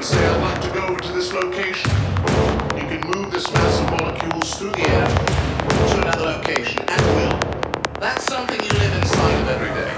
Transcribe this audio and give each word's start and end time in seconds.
like 0.00 0.62
to 0.62 0.70
go 0.70 0.96
to 0.96 1.12
this 1.12 1.30
location, 1.30 1.90
you 2.74 2.86
can 2.88 3.02
move 3.10 3.30
this 3.30 3.52
mass 3.52 3.80
of 3.80 3.90
molecules 3.90 4.54
through 4.54 4.70
the 4.70 4.88
air 4.88 5.06
to 5.88 6.00
another 6.00 6.24
location, 6.24 6.80
at 6.88 7.00
will. 7.16 7.38
That's 8.00 8.24
something 8.24 8.58
you 8.58 8.78
live 8.78 8.96
inside 8.96 9.40
of 9.42 9.48
every 9.48 9.68
day. 9.68 9.92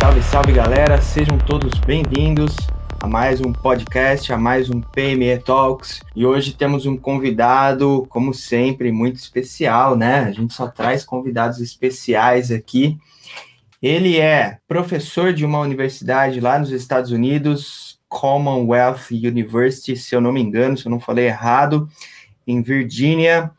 Salve, 0.00 0.22
salve 0.22 0.52
galera, 0.52 1.02
sejam 1.02 1.38
todos 1.38 1.76
bem-vindos 1.80 2.54
a 3.00 3.08
mais 3.08 3.40
um 3.40 3.52
podcast, 3.52 4.32
a 4.32 4.38
mais 4.38 4.70
um 4.70 4.80
PME 4.80 5.36
Talks. 5.38 6.02
E 6.14 6.24
hoje 6.24 6.52
temos 6.52 6.86
um 6.86 6.96
convidado, 6.96 8.06
como 8.10 8.32
sempre, 8.32 8.92
muito 8.92 9.16
especial, 9.16 9.96
né? 9.96 10.20
A 10.20 10.30
gente 10.30 10.54
só 10.54 10.68
traz 10.68 11.04
convidados 11.04 11.58
especiais 11.58 12.52
aqui. 12.52 12.96
Ele 13.82 14.20
é 14.20 14.58
professor 14.68 15.32
de 15.32 15.44
uma 15.44 15.58
universidade 15.58 16.40
lá 16.40 16.56
nos 16.56 16.70
Estados 16.70 17.10
Unidos, 17.10 17.98
Commonwealth 18.08 19.10
University, 19.10 19.96
se 19.96 20.14
eu 20.14 20.20
não 20.20 20.32
me 20.32 20.40
engano, 20.40 20.78
se 20.78 20.86
eu 20.86 20.90
não 20.90 21.00
falei 21.00 21.26
errado, 21.26 21.88
em 22.46 22.62
Virgínia. 22.62 23.50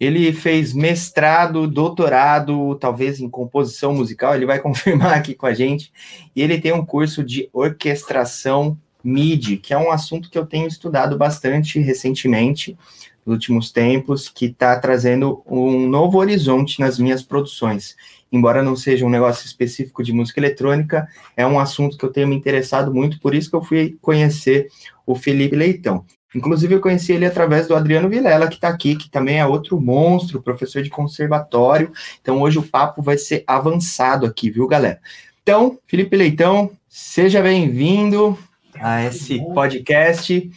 Ele 0.00 0.32
fez 0.32 0.72
mestrado, 0.72 1.68
doutorado, 1.68 2.74
talvez 2.76 3.20
em 3.20 3.30
composição 3.30 3.94
musical, 3.94 4.34
ele 4.34 4.46
vai 4.46 4.58
confirmar 4.60 5.12
aqui 5.12 5.34
com 5.34 5.46
a 5.46 5.54
gente. 5.54 5.92
E 6.34 6.42
ele 6.42 6.60
tem 6.60 6.72
um 6.72 6.84
curso 6.84 7.22
de 7.22 7.48
orquestração 7.52 8.76
MIDI, 9.04 9.56
que 9.56 9.72
é 9.72 9.78
um 9.78 9.92
assunto 9.92 10.28
que 10.30 10.38
eu 10.38 10.46
tenho 10.46 10.66
estudado 10.66 11.16
bastante 11.16 11.78
recentemente, 11.78 12.76
nos 13.24 13.34
últimos 13.34 13.70
tempos, 13.70 14.28
que 14.28 14.46
está 14.46 14.78
trazendo 14.80 15.42
um 15.46 15.86
novo 15.86 16.18
horizonte 16.18 16.80
nas 16.80 16.98
minhas 16.98 17.22
produções. 17.22 17.94
Embora 18.32 18.62
não 18.62 18.76
seja 18.76 19.04
um 19.04 19.10
negócio 19.10 19.44
específico 19.44 20.02
de 20.02 20.12
música 20.12 20.38
eletrônica, 20.38 21.08
é 21.36 21.46
um 21.46 21.58
assunto 21.58 21.98
que 21.98 22.04
eu 22.04 22.12
tenho 22.12 22.28
me 22.28 22.36
interessado 22.36 22.94
muito, 22.94 23.20
por 23.20 23.34
isso 23.34 23.50
que 23.50 23.56
eu 23.56 23.62
fui 23.62 23.98
conhecer 24.00 24.68
o 25.04 25.14
Felipe 25.14 25.56
Leitão. 25.56 26.04
Inclusive, 26.34 26.74
eu 26.74 26.80
conheci 26.80 27.12
ele 27.12 27.26
através 27.26 27.66
do 27.66 27.74
Adriano 27.74 28.08
Vilela, 28.08 28.46
que 28.46 28.54
está 28.54 28.68
aqui, 28.68 28.94
que 28.94 29.10
também 29.10 29.40
é 29.40 29.46
outro 29.46 29.80
monstro, 29.80 30.40
professor 30.40 30.80
de 30.80 30.88
conservatório. 30.88 31.92
Então, 32.20 32.40
hoje 32.40 32.58
o 32.58 32.62
papo 32.62 33.02
vai 33.02 33.18
ser 33.18 33.42
avançado 33.46 34.26
aqui, 34.26 34.48
viu, 34.48 34.68
galera? 34.68 35.00
Então, 35.42 35.78
Felipe 35.88 36.16
Leitão, 36.16 36.70
seja 36.88 37.42
bem-vindo 37.42 38.38
a 38.80 39.04
esse 39.04 39.40
podcast. 39.52 40.48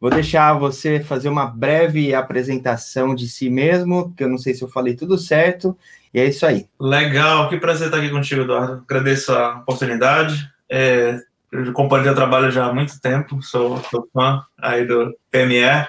Vou 0.00 0.10
deixar 0.10 0.54
você 0.54 0.98
fazer 0.98 1.28
uma 1.28 1.46
breve 1.46 2.12
apresentação 2.12 3.14
de 3.14 3.28
si 3.28 3.48
mesmo, 3.48 4.08
porque 4.08 4.24
eu 4.24 4.28
não 4.28 4.38
sei 4.38 4.52
se 4.52 4.62
eu 4.62 4.68
falei 4.68 4.96
tudo 4.96 5.16
certo. 5.16 5.78
E 6.14 6.20
é 6.20 6.26
isso 6.26 6.44
aí. 6.44 6.66
Legal, 6.78 7.48
que 7.48 7.56
prazer 7.58 7.86
estar 7.86 7.98
aqui 7.98 8.10
contigo, 8.10 8.42
Eduardo. 8.42 8.82
Agradeço 8.86 9.32
a 9.32 9.58
oportunidade. 9.58 10.48
É, 10.70 11.18
eu 11.52 11.72
companhia 11.72 12.14
trabalho 12.14 12.50
já 12.50 12.66
há 12.66 12.72
muito 12.72 13.00
tempo, 13.00 13.42
sou, 13.42 13.78
sou 13.90 14.08
fã 14.12 14.42
aí 14.58 14.86
do 14.86 15.14
PME, 15.30 15.64
uh, 15.64 15.86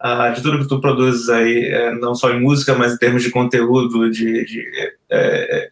ah, 0.00 0.28
de 0.30 0.42
tudo 0.42 0.58
que 0.58 0.68
tu 0.68 0.80
produzes 0.80 1.28
aí, 1.28 1.66
é, 1.66 1.94
não 1.94 2.14
só 2.16 2.30
em 2.30 2.40
música, 2.40 2.74
mas 2.74 2.94
em 2.94 2.98
termos 2.98 3.22
de 3.22 3.30
conteúdo, 3.30 4.10
de, 4.10 4.44
de, 4.44 4.92
é, 5.08 5.70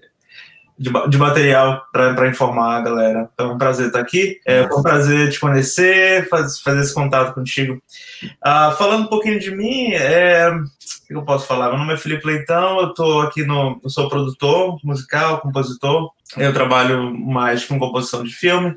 de, 0.79 0.91
de 1.09 1.19
material 1.19 1.85
para 1.93 2.29
informar 2.29 2.77
a 2.77 2.83
galera. 2.83 3.31
Então, 3.35 3.51
é 3.51 3.53
um 3.55 3.59
prazer 3.59 3.89
estar 3.89 4.01
aqui, 4.01 4.41
é, 4.47 4.63
um 4.63 4.83
prazer 4.83 5.31
te 5.31 5.41
conhecer, 5.41 6.29
faz, 6.29 6.61
fazer 6.61 6.81
esse 6.81 6.95
contato 6.95 7.35
contigo. 7.35 7.83
Uh, 8.25 8.77
falando 8.77 9.05
um 9.05 9.09
pouquinho 9.09 9.41
de 9.41 9.51
mim, 9.51 9.93
é, 9.93 10.51
o 10.51 10.65
que 11.07 11.15
eu 11.15 11.23
posso 11.23 11.47
falar? 11.47 11.69
Meu 11.69 11.79
nome 11.79 11.95
é 11.95 11.97
Felipe 11.97 12.27
Leitão, 12.27 12.81
eu 12.81 12.89
estou 12.89 13.21
aqui 13.21 13.45
no, 13.45 13.81
eu 13.83 13.89
sou 13.89 14.09
produtor 14.09 14.79
musical, 14.83 15.41
compositor, 15.41 16.11
eu 16.37 16.53
trabalho 16.53 17.15
mais 17.15 17.65
com 17.65 17.79
composição 17.79 18.25
de 18.25 18.33
filme, 18.33 18.77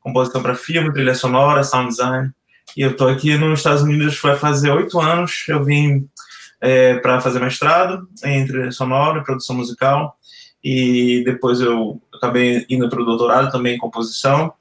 composição 0.00 0.42
para 0.42 0.54
filme, 0.54 0.92
trilha 0.92 1.14
sonora, 1.14 1.62
sound 1.62 1.88
design. 1.88 2.30
E 2.76 2.82
eu 2.82 2.90
estou 2.90 3.08
aqui 3.08 3.36
nos 3.36 3.60
Estados 3.60 3.82
Unidos 3.82 4.20
vai 4.20 4.36
fazer 4.36 4.70
oito 4.70 4.98
anos. 5.00 5.44
Eu 5.48 5.64
vim 5.64 6.08
é, 6.60 6.94
para 6.98 7.20
fazer 7.20 7.40
mestrado 7.40 8.08
em 8.24 8.46
trilha 8.46 8.72
sonora 8.72 9.20
e 9.20 9.24
produção 9.24 9.56
musical. 9.56 10.16
E 10.62 11.22
depois 11.24 11.60
eu 11.60 12.00
acabei 12.14 12.66
indo 12.68 12.88
para 12.88 13.00
o 13.00 13.04
doutorado 13.04 13.50
também 13.50 13.74
em 13.74 13.78
composição. 13.78 14.52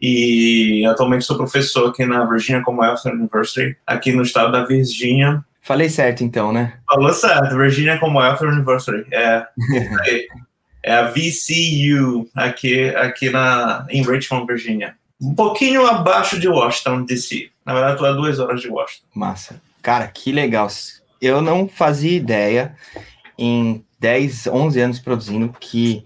E 0.00 0.84
atualmente 0.86 1.24
sou 1.24 1.36
professor 1.36 1.88
aqui 1.88 2.04
na 2.04 2.24
Virginia 2.24 2.62
Commonwealth 2.62 3.04
University, 3.06 3.76
aqui 3.86 4.12
no 4.12 4.22
estado 4.22 4.52
da 4.52 4.64
Virgínia. 4.64 5.44
Falei 5.66 5.88
certo 5.88 6.22
então, 6.22 6.52
né? 6.52 6.74
Falou 6.88 7.12
certo, 7.12 7.56
Virginia 7.56 7.98
Commonwealth 7.98 8.40
University. 8.40 9.04
É. 9.12 9.44
é 10.80 10.94
a 10.94 11.10
VCU, 11.10 12.30
aqui, 12.36 12.90
aqui 12.90 13.30
na, 13.30 13.84
em 13.90 14.00
Richmond, 14.00 14.46
Virginia. 14.46 14.94
Um 15.20 15.34
pouquinho 15.34 15.84
abaixo 15.84 16.38
de 16.38 16.46
Washington, 16.46 17.02
D.C. 17.04 17.50
Na 17.64 17.74
verdade, 17.74 17.94
estou 17.94 18.08
a 18.08 18.12
duas 18.12 18.38
horas 18.38 18.60
de 18.60 18.68
Washington. 18.68 19.06
Massa. 19.12 19.60
Cara, 19.82 20.06
que 20.06 20.30
legal. 20.30 20.68
Eu 21.20 21.42
não 21.42 21.66
fazia 21.66 22.16
ideia, 22.16 22.76
em 23.36 23.84
10, 23.98 24.46
11 24.46 24.80
anos 24.80 24.98
produzindo, 25.00 25.52
que 25.58 26.04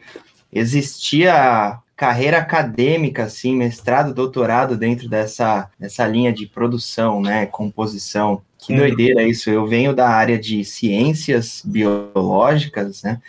existia 0.51 1.79
carreira 1.95 2.39
acadêmica, 2.39 3.25
assim, 3.25 3.55
mestrado, 3.55 4.15
doutorado 4.15 4.75
dentro 4.75 5.07
dessa, 5.07 5.69
dessa 5.79 6.07
linha 6.07 6.33
de 6.33 6.47
produção, 6.47 7.21
né, 7.21 7.45
composição. 7.45 8.41
Que 8.63 8.77
doideira 8.77 9.23
isso. 9.23 9.51
Eu 9.51 9.67
venho 9.67 9.95
da 9.95 10.09
área 10.09 10.39
de 10.39 10.65
ciências 10.65 11.63
biológicas, 11.65 13.03
né, 13.03 13.21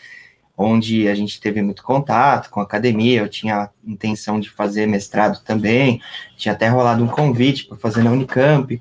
onde 0.58 1.08
a 1.08 1.16
gente 1.16 1.42
teve 1.42 1.62
muito 1.62 1.84
contato 1.84 2.50
com 2.50 2.60
a 2.60 2.64
academia, 2.64 3.22
eu 3.22 3.30
tinha 3.30 3.70
intenção 3.86 4.40
de 4.40 4.50
fazer 4.50 4.86
mestrado 4.86 5.42
também, 5.44 6.00
tinha 6.38 6.54
até 6.54 6.68
rolado 6.68 7.04
um 7.04 7.08
convite 7.08 7.66
para 7.66 7.78
fazer 7.78 8.04
na 8.04 8.12
Unicamp, 8.12 8.80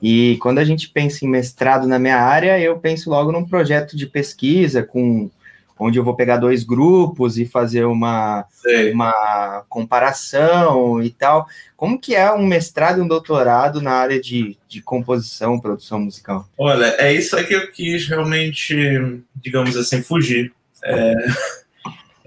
e 0.00 0.36
quando 0.40 0.58
a 0.58 0.64
gente 0.64 0.88
pensa 0.88 1.24
em 1.24 1.28
mestrado 1.28 1.88
na 1.88 1.98
minha 1.98 2.18
área, 2.18 2.60
eu 2.60 2.78
penso 2.78 3.10
logo 3.10 3.32
num 3.32 3.44
projeto 3.44 3.96
de 3.96 4.06
pesquisa 4.06 4.82
com 4.82 5.28
onde 5.78 5.98
eu 5.98 6.04
vou 6.04 6.16
pegar 6.16 6.36
dois 6.38 6.64
grupos 6.64 7.38
e 7.38 7.46
fazer 7.46 7.84
uma, 7.84 8.46
uma 8.92 9.64
comparação 9.68 11.02
e 11.02 11.10
tal. 11.10 11.46
Como 11.76 11.98
que 11.98 12.14
é 12.14 12.32
um 12.32 12.46
mestrado 12.46 12.98
e 12.98 13.02
um 13.02 13.08
doutorado 13.08 13.80
na 13.80 13.92
área 13.92 14.20
de, 14.20 14.56
de 14.68 14.80
composição, 14.80 15.60
produção 15.60 16.00
musical? 16.00 16.48
Olha, 16.58 16.94
é 16.98 17.12
isso 17.12 17.36
que 17.44 17.54
eu 17.54 17.70
quis 17.70 18.08
realmente, 18.08 19.22
digamos 19.34 19.76
assim, 19.76 20.02
fugir 20.02 20.52
é, 20.86 21.14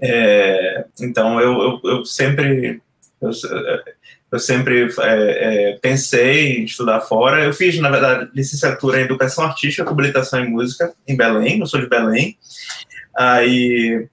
é, 0.00 0.84
então, 1.00 1.40
eu, 1.40 1.52
eu, 1.52 1.80
eu 1.84 2.04
sempre. 2.04 2.80
Eu, 3.20 3.30
eu 4.32 4.38
sempre 4.38 4.84
é, 4.84 5.72
é, 5.72 5.78
pensei 5.82 6.58
em 6.58 6.64
estudar 6.64 7.00
fora. 7.00 7.44
Eu 7.44 7.52
fiz, 7.52 7.78
na 7.80 7.90
verdade, 7.90 8.30
licenciatura 8.32 9.00
em 9.00 9.04
Educação 9.04 9.44
Artística 9.44 9.88
habilitação 9.88 10.40
em 10.40 10.48
Música 10.48 10.94
em 11.06 11.16
Belém, 11.16 11.58
eu 11.58 11.66
sou 11.66 11.80
de 11.80 11.88
Belém. 11.88 12.38
Aí 13.20 14.08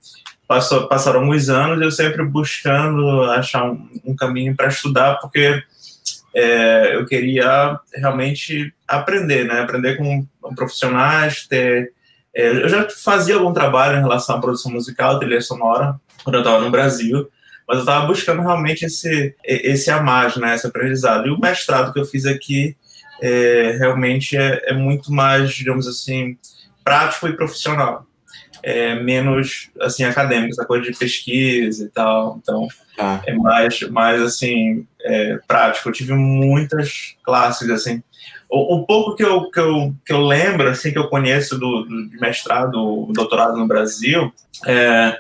passou, 0.46 0.88
passaram 0.90 1.22
alguns 1.22 1.48
anos 1.48 1.82
eu 1.82 1.92
sempre 1.92 2.26
buscando 2.26 3.24
achar 3.24 3.64
um, 3.72 3.90
um 4.04 4.16
caminho 4.16 4.54
para 4.54 4.68
estudar, 4.68 5.16
porque 5.22 5.64
é, 6.36 6.96
eu 6.96 7.06
queria 7.06 7.80
realmente 7.94 8.74
aprender, 8.86 9.46
né? 9.46 9.62
Aprender 9.62 9.96
com 9.96 10.28
profissionais, 10.56 11.48
ter 11.48 11.94
é, 12.36 12.50
eu 12.50 12.68
já 12.68 12.88
fazia 12.90 13.36
algum 13.36 13.54
trabalho 13.54 13.98
em 13.98 14.02
relação 14.02 14.36
à 14.36 14.42
produção 14.42 14.72
musical, 14.72 15.18
trilha 15.18 15.40
sonora, 15.40 16.00
quando 16.24 16.36
eu 16.36 16.42
estava 16.42 16.64
no 16.64 16.70
Brasil, 16.70 17.30
mas 17.66 17.78
eu 17.78 17.84
estava 17.84 18.06
buscando 18.06 18.42
realmente 18.42 18.86
esse, 18.86 19.34
esse 19.44 19.90
a 19.90 20.04
mais, 20.04 20.36
né, 20.36 20.54
esse 20.54 20.68
aprendizado. 20.68 21.28
E 21.28 21.32
o 21.32 21.40
mestrado 21.40 21.94
que 21.94 22.00
eu 22.00 22.06
fiz 22.06 22.26
aqui 22.26 22.76
é, 23.22 23.78
realmente 23.80 24.36
é, 24.36 24.70
é, 24.70 24.74
muito 24.74 25.12
mais, 25.14 25.52
digamos 25.52 25.88
assim, 25.88 26.38
prático 26.84 27.28
e 27.28 27.36
profissional. 27.36 28.06
É 28.64 28.96
menos, 28.96 29.70
assim, 29.80 30.04
acadêmico, 30.04 30.52
essa 30.52 30.66
coisa 30.66 30.90
de 30.90 30.98
pesquisa 30.98 31.86
e 31.86 31.90
tal. 31.90 32.40
Então, 32.42 32.68
ah. 32.98 33.22
é 33.26 33.34
mais, 33.34 33.82
mais 33.90 34.22
assim, 34.22 34.86
é, 35.02 35.40
prático. 35.48 35.90
Eu 35.90 35.94
tive 35.94 36.14
muitas 36.14 37.16
classes, 37.24 37.70
assim, 37.70 38.02
o, 38.50 38.76
o, 38.76 38.86
pouco 38.86 39.16
que 39.16 39.24
eu, 39.24 39.52
que, 39.52 39.60
eu, 39.60 39.94
que 40.06 40.14
eu 40.14 40.22
lembro, 40.22 40.70
assim, 40.70 40.92
que 40.92 40.98
eu 40.98 41.10
conheço 41.10 41.60
do, 41.60 41.84
do 41.84 42.20
mestrado, 42.20 43.08
doutorado 43.12 43.58
no 43.58 43.68
Brasil, 43.68 44.32
é, 44.66 45.20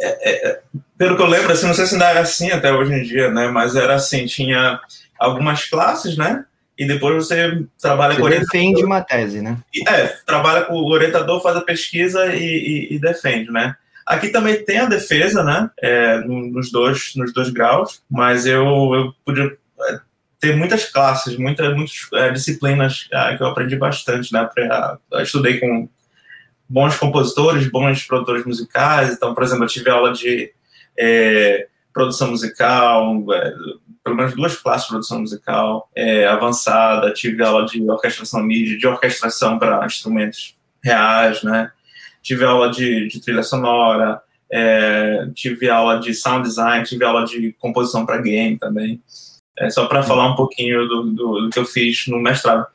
é, 0.00 0.48
é, 0.48 0.60
pelo 0.96 1.16
que 1.16 1.22
eu 1.22 1.26
lembro, 1.26 1.52
assim, 1.52 1.66
não 1.66 1.74
sei 1.74 1.86
se 1.86 1.94
ainda 1.94 2.08
era 2.08 2.20
assim 2.20 2.50
até 2.50 2.72
hoje 2.72 2.92
em 2.92 3.02
dia, 3.02 3.30
né? 3.30 3.48
Mas 3.48 3.74
era 3.74 3.94
assim, 3.94 4.26
tinha 4.26 4.80
algumas 5.18 5.64
classes, 5.68 6.16
né? 6.16 6.44
E 6.82 6.86
depois 6.86 7.14
você 7.14 7.64
trabalha 7.80 8.14
você 8.14 8.18
com 8.18 8.26
orientador. 8.26 8.50
defende 8.50 8.84
uma 8.84 9.00
tese, 9.00 9.40
né? 9.40 9.56
é, 9.86 10.08
trabalha 10.26 10.62
com 10.62 10.74
o 10.74 10.90
orientador, 10.90 11.40
faz 11.40 11.56
a 11.56 11.60
pesquisa 11.60 12.34
e, 12.34 12.42
e, 12.42 12.94
e 12.96 12.98
defende, 12.98 13.52
né? 13.52 13.76
Aqui 14.04 14.30
também 14.30 14.64
tem 14.64 14.78
a 14.78 14.86
defesa, 14.86 15.44
né? 15.44 15.70
É, 15.80 16.18
nos, 16.22 16.72
dois, 16.72 17.12
nos 17.14 17.32
dois 17.32 17.50
graus, 17.50 18.02
mas 18.10 18.46
eu, 18.46 18.64
eu 18.64 19.14
podia 19.24 19.56
ter 20.40 20.56
muitas 20.56 20.86
classes, 20.86 21.36
muitas, 21.36 21.72
muitas 21.72 21.94
é, 22.14 22.30
disciplinas 22.32 23.06
é, 23.12 23.36
que 23.36 23.44
eu 23.44 23.46
aprendi 23.46 23.76
bastante, 23.76 24.32
né? 24.32 24.48
Eu 25.12 25.20
estudei 25.20 25.60
com 25.60 25.88
bons 26.68 26.96
compositores, 26.96 27.70
bons 27.70 28.02
produtores 28.02 28.44
musicais. 28.44 29.12
Então, 29.12 29.34
por 29.34 29.44
exemplo, 29.44 29.66
eu 29.66 29.68
tive 29.68 29.88
aula 29.88 30.12
de 30.12 30.50
é, 30.98 31.68
produção 31.92 32.30
musical, 32.30 33.24
é, 33.32 33.54
pelo 34.02 34.16
menos 34.16 34.34
duas 34.34 34.56
classes 34.56 34.84
de 34.84 34.90
produção 34.90 35.20
musical 35.20 35.88
é, 35.94 36.26
avançada, 36.26 37.12
tive 37.12 37.42
aula 37.42 37.66
de 37.66 37.88
orquestração 37.88 38.42
MIDI, 38.42 38.78
de 38.78 38.86
orquestração 38.86 39.58
para 39.58 39.84
instrumentos 39.86 40.56
reais, 40.82 41.42
né? 41.42 41.70
Tive 42.22 42.44
aula 42.44 42.70
de, 42.70 43.08
de 43.08 43.20
trilha 43.20 43.42
sonora, 43.42 44.20
é, 44.52 45.28
tive 45.34 45.70
aula 45.70 45.98
de 45.98 46.14
sound 46.14 46.46
design, 46.46 46.84
tive 46.84 47.04
aula 47.04 47.24
de 47.24 47.52
composição 47.58 48.04
para 48.04 48.20
game 48.20 48.58
também. 48.58 49.00
É, 49.58 49.70
só 49.70 49.86
para 49.86 50.02
falar 50.02 50.32
um 50.32 50.36
pouquinho 50.36 50.86
do, 50.88 51.02
do, 51.04 51.40
do, 51.42 51.50
que 51.50 51.58
eu 51.58 51.64
fiz 51.64 52.06
no 52.06 52.18
mestrado. 52.18 52.66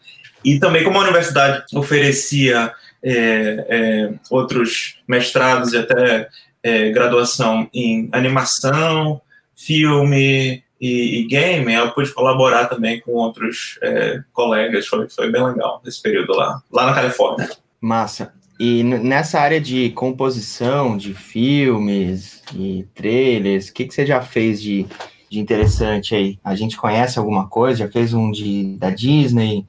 E 0.43 0.59
também, 0.59 0.83
como 0.83 0.97
a 0.99 1.03
universidade 1.03 1.65
oferecia 1.75 2.73
é, 3.03 3.65
é 3.69 4.13
outros 4.29 4.99
mestrados 5.07 5.73
e 5.73 5.77
até 5.77 6.29
é, 6.67 6.89
graduação 6.89 7.69
em 7.73 8.09
animação, 8.11 9.21
filme 9.55 10.61
e, 10.81 11.21
e, 11.21 11.27
game, 11.27 11.73
eu 11.73 11.91
pude 11.91 12.11
colaborar 12.13 12.65
também 12.65 12.99
com 12.99 13.11
outros 13.11 13.79
é, 13.81 14.19
colegas. 14.33 14.85
Foi, 14.85 15.07
foi 15.09 15.31
bem 15.31 15.41
legal 15.43 15.81
esse 15.85 16.01
período 16.01 16.33
lá, 16.33 16.61
lá 16.69 16.87
na 16.87 16.93
Califórnia. 16.93 17.49
Massa. 17.79 18.33
E 18.59 18.83
nessa 18.83 19.39
área 19.39 19.61
de 19.61 19.91
composição 19.91 20.97
de 20.97 21.13
filmes 21.13 22.41
e 22.53 22.85
trailers, 22.93 23.69
o 23.69 23.73
que, 23.73 23.85
que 23.85 23.93
você 23.93 24.05
já 24.05 24.19
fez 24.19 24.61
de, 24.61 24.85
de 25.29 25.39
interessante 25.39 26.15
aí? 26.15 26.37
A 26.43 26.53
gente 26.53 26.75
conhece 26.75 27.17
alguma 27.17 27.47
coisa? 27.47 27.85
Já 27.85 27.91
fez 27.91 28.13
um 28.13 28.29
de, 28.29 28.75
da 28.77 28.89
Disney? 28.89 29.65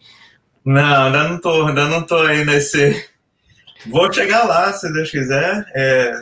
Não, 0.64 1.04
ainda 1.04 1.28
não 1.28 1.40
tô, 1.40 1.66
ainda 1.66 1.86
não 1.86 2.02
tô 2.02 2.16
aí 2.16 2.44
nesse. 2.44 3.06
Vou 3.86 4.12
chegar 4.12 4.44
lá, 4.44 4.72
se 4.72 4.92
Deus 4.92 5.10
quiser. 5.10 5.66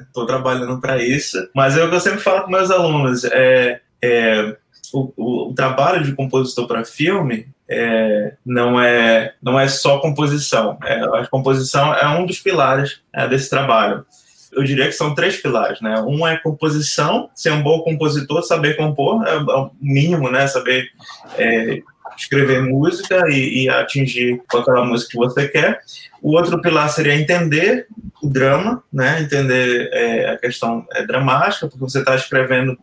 Estou 0.06 0.24
é, 0.24 0.26
trabalhando 0.26 0.80
para 0.80 1.02
isso. 1.02 1.48
Mas 1.54 1.76
é 1.76 1.84
o 1.84 1.88
que 1.88 1.94
eu 1.94 2.00
sempre 2.00 2.20
falo 2.20 2.42
com 2.42 2.50
meus 2.50 2.70
alunos. 2.70 3.24
É, 3.24 3.80
é 4.02 4.56
o, 4.92 5.12
o, 5.16 5.50
o 5.50 5.54
trabalho 5.54 6.04
de 6.04 6.12
compositor 6.12 6.66
para 6.66 6.84
filme 6.84 7.48
é, 7.68 8.34
não 8.44 8.80
é 8.80 9.34
não 9.42 9.58
é 9.58 9.68
só 9.68 9.98
composição. 9.98 10.78
É, 10.84 11.00
a 11.02 11.26
composição 11.26 11.94
é 11.94 12.06
um 12.08 12.26
dos 12.26 12.38
pilares 12.38 13.00
é, 13.12 13.26
desse 13.26 13.50
trabalho. 13.50 14.04
Eu 14.52 14.62
diria 14.62 14.86
que 14.86 14.92
são 14.92 15.14
três 15.14 15.36
pilares, 15.36 15.80
né? 15.80 16.00
Um 16.00 16.26
é 16.26 16.38
composição, 16.38 17.28
ser 17.34 17.50
um 17.50 17.62
bom 17.62 17.80
compositor, 17.82 18.42
saber 18.42 18.76
compor, 18.76 19.26
é, 19.26 19.34
é 19.34 19.38
o 19.38 19.70
mínimo, 19.80 20.30
né? 20.30 20.46
Saber 20.46 20.88
é, 21.36 21.82
escrever 22.16 22.62
música 22.62 23.24
e, 23.28 23.64
e, 23.64 23.68
atingir 23.68 24.42
aquela 24.54 24.84
música 24.84 25.12
que 25.12 25.16
você 25.16 25.48
quer. 25.48 25.80
O 26.22 26.36
outro 26.36 26.60
pilar 26.60 26.88
seria 26.88 27.14
entender 27.14 27.86
o 28.22 28.28
drama, 28.28 28.82
né? 28.92 29.20
Entender 29.20 29.90
é, 29.92 30.30
a 30.30 30.38
questão 30.38 30.86
é, 30.92 31.06
dramática, 31.06 31.68
porque 31.68 31.80
você 31.80 32.00
está 32.00 32.14
escrevendo 32.14 32.78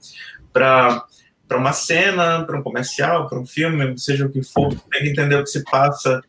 para 0.51 1.03
para 1.45 1.57
uma 1.57 1.73
cena, 1.73 2.43
para 2.45 2.57
um 2.57 2.63
comercial, 2.63 3.27
para 3.27 3.37
um 3.37 3.45
filme, 3.45 3.95
seja 3.99 4.25
o 4.25 4.29
que 4.31 4.41
for, 4.41 4.73
tem 4.91 5.03
que 5.03 5.09
entender 5.09 5.35
o 5.35 5.43
que 5.43 5.49
se 5.49 5.63
passa 5.65 6.19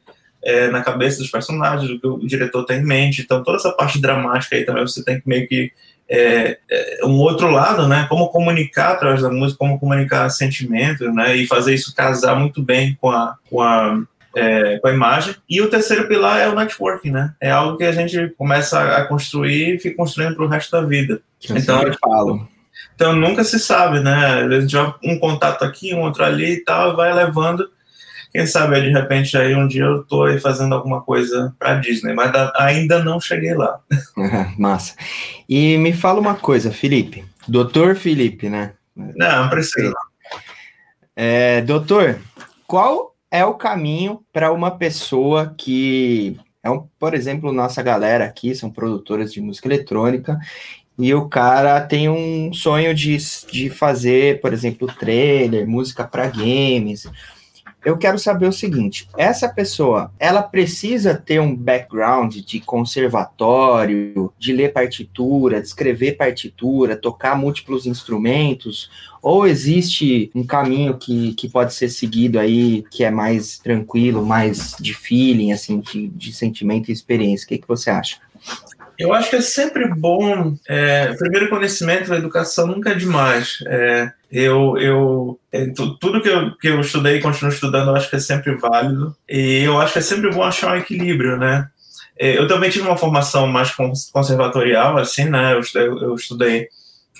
é, 0.44 0.68
na 0.68 0.82
cabeça 0.82 1.18
dos 1.18 1.30
personagens, 1.30 1.90
o 1.90 1.98
que 1.98 2.06
o 2.06 2.26
diretor 2.26 2.64
tem 2.64 2.80
em 2.80 2.84
mente. 2.84 3.22
Então, 3.22 3.42
toda 3.42 3.56
essa 3.56 3.72
parte 3.72 3.98
dramática 3.98 4.54
aí 4.54 4.64
também 4.64 4.86
você 4.86 5.02
tem 5.02 5.20
que 5.20 5.28
meio 5.28 5.48
que. 5.48 5.72
É, 6.08 6.58
é, 6.70 7.00
um 7.04 7.18
outro 7.18 7.50
lado, 7.50 7.88
né? 7.88 8.06
Como 8.08 8.28
comunicar 8.28 8.92
através 8.92 9.22
da 9.22 9.30
música, 9.30 9.58
como 9.58 9.78
comunicar 9.78 10.28
sentimentos, 10.28 11.12
né? 11.14 11.36
E 11.36 11.46
fazer 11.46 11.74
isso 11.74 11.94
casar 11.94 12.36
muito 12.36 12.62
bem 12.62 12.96
com 13.00 13.10
a, 13.10 13.36
com 13.50 13.60
a, 13.62 13.98
é, 14.36 14.78
com 14.78 14.88
a 14.88 14.92
imagem. 14.92 15.34
E 15.48 15.60
o 15.60 15.70
terceiro 15.70 16.06
pilar 16.06 16.40
é 16.40 16.48
o 16.48 16.54
networking, 16.54 17.10
né? 17.10 17.32
É 17.40 17.50
algo 17.50 17.78
que 17.78 17.84
a 17.84 17.92
gente 17.92 18.28
começa 18.36 18.96
a 18.96 19.06
construir 19.06 19.76
e 19.76 19.78
fica 19.78 19.96
construindo 19.96 20.34
para 20.34 20.44
o 20.44 20.48
resto 20.48 20.70
da 20.72 20.82
vida. 20.82 21.22
Que 21.40 21.52
então, 21.52 21.82
eu 21.82 21.94
falo. 21.98 22.48
Então 22.94 23.14
nunca 23.14 23.42
se 23.42 23.58
sabe, 23.58 24.00
né? 24.00 24.42
A 24.42 24.60
gente 24.60 24.76
vai 24.76 24.94
um 25.04 25.18
contato 25.18 25.64
aqui, 25.64 25.94
um 25.94 26.02
outro 26.02 26.24
ali 26.24 26.54
e 26.54 26.64
tal, 26.64 26.96
vai 26.96 27.12
levando. 27.12 27.68
Quem 28.34 28.48
sabe 28.48 28.80
de 28.80 28.90
repente 28.90 29.36
aí 29.36 29.54
um 29.54 29.68
dia 29.68 29.84
eu 29.84 30.02
tô 30.02 30.24
aí 30.24 30.40
fazendo 30.40 30.74
alguma 30.74 31.00
coisa 31.00 31.54
para 31.56 31.76
Disney, 31.76 32.14
mas 32.14 32.32
ainda 32.56 33.02
não 33.02 33.20
cheguei 33.20 33.54
lá. 33.54 33.78
Massa. 34.58 34.96
E 35.48 35.78
me 35.78 35.92
fala 35.92 36.18
uma 36.18 36.34
coisa, 36.34 36.72
Felipe. 36.72 37.24
Doutor 37.46 37.94
Felipe, 37.94 38.48
né? 38.48 38.72
Não, 38.96 39.48
precisa. 39.48 39.94
É, 41.14 41.60
doutor, 41.60 42.18
qual 42.66 43.14
é 43.30 43.44
o 43.44 43.54
caminho 43.54 44.20
para 44.32 44.50
uma 44.52 44.72
pessoa 44.72 45.54
que 45.56 46.36
é 46.60 46.68
um, 46.68 46.88
por 46.98 47.14
exemplo, 47.14 47.52
nossa 47.52 47.82
galera 47.82 48.24
aqui 48.24 48.52
são 48.52 48.68
produtoras 48.68 49.32
de 49.32 49.40
música 49.40 49.68
eletrônica 49.68 50.40
e 50.98 51.14
o 51.14 51.28
cara 51.28 51.80
tem 51.80 52.08
um 52.08 52.52
sonho 52.52 52.92
de, 52.94 53.16
de 53.52 53.70
fazer, 53.70 54.40
por 54.40 54.52
exemplo, 54.52 54.88
trailer, 54.88 55.68
música 55.68 56.02
para 56.02 56.26
games. 56.26 57.08
Eu 57.84 57.98
quero 57.98 58.18
saber 58.18 58.46
o 58.46 58.52
seguinte: 58.52 59.08
essa 59.16 59.48
pessoa, 59.48 60.10
ela 60.18 60.42
precisa 60.42 61.14
ter 61.14 61.40
um 61.40 61.54
background 61.54 62.36
de 62.36 62.60
conservatório, 62.60 64.32
de 64.38 64.52
ler 64.52 64.72
partitura, 64.72 65.60
de 65.60 65.66
escrever 65.66 66.16
partitura, 66.16 66.96
tocar 66.96 67.36
múltiplos 67.36 67.86
instrumentos, 67.86 68.90
ou 69.20 69.46
existe 69.46 70.30
um 70.34 70.44
caminho 70.44 70.98
que, 70.98 71.34
que 71.34 71.48
pode 71.48 71.74
ser 71.74 71.88
seguido 71.88 72.38
aí 72.38 72.84
que 72.90 73.04
é 73.04 73.10
mais 73.10 73.58
tranquilo, 73.58 74.24
mais 74.24 74.76
de 74.80 74.94
feeling, 74.94 75.52
assim, 75.52 75.80
de, 75.80 76.08
de 76.08 76.32
sentimento 76.32 76.88
e 76.90 76.92
experiência? 76.92 77.44
O 77.44 77.48
que, 77.48 77.58
que 77.58 77.68
você 77.68 77.90
acha? 77.90 78.18
Eu 78.98 79.12
acho 79.12 79.30
que 79.30 79.36
é 79.36 79.40
sempre 79.40 79.88
bom. 79.88 80.56
É, 80.68 81.12
primeiro, 81.14 81.48
conhecimento, 81.48 82.12
a 82.12 82.16
educação 82.16 82.66
nunca 82.66 82.90
é 82.90 82.94
demais. 82.94 83.58
É, 83.66 84.12
eu, 84.30 84.76
eu 84.78 85.40
é, 85.52 85.66
tudo 85.66 86.20
que 86.20 86.28
eu, 86.28 86.56
que 86.56 86.68
eu 86.68 86.80
estudei 86.80 87.16
e 87.16 87.22
continuo 87.22 87.52
estudando, 87.52 87.88
eu 87.88 87.96
acho 87.96 88.08
que 88.08 88.16
é 88.16 88.20
sempre 88.20 88.54
válido. 88.56 89.16
E 89.28 89.62
eu 89.62 89.80
acho 89.80 89.92
que 89.92 89.98
é 89.98 90.02
sempre 90.02 90.30
bom 90.30 90.42
achar 90.42 90.72
um 90.72 90.78
equilíbrio, 90.78 91.36
né? 91.36 91.68
É, 92.18 92.38
eu 92.38 92.46
também 92.46 92.70
tive 92.70 92.86
uma 92.86 92.96
formação 92.96 93.46
mais 93.46 93.74
conservatorial, 94.12 94.96
assim, 94.98 95.24
né? 95.24 95.54
Eu, 95.54 95.98
eu 95.98 96.14
estudei 96.14 96.68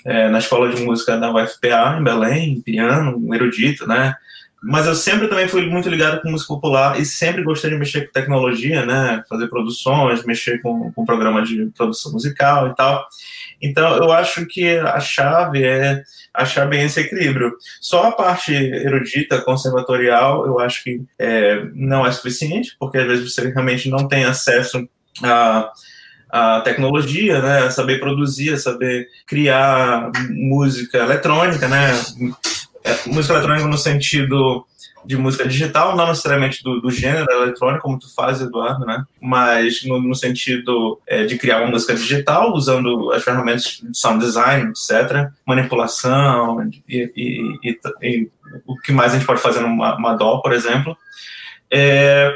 é, 0.05 0.29
na 0.29 0.39
escola 0.39 0.69
de 0.69 0.81
música 0.81 1.17
da 1.17 1.31
UFPA, 1.31 1.97
em 1.99 2.03
Belém, 2.03 2.61
piano, 2.61 3.33
erudito, 3.33 3.87
né? 3.87 4.15
Mas 4.67 4.87
eu 4.87 4.95
sempre 4.95 5.27
também 5.27 5.47
fui 5.47 5.69
muito 5.69 5.87
ligado 5.87 6.21
com 6.21 6.31
música 6.31 6.51
popular 6.51 6.99
e 6.99 7.05
sempre 7.05 7.43
gostei 7.43 7.69
de 7.69 7.77
mexer 7.77 8.07
com 8.07 8.11
tecnologia, 8.11 8.83
né? 8.83 9.23
Fazer 9.29 9.47
produções, 9.47 10.25
mexer 10.25 10.59
com, 10.59 10.91
com 10.91 11.05
programa 11.05 11.43
de 11.43 11.67
produção 11.77 12.11
musical 12.11 12.67
e 12.67 12.75
tal. 12.75 13.05
Então, 13.61 13.95
eu 13.97 14.11
acho 14.11 14.43
que 14.47 14.77
a 14.79 14.99
chave 14.99 15.63
é 15.63 16.01
achar 16.33 16.67
bem 16.67 16.83
esse 16.83 16.99
equilíbrio. 16.99 17.55
Só 17.79 18.07
a 18.07 18.11
parte 18.11 18.53
erudita, 18.53 19.39
conservatorial, 19.39 20.47
eu 20.47 20.59
acho 20.59 20.83
que 20.83 21.01
é, 21.19 21.63
não 21.75 22.03
é 22.03 22.11
suficiente, 22.11 22.75
porque 22.79 22.97
às 22.97 23.05
vezes 23.05 23.33
você 23.33 23.47
realmente 23.49 23.87
não 23.87 24.07
tem 24.07 24.25
acesso 24.25 24.87
a 25.23 25.71
a 26.27 26.59
tecnologia, 26.59 27.41
né, 27.41 27.69
saber 27.69 27.97
produzir, 27.97 28.57
saber 28.57 29.07
criar 29.25 30.11
música 30.29 30.97
eletrônica, 30.97 31.65
né, 31.65 31.91
é, 31.91 32.54
música 33.07 33.33
eletrônica 33.33 33.67
no 33.67 33.77
sentido 33.77 34.65
de 35.05 35.17
música 35.17 35.47
digital, 35.47 35.95
não 35.95 36.07
necessariamente 36.07 36.63
do, 36.63 36.81
do, 36.81 36.89
gênero 36.89 37.31
eletrônico, 37.31 37.83
como 37.83 37.99
tu 37.99 38.13
faz, 38.13 38.41
Eduardo, 38.41 38.85
né? 38.85 39.03
Mas 39.21 39.83
no, 39.85 40.01
no 40.01 40.15
sentido 40.15 40.99
é, 41.07 41.25
de 41.25 41.37
criar 41.37 41.61
uma 41.61 41.71
música 41.71 41.93
digital, 41.93 42.53
usando 42.53 43.11
as 43.11 43.23
ferramentas 43.23 43.81
de 43.83 43.97
sound 43.97 44.23
design, 44.23 44.71
etc., 44.71 45.29
manipulação 45.45 46.61
e, 46.89 47.11
e, 47.15 47.59
e, 47.63 47.79
e 48.01 48.31
o 48.65 48.77
que 48.77 48.91
mais 48.91 49.13
a 49.13 49.17
gente 49.17 49.27
pode 49.27 49.41
fazer 49.41 49.61
numa, 49.61 50.15
DAW, 50.15 50.41
por 50.41 50.53
exemplo. 50.53 50.97
É, 51.69 52.35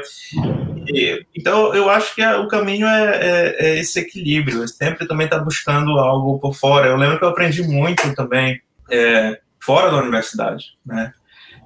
então, 1.34 1.74
eu 1.74 1.88
acho 1.88 2.14
que 2.14 2.24
o 2.24 2.48
caminho 2.48 2.86
é, 2.86 3.16
é, 3.16 3.56
é 3.58 3.78
esse 3.78 3.98
equilíbrio, 3.98 4.66
sempre 4.68 5.06
também 5.06 5.24
estar 5.24 5.38
tá 5.38 5.44
buscando 5.44 5.98
algo 5.98 6.38
por 6.38 6.54
fora. 6.54 6.88
Eu 6.88 6.96
lembro 6.96 7.18
que 7.18 7.24
eu 7.24 7.28
aprendi 7.28 7.62
muito 7.62 8.14
também 8.14 8.60
é, 8.90 9.40
fora 9.60 9.90
da 9.90 9.98
universidade, 9.98 10.76
né? 10.84 11.12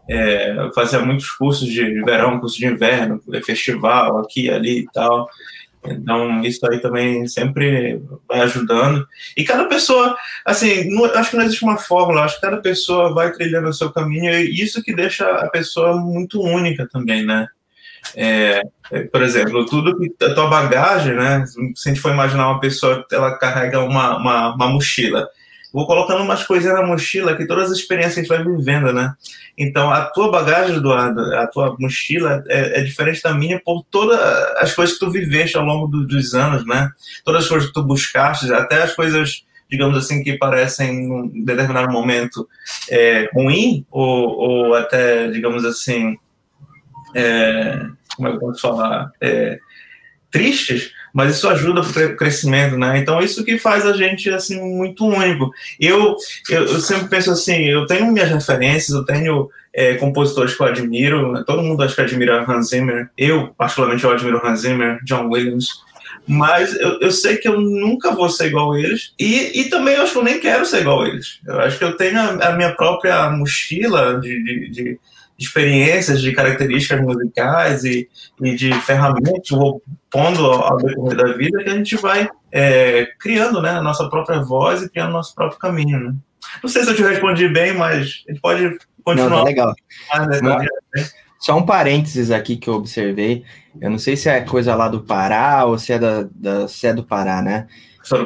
É, 0.09 0.51
eu 0.51 0.73
fazia 0.75 1.01
muitos 1.01 1.31
cursos 1.31 1.67
de 1.67 2.03
verão, 2.03 2.39
curso 2.39 2.59
de 2.59 2.67
inverno, 2.67 3.23
festival 3.45 4.19
aqui, 4.19 4.51
ali 4.51 4.81
e 4.81 4.87
tal. 4.93 5.29
Então, 5.87 6.43
isso 6.43 6.67
aí 6.71 6.79
também 6.79 7.27
sempre 7.27 8.03
vai 8.29 8.41
ajudando. 8.41 9.07
E 9.37 9.45
cada 9.45 9.67
pessoa, 9.67 10.17
assim, 10.45 10.89
não, 10.91 11.05
acho 11.05 11.31
que 11.31 11.37
não 11.37 11.45
existe 11.45 11.65
uma 11.65 11.77
fórmula, 11.77 12.23
acho 12.23 12.37
que 12.37 12.41
cada 12.41 12.59
pessoa 12.59 13.13
vai 13.13 13.33
trilhando 13.33 13.69
o 13.69 13.73
seu 13.73 13.91
caminho 13.93 14.33
e 14.33 14.63
isso 14.63 14.83
que 14.83 14.95
deixa 14.95 15.27
a 15.27 15.49
pessoa 15.51 15.97
muito 15.97 16.41
única 16.41 16.89
também, 16.91 17.25
né? 17.25 17.47
É, 18.15 18.63
é 18.93 19.01
por 19.05 19.23
exemplo, 19.23 19.65
tudo 19.67 19.99
que 19.99 20.13
a 20.25 20.35
tua 20.35 20.49
bagagem, 20.49 21.15
né? 21.15 21.45
Se 21.75 21.89
a 21.89 21.93
gente 21.93 22.01
for 22.01 22.13
imaginar 22.13 22.51
uma 22.51 22.61
pessoa, 22.61 23.05
ela 23.13 23.39
carrega 23.39 23.81
uma, 23.81 24.17
uma, 24.17 24.55
uma 24.55 24.69
mochila 24.69 25.29
vou 25.75 25.89
colocando 25.89 26.23
umas 26.23 26.45
coisinhas 26.45 26.79
na 26.79 26.87
mochila 26.87 27.37
que 27.37 27.47
todas 27.47 27.73
as 27.73 27.79
experiências 27.79 28.19
a 28.19 28.21
gente 28.21 28.29
vai 28.29 28.45
vivendo, 28.45 28.93
né? 28.93 29.13
Então, 29.59 29.91
a 29.91 30.03
tua 30.05 30.31
bagagem, 30.31 30.77
Eduardo, 30.77 31.21
a 31.35 31.49
tua 31.49 31.77
mochila 31.81 32.45
é, 32.47 32.79
é 32.79 32.83
diferente 32.85 33.21
da 33.21 33.35
minha 33.35 33.61
por 33.61 33.85
todas 33.91 34.19
as 34.59 34.73
coisas 34.73 34.95
que 34.97 35.05
tu 35.05 35.11
viveste 35.11 35.57
ao 35.57 35.65
longo 35.65 35.89
do, 35.89 36.07
dos 36.07 36.33
anos, 36.33 36.65
né? 36.65 36.93
Todas 37.25 37.43
as 37.43 37.49
coisas 37.49 37.67
que 37.67 37.75
tu 37.75 37.83
buscaste, 37.83 38.53
até 38.53 38.85
as 38.85 38.95
coisas 38.95 39.45
digamos 39.69 39.97
assim, 39.99 40.23
que 40.23 40.39
parecem, 40.39 41.07
em 41.35 41.45
determinado 41.45 41.91
momento, 41.91 42.49
é, 42.89 43.29
ruim, 43.33 43.85
ou, 43.91 44.29
ou 44.29 44.75
até, 44.75 45.27
digamos 45.29 45.65
assim, 45.65 46.17
é, 47.13 47.85
como 48.15 48.29
é 48.29 48.31
que 48.31 48.37
eu 48.37 48.41
posso 48.41 48.61
falar, 48.61 49.11
é, 49.21 49.59
tristes, 50.31 50.93
mas 51.15 51.37
isso 51.37 51.49
ajuda 51.49 51.81
o 51.81 52.17
crescimento, 52.17 52.77
né? 52.77 52.99
Então, 52.99 53.21
isso 53.21 53.45
que 53.45 53.57
faz 53.57 53.87
a 53.87 53.93
gente, 53.93 54.29
assim, 54.31 54.61
muito 54.61 55.07
único. 55.07 55.49
Eu, 55.79 56.17
eu, 56.51 56.65
eu 56.65 56.81
sempre 56.81 57.09
penso 57.09 57.31
assim, 57.31 57.67
eu 57.67 57.87
tenho 57.87 58.11
minhas 58.11 58.29
referências, 58.29 58.91
eu 58.91 59.05
tenho 59.05 59.49
é, 59.73 59.95
compositores 59.95 60.57
que 60.57 60.61
eu 60.61 60.67
admiro, 60.67 61.33
né? 61.33 61.45
todo 61.47 61.63
mundo 61.63 61.85
acho 61.85 61.95
que 61.95 62.01
admira 62.01 62.45
Hans 62.51 62.71
Zimmer, 62.71 63.09
eu, 63.17 63.55
particularmente, 63.57 64.03
eu 64.03 64.11
admiro 64.11 64.45
Hans 64.45 64.63
Zimmer, 64.63 64.99
John 65.05 65.29
Williams, 65.29 65.69
mas 66.27 66.75
eu, 66.81 66.99
eu 67.01 67.13
sei 67.13 67.37
que 67.37 67.47
eu 67.47 67.61
nunca 67.61 68.11
vou 68.11 68.29
ser 68.29 68.47
igual 68.47 68.73
a 68.73 68.81
eles, 68.81 69.13
e, 69.17 69.61
e 69.61 69.71
também 69.71 69.95
eu 69.95 70.03
acho 70.03 70.13
que 70.13 70.19
eu 70.19 70.25
nem 70.25 70.41
quero 70.41 70.67
ser 70.67 70.81
igual 70.81 71.03
a 71.03 71.09
eles. 71.09 71.39
Eu 71.47 71.61
acho 71.61 71.79
que 71.79 71.85
eu 71.85 71.97
tenho 71.97 72.19
a, 72.19 72.49
a 72.49 72.57
minha 72.57 72.75
própria 72.75 73.31
mochila 73.31 74.19
de, 74.21 74.43
de, 74.43 74.71
de 74.71 75.01
experiências, 75.39 76.21
de 76.21 76.33
características 76.33 77.01
musicais 77.01 77.85
e, 77.85 78.09
e 78.41 78.55
de 78.55 78.73
ferramentas, 78.81 79.49
vou 79.51 79.83
pondo 80.11 80.45
ao 80.47 80.77
decorrer 80.77 81.17
da 81.17 81.33
vida, 81.33 81.63
que 81.63 81.71
a 81.71 81.75
gente 81.75 81.97
vai 81.97 82.29
é, 82.53 83.09
criando 83.19 83.61
né, 83.61 83.71
a 83.71 83.83
nossa 83.83 84.09
própria 84.09 84.41
voz 84.41 84.83
e 84.83 84.89
criando 84.89 85.13
nosso 85.13 85.35
próprio 85.35 85.59
caminho. 85.59 85.99
Né? 85.99 86.15
Não 86.63 86.71
sei 86.71 86.85
se 86.85 86.91
eu 86.91 86.97
te 86.97 87.03
respondi 87.03 87.49
bem, 87.49 87.75
mas 87.75 88.23
a 88.29 88.33
gente 88.33 88.41
pode 88.41 88.79
continuar. 89.05 89.31
Não, 89.31 89.39
tá 89.39 89.45
legal. 89.45 89.75
Só 91.41 91.59
um 91.59 91.67
parênteses 91.67 92.31
aqui 92.31 92.57
que 92.57 92.69
eu 92.71 92.75
observei. 92.75 93.45
Eu 93.81 93.91
não 93.91 93.99
sei 93.99 94.17
se 94.17 94.29
é 94.29 94.41
coisa 94.41 94.75
lá 94.75 94.89
do 94.89 95.03
Pará 95.03 95.65
ou 95.65 95.77
se 95.79 95.93
é, 95.93 95.99
da, 95.99 96.27
da 96.35 96.69
se 96.69 96.87
é 96.87 96.95
do 96.95 97.03
Pará, 97.03 97.43
né? 97.43 97.67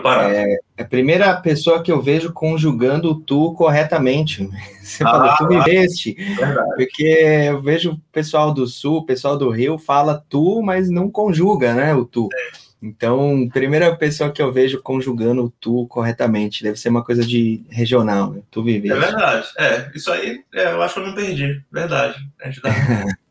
Pará. 0.03 0.35
É, 0.35 0.59
é 0.77 0.83
a 0.83 0.87
primeira 0.87 1.35
pessoa 1.41 1.83
que 1.83 1.91
eu 1.91 2.01
vejo 2.03 2.33
conjugando 2.33 3.11
o 3.11 3.21
tu 3.21 3.55
corretamente. 3.55 4.49
Você 4.83 5.05
ah, 5.05 5.11
falou, 5.11 5.37
tu 5.37 5.49
viveste. 5.49 6.15
Verdade. 6.15 6.69
Porque 6.77 7.05
eu 7.05 7.61
vejo 7.61 7.93
o 7.93 8.01
pessoal 8.13 8.53
do 8.53 8.67
Sul, 8.67 8.99
o 8.99 9.07
pessoal 9.07 9.37
do 9.37 9.51
Rio 9.51 9.79
fala 9.79 10.23
tu, 10.29 10.63
mas 10.63 10.89
não 10.91 11.11
conjuga, 11.11 11.75
né, 11.75 11.95
o 11.95 12.05
tu. 12.05 12.29
É. 12.33 12.69
Então, 12.81 13.49
primeira 13.53 13.95
pessoa 13.97 14.31
que 14.31 14.41
eu 14.41 14.53
vejo 14.53 14.81
conjugando 14.81 15.45
o 15.45 15.51
tu 15.51 15.87
corretamente, 15.89 16.63
deve 16.63 16.79
ser 16.79 16.91
uma 16.91 17.05
coisa 17.05 17.25
de 17.25 17.65
regional, 17.69 18.31
né? 18.31 18.41
tu 18.51 18.63
viver. 18.63 18.93
É 18.93 18.99
verdade, 18.99 19.49
é, 19.59 19.91
isso 19.95 20.13
aí 20.13 20.45
é, 20.55 20.73
eu 20.73 20.83
acho 20.83 20.95
que 20.95 21.01
eu 21.01 21.07
não 21.07 21.15
perdi, 21.15 21.61
verdade. 21.73 22.17
A 22.41 22.47
gente 22.47 22.61
tá... 22.61 22.71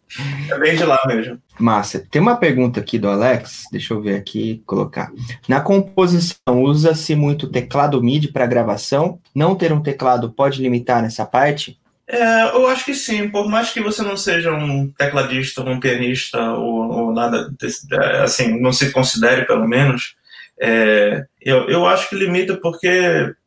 é 0.49 0.59
bem 0.59 0.75
de 0.75 0.83
lá 0.83 0.99
mesmo. 1.07 1.39
Massa. 1.59 2.05
Tem 2.09 2.21
uma 2.21 2.35
pergunta 2.37 2.79
aqui 2.79 2.97
do 2.97 3.09
Alex, 3.09 3.65
deixa 3.71 3.93
eu 3.93 4.01
ver 4.01 4.15
aqui, 4.15 4.61
colocar. 4.65 5.11
Na 5.47 5.59
composição, 5.59 6.61
usa-se 6.61 7.15
muito 7.15 7.47
teclado 7.47 8.01
MIDI 8.01 8.29
para 8.29 8.45
gravação? 8.45 9.19
Não 9.33 9.55
ter 9.55 9.71
um 9.73 9.81
teclado 9.81 10.31
pode 10.31 10.61
limitar 10.61 11.01
nessa 11.01 11.25
parte? 11.25 11.79
É, 12.07 12.43
eu 12.55 12.67
acho 12.67 12.85
que 12.85 12.93
sim, 12.93 13.29
por 13.29 13.49
mais 13.49 13.71
que 13.71 13.81
você 13.81 14.01
não 14.01 14.15
seja 14.15 14.53
um 14.53 14.87
tecladista, 14.97 15.61
um 15.61 15.79
pianista 15.79 16.41
ou, 16.53 16.89
ou 16.89 17.13
nada 17.13 17.49
desse, 17.59 17.85
é, 17.93 18.21
assim, 18.21 18.59
não 18.61 18.71
se 18.71 18.91
considere 18.91 19.45
pelo 19.45 19.67
menos, 19.67 20.15
é, 20.59 21.25
eu, 21.41 21.69
eu 21.69 21.85
acho 21.85 22.09
que 22.09 22.15
limita 22.15 22.55
porque 22.55 22.87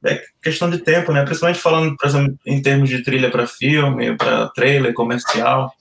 é 0.05 0.23
questão 0.43 0.71
de 0.71 0.79
tempo, 0.79 1.13
né? 1.13 1.25
Principalmente 1.25 1.59
falando, 1.59 1.97
por 1.97 2.07
exemplo, 2.07 2.39
em 2.47 2.63
termos 2.63 2.89
de 2.89 3.03
trilha 3.03 3.31
para 3.31 3.47
filme, 3.47 4.17
para 4.17 4.49
trailer 4.51 4.95
comercial, 4.95 5.73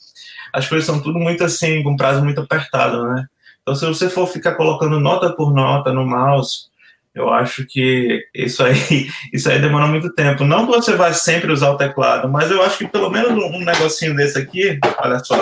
as 0.53 0.67
coisas 0.67 0.85
são 0.85 1.01
tudo 1.01 1.19
muito 1.19 1.43
assim, 1.43 1.83
com 1.83 1.95
prazo 1.95 2.23
muito 2.23 2.41
apertado, 2.41 3.03
né? 3.07 3.25
Então, 3.61 3.75
se 3.75 3.85
você 3.85 4.09
for 4.09 4.27
ficar 4.27 4.55
colocando 4.55 4.99
nota 4.99 5.31
por 5.31 5.53
nota 5.53 5.93
no 5.93 6.05
mouse, 6.05 6.69
eu 7.13 7.29
acho 7.29 7.65
que 7.65 8.23
isso 8.33 8.63
aí, 8.63 9.09
isso 9.33 9.49
aí 9.49 9.59
demora 9.59 9.87
muito 9.87 10.11
tempo. 10.13 10.43
Não 10.43 10.65
que 10.65 10.71
você 10.71 10.95
vai 10.95 11.13
sempre 11.13 11.51
usar 11.51 11.69
o 11.71 11.77
teclado, 11.77 12.29
mas 12.29 12.49
eu 12.49 12.63
acho 12.63 12.77
que 12.77 12.87
pelo 12.87 13.09
menos 13.09 13.31
um 13.31 13.59
negocinho 13.59 14.15
desse 14.15 14.37
aqui, 14.37 14.79
olha 14.97 15.19
só, 15.19 15.35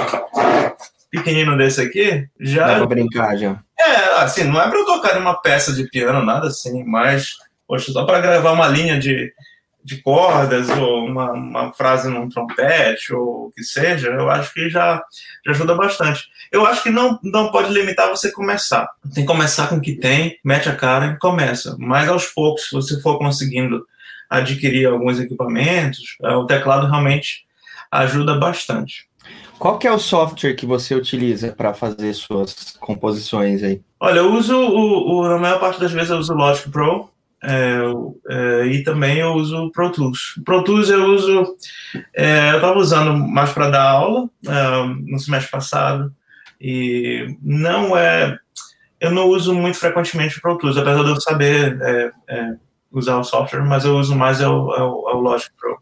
pequenino 1.10 1.58
desse 1.58 1.82
aqui, 1.82 2.28
já. 2.40 2.68
Dá 2.68 2.76
pra 2.78 2.86
brincar 2.86 3.38
já. 3.38 3.60
É, 3.80 4.22
assim, 4.22 4.44
não 4.44 4.62
é 4.62 4.70
para 4.70 4.80
eu 4.80 4.86
tocar 4.86 5.18
uma 5.18 5.36
peça 5.36 5.72
de 5.74 5.88
piano, 5.90 6.24
nada 6.24 6.48
assim, 6.48 6.84
mas, 6.84 7.36
poxa, 7.68 7.92
só 7.92 8.06
para 8.06 8.20
gravar 8.20 8.52
uma 8.52 8.68
linha 8.68 9.00
de, 9.00 9.32
de 9.88 10.02
cordas 10.02 10.68
ou 10.70 11.06
uma, 11.06 11.32
uma 11.32 11.72
frase 11.72 12.10
num 12.10 12.28
trompete 12.28 13.14
ou 13.14 13.48
o 13.48 13.52
que 13.56 13.64
seja, 13.64 14.10
eu 14.10 14.30
acho 14.30 14.54
que 14.54 14.70
já, 14.70 15.02
já 15.46 15.52
ajuda 15.52 15.76
bastante. 15.76 16.26
Eu 16.52 16.66
acho 16.66 16.84
que 16.84 16.90
não, 16.90 17.18
não 17.24 17.50
pode 17.52 17.72
limitar 17.72 18.10
você 18.10 18.30
começar. 18.30 18.86
Tem 19.16 19.24
que 19.24 19.32
começar 19.32 19.68
com 19.68 19.78
o 19.78 19.82
que 19.82 19.94
tem, 19.94 20.38
mete 20.44 20.68
a 20.68 20.76
cara 20.76 21.06
e 21.06 21.18
começa. 21.18 21.78
Mas 21.80 22.10
aos 22.10 22.26
poucos, 22.26 22.66
se 22.68 22.76
você 22.76 23.00
for 23.00 23.18
conseguindo 23.18 23.88
adquirir 24.30 24.88
alguns 24.88 25.22
equipamentos, 25.22 26.18
é, 26.22 26.36
o 26.36 26.46
teclado 26.46 26.86
realmente 26.88 27.46
ajuda 27.90 28.38
bastante. 28.38 29.08
Qual 29.58 29.80
que 29.80 29.88
é 29.88 29.92
o 29.92 30.00
software 30.00 30.54
que 30.54 30.66
você 30.66 30.96
utiliza 30.96 31.54
para 31.54 31.74
fazer 31.74 32.14
suas 32.14 32.76
composições 32.82 33.64
aí? 33.64 33.82
Olha, 34.02 34.20
eu 34.20 34.34
uso 34.34 34.54
o, 34.54 35.22
o, 35.22 35.30
na 35.30 35.38
maior 35.38 35.62
parte 35.62 35.80
das 35.80 35.94
vezes 35.94 36.10
eu 36.10 36.18
uso 36.18 36.34
o 36.34 36.38
Logic 36.38 36.70
Pro, 36.70 37.10
é, 37.44 37.80
é, 38.30 38.66
e 38.68 38.84
também 38.84 39.18
eu 39.18 39.34
uso 39.34 39.66
o 39.66 39.72
Pro 39.72 39.92
Tools. 39.92 40.40
Pro 40.44 40.64
Tools 40.64 40.90
eu 40.90 41.06
uso, 41.06 41.56
é, 42.16 42.52
eu 42.52 42.56
estava 42.56 42.80
usando 42.80 43.14
mais 43.16 43.52
para 43.52 43.70
dar 43.70 43.90
aula 43.90 44.30
é, 44.46 44.86
no 45.06 45.20
semestre 45.20 45.52
passado 45.52 46.14
e 46.60 47.38
não 47.42 47.96
é, 47.96 48.38
eu 49.00 49.12
não 49.12 49.28
uso 49.28 49.54
muito 49.54 49.78
frequentemente 49.78 50.38
o 50.38 50.42
Pro 50.42 50.58
Tools, 50.58 50.78
apesar 50.78 51.04
de 51.04 51.10
eu 51.10 51.22
saber 51.22 51.80
é, 51.82 52.12
é, 52.28 52.54
usar 52.92 53.18
o 53.18 53.24
software, 53.24 53.64
mas 53.64 53.86
eu 53.86 53.98
uso 53.98 54.16
mais 54.16 54.42
o, 54.42 54.52
o 54.52 55.20
Logic 55.22 55.52
Pro. 55.60 55.80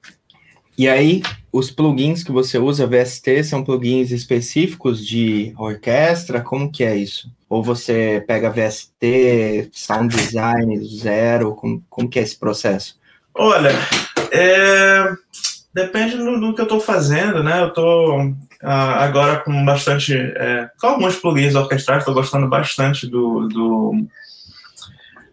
E 0.77 0.89
aí, 0.89 1.21
os 1.51 1.71
plugins 1.71 2.21
que 2.21 2.31
você 2.31 2.57
usa, 2.57 2.85
VST, 2.85 3.45
são 3.45 3.63
plugins 3.63 4.11
específicos 4.11 5.05
de 5.05 5.53
orquestra? 5.57 6.41
Como 6.41 6.69
que 6.69 6.83
é 6.83 6.95
isso? 6.97 7.31
Ou 7.49 7.63
você 7.63 8.23
pega 8.27 8.51
VST, 8.51 9.69
Sound 9.71 10.13
Design, 10.13 10.85
zero? 10.85 11.55
Como, 11.55 11.81
como 11.89 12.09
que 12.09 12.19
é 12.19 12.23
esse 12.23 12.37
processo? 12.37 12.99
Olha, 13.33 13.71
é, 14.31 15.13
depende 15.73 16.17
do, 16.17 16.39
do, 16.41 16.53
que 16.53 16.59
eu 16.59 16.65
estou 16.65 16.81
fazendo, 16.81 17.41
né? 17.41 17.61
Eu 17.61 17.69
estou 17.69 18.33
ah, 18.61 19.03
agora 19.05 19.37
com 19.39 19.63
bastante... 19.63 20.13
É, 20.13 20.69
com 20.79 20.87
alguns 20.87 21.15
plugins 21.15 21.55
orquestrais, 21.55 21.99
estou 21.99 22.13
gostando 22.13 22.49
bastante 22.49 23.07
do, 23.07 23.47
do 23.47 24.05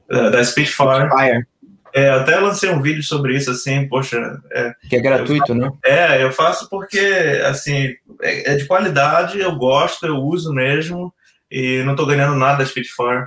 da 0.08 0.44
Spitfire. 0.44 1.08
Spitfire. 1.08 1.51
É, 1.94 2.11
até 2.11 2.38
lancei 2.38 2.70
um 2.70 2.80
vídeo 2.80 3.02
sobre 3.02 3.37
isso, 3.37 3.50
assim, 3.50 3.87
poxa. 3.87 4.40
É, 4.50 4.75
que 4.88 4.96
é 4.96 5.00
gratuito, 5.00 5.54
né? 5.54 5.70
É, 5.84 6.22
eu 6.22 6.32
faço 6.32 6.68
porque, 6.68 6.99
assim, 7.46 7.94
é, 8.22 8.52
é, 8.52 8.56
de 8.56 8.64
qualidade, 8.64 9.38
eu 9.38 9.54
gosto, 9.56 10.06
eu 10.06 10.16
uso 10.16 10.52
mesmo, 10.52 11.12
e 11.50 11.82
não 11.84 11.94
tô 11.94 12.06
ganhando 12.06 12.37
nada 12.37 12.58
da 12.58 12.66
Spitfire. 12.66 13.26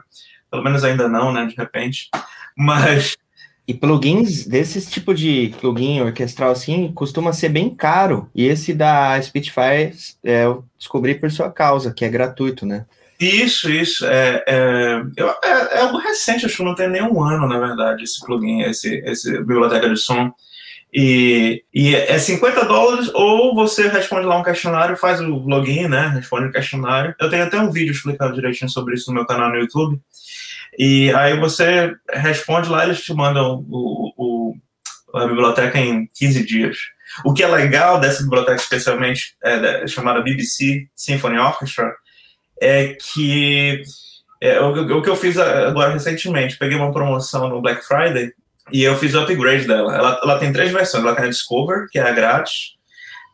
Pelo 0.50 0.63
menos 0.63 0.84
ainda 0.84 1.07
não, 1.07 1.31
né, 1.31 1.45
de 1.45 1.55
repente. 1.55 2.10
Mas. 2.57 3.15
E 3.67 3.74
plugins 3.74 4.45
desses 4.45 4.89
tipo 4.89 5.13
de 5.13 5.53
plugin 5.60 6.00
orquestral 6.01 6.51
assim 6.51 6.91
costuma 6.93 7.34
ser 7.34 7.50
bem 7.50 7.69
caro. 7.69 8.29
E 8.34 8.45
esse 8.45 8.74
da 8.74 9.19
Spitfire 9.19 9.91
é, 10.24 10.45
eu 10.45 10.63
descobri 10.77 11.15
por 11.15 11.31
sua 11.31 11.51
causa, 11.51 11.91
que 11.91 12.05
é 12.05 12.10
gratuito, 12.10 12.63
né? 12.65 12.86
Isso, 13.19 13.69
isso. 13.69 14.05
É, 14.05 14.43
é, 14.48 15.01
é, 15.17 15.77
é, 15.77 15.81
algo 15.81 15.98
recente, 15.98 16.45
acho 16.45 16.57
que 16.57 16.63
não 16.63 16.75
tem 16.75 16.89
nem 16.89 17.01
um 17.01 17.24
ano, 17.24 17.48
na 17.48 17.57
verdade, 17.57 18.03
esse 18.03 18.19
plugin, 18.25 18.62
esse, 18.62 18.98
esse 19.05 19.31
biblioteca 19.39 19.89
de 19.89 19.98
som. 19.98 20.31
E, 20.93 21.63
e 21.74 21.93
é 21.93 22.17
50 22.17 22.65
dólares, 22.65 23.12
ou 23.13 23.53
você 23.53 23.88
responde 23.89 24.25
lá 24.25 24.38
um 24.38 24.43
questionário, 24.43 24.95
faz 24.95 25.19
o 25.19 25.25
login, 25.25 25.88
né? 25.88 26.07
Responde 26.07 26.48
o 26.48 26.51
questionário. 26.51 27.13
Eu 27.19 27.29
tenho 27.29 27.43
até 27.43 27.60
um 27.60 27.72
vídeo 27.72 27.91
explicando 27.91 28.36
direitinho 28.36 28.69
sobre 28.69 28.95
isso 28.95 29.10
no 29.10 29.15
meu 29.15 29.25
canal 29.25 29.50
no 29.50 29.57
YouTube. 29.57 30.00
E 30.77 31.13
aí 31.13 31.38
você 31.38 31.93
responde 32.10 32.69
lá, 32.69 32.86
eles 32.86 33.01
te 33.01 33.13
mandam 33.13 33.65
o, 33.69 34.13
o, 34.17 34.55
a 35.13 35.27
biblioteca 35.27 35.77
em 35.77 36.07
15 36.13 36.45
dias. 36.45 36.77
O 37.24 37.34
que 37.34 37.43
é 37.43 37.48
legal 37.48 38.00
dessa 38.00 38.24
biblioteca, 38.24 38.55
especialmente 38.55 39.36
é, 39.43 39.88
chamada 39.88 40.22
BBC 40.22 40.88
Symphony 40.95 41.38
Orchestra, 41.38 41.93
é 42.62 42.95
que 43.00 43.83
é, 44.41 44.59
o, 44.62 44.97
o, 44.97 45.01
que 45.01 45.09
eu 45.09 45.15
fiz 45.15 45.38
agora 45.38 45.91
recentemente, 45.91 46.57
peguei 46.57 46.77
uma 46.77 46.91
promoção 46.91 47.50
no 47.50 47.62
Black 47.62 47.85
Friday 47.85 48.31
e 48.71 48.83
eu 48.83 48.95
fiz 48.95 49.13
o 49.13 49.19
upgrade 49.21 49.67
dela. 49.67 49.95
Ela, 49.95 50.19
ela 50.24 50.39
tem 50.39 50.51
três 50.51 50.71
versões. 50.71 51.03
Ela 51.03 51.15
tem 51.15 51.25
a 51.25 51.29
Discover, 51.29 51.88
que 51.89 52.00
é 52.00 52.01
a 52.01 52.12
grátis, 52.12 52.75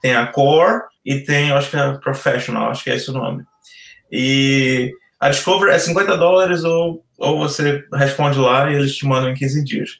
tem 0.01 0.15
a 0.15 0.27
Core 0.27 0.81
e 1.05 1.19
tem, 1.19 1.51
acho 1.51 1.69
que 1.69 1.77
é 1.77 1.79
a 1.79 1.93
Professional, 1.93 2.69
acho 2.69 2.83
que 2.83 2.89
é 2.89 2.95
esse 2.95 3.09
o 3.09 3.13
nome. 3.13 3.43
E 4.11 4.91
a 5.19 5.29
Discover 5.29 5.73
é 5.73 5.79
50 5.79 6.17
dólares 6.17 6.63
ou, 6.63 7.03
ou 7.17 7.37
você 7.37 7.83
responde 7.93 8.39
lá 8.39 8.69
e 8.69 8.75
eles 8.75 8.95
te 8.95 9.05
mandam 9.05 9.29
em 9.29 9.35
15 9.35 9.63
dias. 9.63 9.99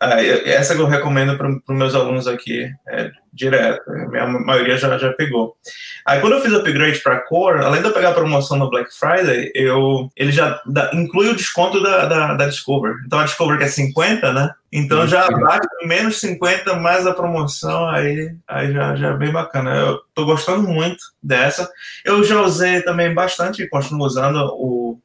Ah, 0.00 0.22
essa 0.22 0.74
que 0.74 0.80
eu 0.80 0.86
recomendo 0.86 1.36
para 1.38 1.48
os 1.48 1.62
meus 1.68 1.94
alunos 1.94 2.26
aqui, 2.26 2.68
é, 2.88 3.10
direto. 3.32 3.88
A 3.90 4.08
minha 4.08 4.26
maioria 4.26 4.76
já, 4.76 4.98
já 4.98 5.12
pegou. 5.12 5.56
Aí 6.04 6.20
quando 6.20 6.34
eu 6.34 6.40
fiz 6.40 6.52
o 6.52 6.58
upgrade 6.58 6.98
para 7.00 7.20
Core, 7.20 7.64
além 7.64 7.80
de 7.80 7.88
eu 7.88 7.92
pegar 7.92 8.10
a 8.10 8.14
promoção 8.14 8.58
no 8.58 8.68
Black 8.68 8.90
Friday, 8.92 9.50
eu, 9.54 10.10
ele 10.16 10.32
já 10.32 10.60
dá, 10.66 10.90
inclui 10.92 11.28
o 11.28 11.36
desconto 11.36 11.82
da, 11.82 12.06
da, 12.06 12.34
da, 12.34 12.46
Discover. 12.46 12.96
Então 13.06 13.18
a 13.18 13.24
Discover 13.24 13.56
que 13.56 13.64
é 13.64 13.68
50, 13.68 14.32
né? 14.32 14.50
Então 14.72 15.06
já 15.06 15.28
bate 15.28 15.66
menos 15.86 16.20
50 16.20 16.74
mais 16.74 17.06
a 17.06 17.14
promoção, 17.14 17.88
aí, 17.88 18.34
aí 18.48 18.72
já, 18.72 18.96
já 18.96 19.08
é 19.10 19.16
bem 19.16 19.32
bacana. 19.32 19.74
Eu 19.74 20.00
tô 20.12 20.26
gostando 20.26 20.68
muito 20.68 21.02
dessa. 21.22 21.70
Eu 22.04 22.22
já 22.24 22.40
usei 22.42 22.82
também 22.82 23.14
bastante 23.14 23.62
e 23.62 23.68
continuo 23.68 24.06
usando 24.06 24.36
o, 24.54 24.98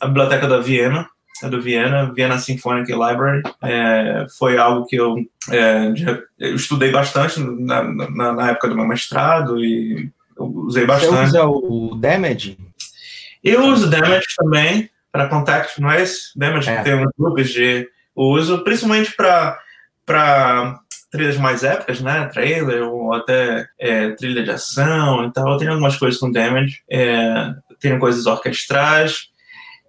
a 0.00 0.06
biblioteca 0.06 0.46
da 0.46 0.58
Viena 0.58 1.08
do 1.42 1.60
Viena, 1.60 2.12
Viena 2.12 2.38
Symphonic 2.38 2.90
Library. 2.90 3.42
É, 3.62 4.26
foi 4.38 4.56
algo 4.56 4.86
que 4.86 4.96
eu, 4.96 5.16
é, 5.50 5.92
eu 6.38 6.54
estudei 6.54 6.90
bastante 6.90 7.40
na, 7.40 7.82
na, 7.82 8.32
na, 8.32 8.50
época 8.50 8.68
do 8.68 8.76
meu 8.76 8.86
mestrado 8.86 9.62
e 9.62 10.10
usei 10.38 10.86
bastante. 10.86 11.14
Você 11.14 11.24
usa 11.24 11.44
o 11.44 11.94
Damage? 11.94 12.58
Eu 13.42 13.64
uso 13.66 13.88
Damage 13.88 14.26
também 14.36 14.90
para 15.12 15.28
Contact 15.28 15.80
Noise. 15.80 16.30
Damage 16.34 16.68
é. 16.68 16.82
tem 16.82 16.94
uns 16.94 17.12
grupos 17.18 17.50
de 17.50 17.88
uso, 18.14 18.64
principalmente 18.64 19.14
para 19.14 20.80
trilhas 21.10 21.36
mais 21.36 21.62
épicas, 21.62 22.00
né? 22.00 22.26
Trailer 22.26 22.82
ou 22.82 23.14
até 23.14 23.68
é, 23.78 24.10
trilha 24.10 24.42
de 24.42 24.50
ação 24.50 25.24
e 25.24 25.32
tal. 25.32 25.56
Tenho 25.58 25.72
algumas 25.72 25.96
coisas 25.96 26.18
com 26.18 26.30
Damage. 26.30 26.82
É, 26.90 27.54
tenho 27.80 27.98
coisas 27.98 28.26
orquestrais. 28.26 29.30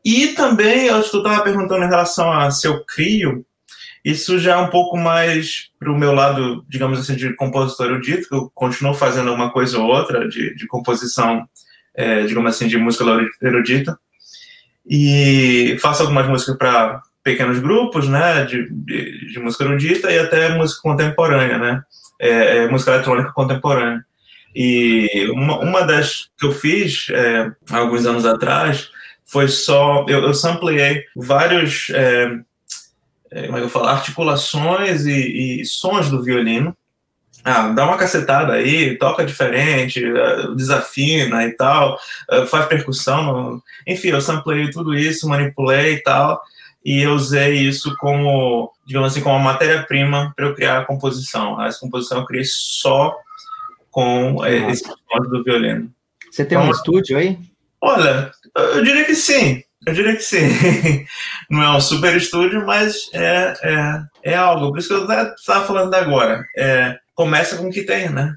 E 0.08 0.28
também, 0.28 0.86
eu 0.86 1.02
estava 1.02 1.44
perguntando 1.44 1.84
em 1.84 1.90
relação 1.90 2.32
a 2.32 2.50
se 2.50 2.66
eu 2.66 2.82
crio, 2.86 3.46
isso 4.06 4.40
já 4.40 4.54
é 4.54 4.56
um 4.56 4.70
pouco 4.70 4.96
mais 4.96 5.70
para 5.78 5.92
o 5.92 5.98
meu 5.98 6.14
lado, 6.14 6.64
digamos 6.70 6.98
assim, 6.98 7.14
de 7.14 7.36
compositor 7.36 7.88
erudito, 7.88 8.30
que 8.30 8.34
eu 8.34 8.50
continuo 8.56 8.94
fazendo 8.94 9.34
uma 9.34 9.52
coisa 9.52 9.78
ou 9.78 9.86
outra 9.86 10.26
de, 10.26 10.56
de 10.56 10.66
composição, 10.66 11.46
é, 11.94 12.22
digamos 12.22 12.56
assim, 12.56 12.70
de 12.70 12.78
música 12.78 13.04
erudita. 13.42 14.00
E 14.90 15.78
faço 15.82 16.04
algumas 16.04 16.26
músicas 16.30 16.56
para 16.56 17.02
pequenos 17.22 17.60
grupos, 17.60 18.08
né, 18.08 18.46
de, 18.46 18.70
de, 18.72 19.34
de, 19.34 19.40
música 19.42 19.66
erudita 19.66 20.10
e 20.10 20.20
até 20.20 20.56
música 20.56 20.80
contemporânea, 20.84 21.58
né, 21.58 21.82
é, 22.18 22.60
é, 22.60 22.68
música 22.70 22.92
eletrônica 22.92 23.34
contemporânea. 23.34 24.06
E 24.56 25.30
uma, 25.34 25.60
uma 25.60 25.82
das 25.82 26.30
que 26.40 26.46
eu 26.46 26.54
fiz 26.54 27.08
é, 27.10 27.52
alguns 27.70 28.06
anos 28.06 28.26
atrás 28.26 28.90
foi 29.28 29.48
só. 29.50 30.06
Eu, 30.08 30.24
eu 30.24 30.34
sampleei 30.34 31.04
vários. 31.16 31.90
É, 31.92 32.40
é, 33.30 33.46
como 33.46 33.58
é 33.58 33.60
que 33.60 33.66
eu 33.66 33.70
falo? 33.70 33.88
Articulações 33.88 35.06
e, 35.06 35.62
e, 35.62 35.66
sons 35.66 36.10
do 36.10 36.24
violino. 36.24 36.76
Ah, 37.44 37.70
dá 37.70 37.86
uma 37.86 37.98
cacetada 37.98 38.54
aí, 38.54 38.98
toca 38.98 39.26
diferente, 39.26 40.04
é, 40.04 40.56
desafina 40.56 41.46
e 41.46 41.52
tal, 41.52 41.98
é, 42.30 42.46
faz 42.46 42.66
percussão. 42.66 43.62
Enfim, 43.86 44.10
eu 44.10 44.22
sampleei 44.22 44.70
tudo 44.70 44.96
isso, 44.96 45.30
manipulei 45.30 45.94
e 45.94 46.04
tal, 46.04 46.42
e 46.84 47.02
eu 47.02 47.14
usei 47.14 47.56
isso 47.56 47.96
como, 47.98 48.72
digamos 48.86 49.12
assim, 49.12 49.22
como 49.22 49.40
matéria-prima 49.40 50.34
para 50.36 50.46
eu 50.46 50.56
criar 50.56 50.80
a 50.80 50.86
composição. 50.86 51.62
Essa 51.64 51.80
composição 51.80 52.20
eu 52.20 52.26
criei 52.26 52.46
só 52.46 53.16
com 53.92 54.44
é, 54.44 54.70
esse 54.70 54.84
som 54.84 55.20
do 55.30 55.44
violino. 55.44 55.90
Você 56.30 56.44
tem 56.44 56.58
então, 56.58 56.70
um 56.70 56.72
estúdio 56.72 57.18
aí? 57.18 57.40
Olha, 57.82 58.32
eu 58.56 58.84
diria 58.84 59.06
que 59.06 59.16
sim. 59.16 59.64
Eu 59.86 59.94
diria 59.94 60.16
que 60.16 60.24
sim. 60.24 60.48
Não 61.50 61.64
é 61.64 61.78
um 61.78 61.82
super 61.82 62.16
estúdio, 62.16 62.66
mas 62.66 63.10
é, 63.14 63.54
é, 63.64 64.32
é 64.32 64.36
algo. 64.36 64.70
Por 64.70 64.80
isso 64.80 64.90
que 64.90 64.94
eu 64.94 65.34
estava 65.34 65.66
falando 65.66 65.94
agora. 65.94 66.46
É, 66.58 66.98
começa 67.16 67.58
com 67.58 67.68
o 67.68 67.72
que 67.72 67.84
tem, 67.84 68.10
né? 68.10 68.36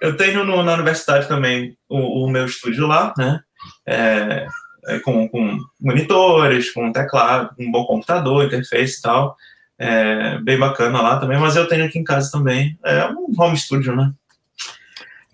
Eu 0.00 0.16
tenho 0.16 0.44
no, 0.44 0.62
na 0.62 0.74
universidade 0.74 1.28
também 1.28 1.76
o, 1.88 2.24
o, 2.24 2.30
meu 2.30 2.44
estúdio 2.44 2.86
lá, 2.86 3.12
né? 3.16 3.40
É, 3.86 4.46
é, 4.88 4.98
com, 5.00 5.28
com, 5.28 5.58
monitores, 5.80 6.72
com 6.72 6.92
teclado, 6.92 7.54
um 7.58 7.70
bom 7.70 7.84
computador, 7.84 8.44
interface 8.44 8.98
e 8.98 9.02
tal. 9.02 9.36
É, 9.78 10.38
bem 10.38 10.58
bacana 10.58 11.00
lá 11.00 11.18
também, 11.18 11.38
mas 11.38 11.56
eu 11.56 11.66
tenho 11.66 11.84
aqui 11.84 11.98
em 11.98 12.04
casa 12.04 12.30
também. 12.30 12.78
É 12.84 13.06
um 13.06 13.26
home 13.36 13.56
studio, 13.56 13.96
né? 13.96 14.12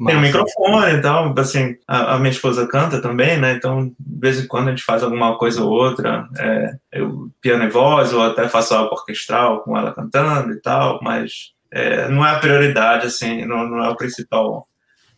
Tem 0.07 0.17
um 0.17 0.21
microfone 0.21 0.95
e 0.95 1.01
tal, 1.01 1.35
assim, 1.37 1.77
a, 1.87 2.15
a, 2.15 2.19
minha 2.19 2.31
esposa 2.31 2.69
canta 2.69 3.03
também, 3.03 3.37
né, 3.37 3.55
então 3.55 3.87
de 3.99 4.21
vez 4.21 4.39
em 4.39 4.47
quando 4.47 4.69
a 4.69 4.71
gente 4.71 4.85
faz 4.85 5.03
alguma 5.03 5.37
coisa 5.37 5.61
ou 5.65 5.71
outra, 5.71 6.29
é, 6.39 6.77
eu 6.93 7.29
piano 7.41 7.65
e 7.65 7.69
voz, 7.69 8.13
ou 8.13 8.23
até 8.23 8.49
faço 8.49 8.75
algo 8.75 8.95
orquestral 8.95 9.61
com 9.63 9.77
ela 9.77 9.93
cantando 9.93 10.53
e 10.53 10.61
tal, 10.61 11.01
mas 11.03 11.53
é, 11.73 12.09
não 12.09 12.25
é 12.25 12.31
a 12.31 12.39
prioridade, 12.39 13.07
assim, 13.07 13.45
não, 13.45 13.69
não 13.69 13.85
é 13.85 13.89
o 13.89 13.97
principal. 13.97 14.69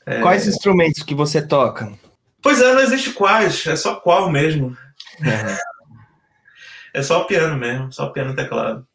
É... 0.07 0.23
Quais 0.23 0.47
instrumentos 0.47 1.03
que 1.03 1.15
você 1.15 1.47
toca? 1.47 1.93
Pois 2.43 2.63
é, 2.63 2.73
não 2.73 2.81
existe 2.81 3.13
quais, 3.13 3.67
é 3.67 3.77
só 3.77 3.97
qual 3.97 4.31
mesmo. 4.31 4.75
É, 5.23 5.59
é 7.01 7.03
só 7.03 7.21
o 7.21 7.27
piano 7.27 7.57
mesmo, 7.59 7.93
só 7.93 8.07
o 8.07 8.13
piano 8.13 8.33
e 8.33 8.37
teclado. 8.37 8.87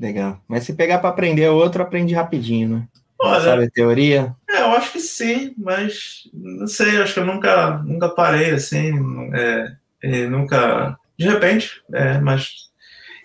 Legal. 0.00 0.40
Mas 0.48 0.64
se 0.64 0.72
pegar 0.72 0.98
para 0.98 1.10
aprender 1.10 1.48
outro, 1.50 1.82
aprende 1.82 2.14
rapidinho, 2.14 2.68
né? 2.68 2.88
Olha, 3.20 3.44
Sabe 3.44 3.64
a 3.64 3.70
teoria? 3.70 4.34
É, 4.74 4.76
eu 4.76 4.76
acho 4.76 4.92
que 4.92 5.00
sim, 5.00 5.54
mas 5.56 6.28
não 6.32 6.66
sei, 6.66 7.00
acho 7.00 7.14
que 7.14 7.20
eu 7.20 7.26
nunca, 7.26 7.78
nunca 7.84 8.08
parei 8.08 8.50
assim, 8.50 8.92
é, 10.02 10.26
nunca. 10.26 10.96
De 11.18 11.28
repente, 11.28 11.82
é, 11.92 12.18
mas. 12.18 12.64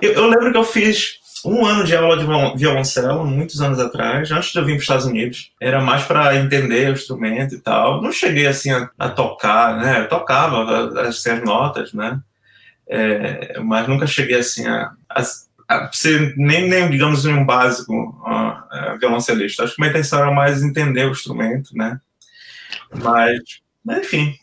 Eu, 0.01 0.13
eu, 0.13 0.27
lembro 0.27 0.51
que 0.51 0.57
eu 0.57 0.63
fiz 0.63 1.19
um 1.45 1.65
ano 1.65 1.83
de 1.83 1.95
aula 1.95 2.17
de 2.17 2.25
violoncelo, 2.57 3.25
muitos 3.25 3.62
anos 3.62 3.79
atrás, 3.79 4.31
antes 4.31 4.51
de 4.51 4.59
eu 4.59 4.65
vir 4.65 4.73
para 4.73 4.77
os 4.77 4.83
Estados 4.83 5.05
Unidos. 5.05 5.51
Era 5.62 5.81
mais 5.81 6.03
para 6.03 6.35
entender 6.35 6.89
o 6.89 6.93
instrumento 6.93 7.55
e 7.55 7.59
tal. 7.59 8.01
Não 8.01 8.12
cheguei 8.12 8.47
assim 8.47 8.71
a, 8.71 8.89
a 8.97 9.09
tocar, 9.09 9.77
né? 9.77 10.01
Eu 10.01 10.09
tocava 10.09 11.01
as, 11.01 11.25
as 11.25 11.43
notas, 11.43 11.93
né? 11.93 12.19
É, 12.88 13.59
mas 13.59 13.88
nunca 13.88 14.07
cheguei 14.07 14.38
assim 14.38 14.65
a, 14.67 14.91
a 15.09 15.21
ser 15.91 16.36
nem, 16.36 16.67
nem, 16.67 16.89
digamos, 16.89 17.25
um 17.25 17.45
básico 17.45 17.93
uh, 17.93 18.97
violoncelista. 18.99 19.63
Acho 19.63 19.75
que 19.75 19.82
minha 19.82 19.91
intenção 19.91 20.19
era 20.19 20.32
mais 20.32 20.63
entender 20.63 21.05
o 21.05 21.12
instrumento, 21.12 21.75
né? 21.75 21.99
Mas, 22.93 23.39
enfim. 23.99 24.36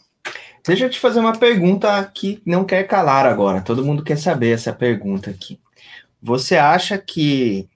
Deixa 0.67 0.85
eu 0.85 0.91
te 0.91 0.99
fazer 0.99 1.21
uma 1.21 1.37
pergunta 1.37 2.11
que 2.12 2.43
não 2.45 2.65
quer 2.65 2.85
calar 2.85 3.27
agora. 3.27 3.61
Todo 3.61 3.85
mundo 3.85 4.03
quer 4.03 4.19
saber 4.19 4.51
essa 4.51 4.73
pergunta 4.73 5.31
aqui. 5.31 5.61
Você 6.23 6.57
acha 6.57 6.99
que 6.99 7.69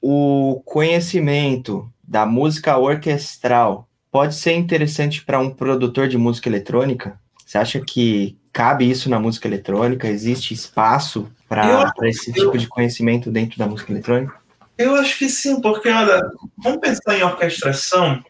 o 0.00 0.62
conhecimento 0.64 1.90
da 2.06 2.26
música 2.26 2.76
orquestral 2.76 3.88
pode 4.10 4.34
ser 4.34 4.52
interessante 4.52 5.24
para 5.24 5.38
um 5.38 5.50
produtor 5.50 6.08
de 6.08 6.18
música 6.18 6.48
eletrônica? 6.48 7.18
Você 7.44 7.58
acha 7.58 7.80
que 7.80 8.38
cabe 8.52 8.88
isso 8.90 9.08
na 9.08 9.18
música 9.18 9.48
eletrônica? 9.48 10.08
Existe 10.08 10.52
espaço 10.52 11.30
para 11.48 11.92
esse 12.04 12.32
tipo 12.32 12.54
eu, 12.54 12.58
de 12.58 12.66
conhecimento 12.66 13.30
dentro 13.30 13.58
da 13.58 13.66
música 13.66 13.92
eletrônica? 13.92 14.34
Eu 14.76 14.94
acho 14.96 15.18
que 15.18 15.28
sim, 15.28 15.60
porque 15.60 15.88
olha, 15.88 16.22
vamos 16.58 16.80
pensar 16.80 17.16
em 17.16 17.22
orquestração. 17.22 18.22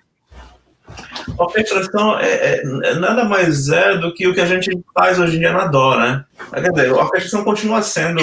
Orquestração 1.36 2.18
é, 2.20 2.28
é, 2.28 2.62
é, 2.84 2.94
nada 2.94 3.24
mais 3.24 3.68
é 3.68 3.96
do 3.98 4.14
que 4.14 4.26
o 4.28 4.34
que 4.34 4.40
a 4.40 4.46
gente 4.46 4.70
faz 4.94 5.18
hoje 5.18 5.36
em 5.36 5.40
dia 5.40 5.52
na 5.52 5.66
DO, 5.66 5.96
né? 5.96 6.24
Quer 6.52 6.70
dizer, 6.70 6.90
a 6.90 6.94
orquestração 6.94 7.42
continua 7.42 7.82
sendo 7.82 8.22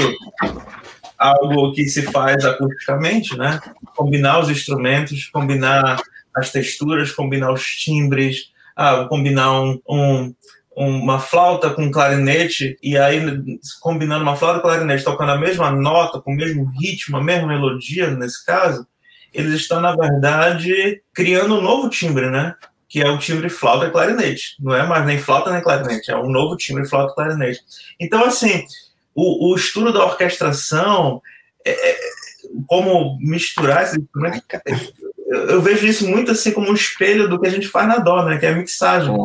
algo 1.18 1.74
que 1.74 1.86
se 1.86 2.04
faz 2.04 2.46
acusticamente, 2.46 3.38
né? 3.38 3.60
Combinar 3.96 4.40
os 4.40 4.50
instrumentos, 4.50 5.28
combinar 5.28 6.02
as 6.36 6.52
texturas, 6.52 7.12
combinar 7.12 7.52
os 7.52 7.64
timbres, 7.64 8.52
ah, 8.76 9.06
combinar 9.10 9.52
um, 9.62 9.80
um 9.88 10.36
uma 10.76 11.20
flauta 11.20 11.70
com 11.70 11.92
clarinete 11.92 12.78
e 12.82 12.98
aí 12.98 13.22
combinando 13.80 14.24
uma 14.24 14.36
flauta 14.36 14.60
e 14.60 14.62
clarinete 14.62 15.04
tocando 15.04 15.32
a 15.32 15.38
mesma 15.38 15.72
nota, 15.72 16.20
com 16.20 16.32
o 16.32 16.36
mesmo 16.36 16.72
ritmo, 16.80 17.18
a 17.18 17.24
mesma 17.24 17.48
melodia 17.48 18.10
nesse 18.12 18.44
caso, 18.46 18.86
eles 19.34 19.54
estão 19.54 19.80
na 19.80 19.96
verdade 19.96 21.02
criando 21.14 21.56
um 21.56 21.62
novo 21.62 21.90
timbre, 21.90 22.30
né? 22.30 22.56
Que 22.90 23.02
é 23.02 23.10
o 23.10 23.18
timbre 23.18 23.50
flauta 23.50 23.88
e 23.88 23.92
clarinete. 23.92 24.56
Não 24.60 24.76
é 24.76 24.86
mais 24.86 25.06
nem 25.06 25.18
flauta 25.18 25.52
nem 25.52 25.62
clarinete, 25.62 26.12
é 26.12 26.18
um 26.18 26.30
novo 26.30 26.56
timbre 26.56 26.88
flauta 26.88 27.12
e 27.12 27.16
clarinete. 27.16 27.62
Então 28.00 28.24
assim, 28.26 28.64
o, 29.14 29.52
o 29.52 29.56
estudo 29.56 29.94
da 29.94 30.06
orquestração 30.06 31.22
é, 31.66 31.92
é 31.92 31.98
como 32.68 33.18
misturar 33.20 33.84
esses 33.84 33.98
instrumentos 33.98 34.44
eu, 35.34 35.50
eu, 35.50 35.62
vejo 35.62 35.88
isso 35.88 36.08
muito 36.08 36.32
assim 36.32 36.52
como 36.52 36.70
um 36.70 36.76
espelho 36.76 37.28
do 37.28 37.40
que 37.40 37.48
a 37.48 37.50
gente 37.50 37.68
faz 37.68 37.88
na 37.88 37.98
dó, 37.98 38.24
né? 38.24 38.38
Que 38.38 38.46
é 38.46 38.50
a 38.50 38.56
mixagem. 38.56 39.16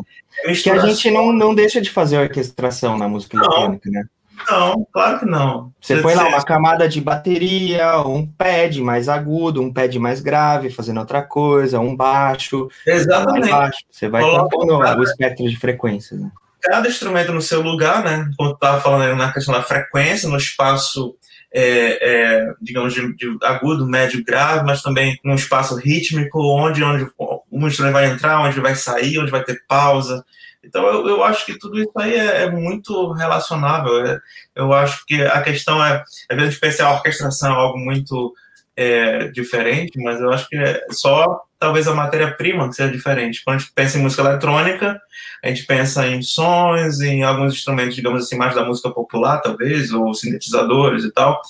Que 0.45 0.71
a 0.71 0.79
gente 0.79 1.11
não, 1.11 1.33
não 1.33 1.55
deixa 1.55 1.81
de 1.81 1.91
fazer 1.91 2.19
orquestração 2.19 2.97
na 2.97 3.09
música 3.09 3.37
não, 3.37 3.45
eletrônica, 3.45 3.91
né? 3.91 4.05
Não, 4.49 4.87
claro 4.93 5.19
que 5.19 5.27
não. 5.27 5.73
Você, 5.81 5.97
Você 5.97 6.03
põe 6.03 6.15
lá 6.15 6.29
uma 6.29 6.45
camada 6.45 6.89
de 6.89 7.01
bateria, 7.01 7.99
um 8.01 8.27
pad 8.27 8.81
mais 8.81 9.09
agudo, 9.09 9.61
um 9.61 9.73
pad 9.73 9.99
mais 9.99 10.21
grave, 10.21 10.71
fazendo 10.71 11.01
outra 11.01 11.23
coisa, 11.23 11.81
um 11.81 11.97
baixo. 11.97 12.69
Exatamente. 12.87 13.51
Baixo. 13.51 13.79
Você 13.91 14.09
vai 14.09 14.23
compondo 14.23 14.79
o 14.79 15.03
espectro 15.03 15.49
de 15.49 15.57
frequências, 15.57 16.21
né? 16.21 16.31
Cada 16.61 16.89
instrumento 16.89 17.33
no 17.33 17.43
seu 17.43 17.61
lugar, 17.61 18.03
né? 18.03 18.31
Como 18.37 18.51
tu 18.51 18.55
estava 18.55 18.81
falando 18.81 19.17
na 19.17 19.33
questão 19.33 19.55
da 19.55 19.63
frequência, 19.63 20.29
no 20.29 20.37
espaço 20.37 21.15
é, 21.53 22.43
é, 22.43 22.55
digamos, 22.61 22.93
de, 22.93 23.15
de, 23.17 23.39
agudo, 23.43 23.87
médio, 23.87 24.25
grave, 24.25 24.67
mas 24.67 24.83
também 24.83 25.19
um 25.25 25.35
espaço 25.35 25.77
rítmico, 25.77 26.41
onde, 26.41 26.83
onde 26.83 27.11
um 27.51 27.67
instrumento 27.67 27.95
vai 27.95 28.07
entrar, 28.07 28.41
onde 28.41 28.61
vai 28.61 28.75
sair, 28.75 29.19
onde 29.19 29.31
vai 29.31 29.43
ter 29.43 29.63
pausa. 29.67 30.25
Então, 30.63 30.87
eu, 30.87 31.09
eu 31.09 31.25
acho 31.25 31.47
que 31.47 31.59
tudo 31.59 31.79
isso 31.79 31.93
aí 31.97 32.15
é, 32.15 32.43
é 32.43 32.51
muito 32.51 33.13
relacionável. 33.13 34.07
É, 34.07 34.21
eu 34.55 34.73
acho 34.73 35.05
que 35.07 35.23
a 35.23 35.41
questão 35.41 35.83
é, 35.83 36.05
às 36.31 36.37
vezes, 36.37 36.81
a 36.81 36.89
a 36.89 36.93
orquestração 36.95 37.55
algo 37.55 37.79
muito 37.79 38.35
é, 38.77 39.29
diferente, 39.29 39.99
mas 40.03 40.21
eu 40.21 40.31
acho 40.31 40.49
que 40.49 40.57
é 40.57 40.85
só 40.91 41.41
talvez 41.59 41.89
a 41.89 41.95
matéria-prima 41.95 42.69
que 42.69 42.77
seja 42.77 42.93
diferente. 42.93 43.43
Quando 43.45 43.57
a 43.57 43.59
gente 43.59 43.73
pensa 43.73 43.99
em 43.99 44.03
música 44.03 44.23
eletrônica, 44.23 45.01
a 45.43 45.49
gente 45.49 45.65
pensa 45.67 46.07
em 46.07 46.23
sons, 46.23 47.01
em 47.01 47.23
alguns 47.23 47.55
instrumentos, 47.55 47.95
digamos 47.95 48.25
assim, 48.25 48.37
mais 48.37 48.55
da 48.55 48.65
música 48.65 48.91
popular, 48.91 49.41
talvez, 49.41 49.93
ou 49.93 50.15
sintetizadores 50.15 51.05
e 51.05 51.11
tal. 51.11 51.41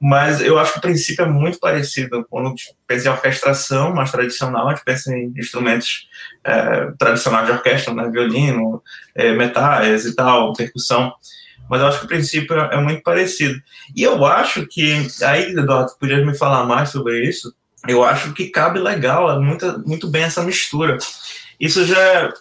Mas 0.00 0.40
eu 0.40 0.58
acho 0.58 0.72
que 0.72 0.78
o 0.78 0.82
princípio 0.82 1.24
é 1.24 1.28
muito 1.28 1.58
parecido. 1.58 2.26
Quando 2.28 2.46
a 2.46 2.50
gente 2.50 2.74
pensa 2.86 3.08
em 3.08 3.12
orquestração 3.12 3.94
mais 3.94 4.10
tradicional, 4.10 4.68
a 4.68 4.74
gente 4.74 4.84
pensa 4.84 5.14
em 5.14 5.32
instrumentos 5.36 6.08
é, 6.44 6.90
tradicionais 6.98 7.46
de 7.46 7.52
orquestra, 7.52 7.94
né? 7.94 8.10
violino, 8.10 8.82
é, 9.14 9.32
metais 9.32 10.04
e 10.04 10.14
tal, 10.14 10.52
percussão 10.52 11.12
mas 11.68 11.80
eu 11.80 11.86
acho 11.86 12.00
que 12.00 12.04
o 12.04 12.08
princípio 12.08 12.58
é, 12.58 12.74
é 12.74 12.80
muito 12.80 13.02
parecido. 13.02 13.60
E 13.96 14.02
eu 14.02 14.24
acho 14.24 14.66
que, 14.66 15.06
aí, 15.22 15.52
Eduardo, 15.52 15.92
podia 15.98 16.24
me 16.24 16.36
falar 16.36 16.64
mais 16.64 16.90
sobre 16.90 17.26
isso, 17.26 17.54
eu 17.86 18.04
acho 18.04 18.32
que 18.32 18.48
cabe 18.48 18.78
legal, 18.78 19.30
é 19.30 19.38
muito, 19.38 19.82
muito 19.86 20.08
bem 20.08 20.24
essa 20.24 20.42
mistura. 20.42 20.98
Isso 21.60 21.84
já, 21.84 22.32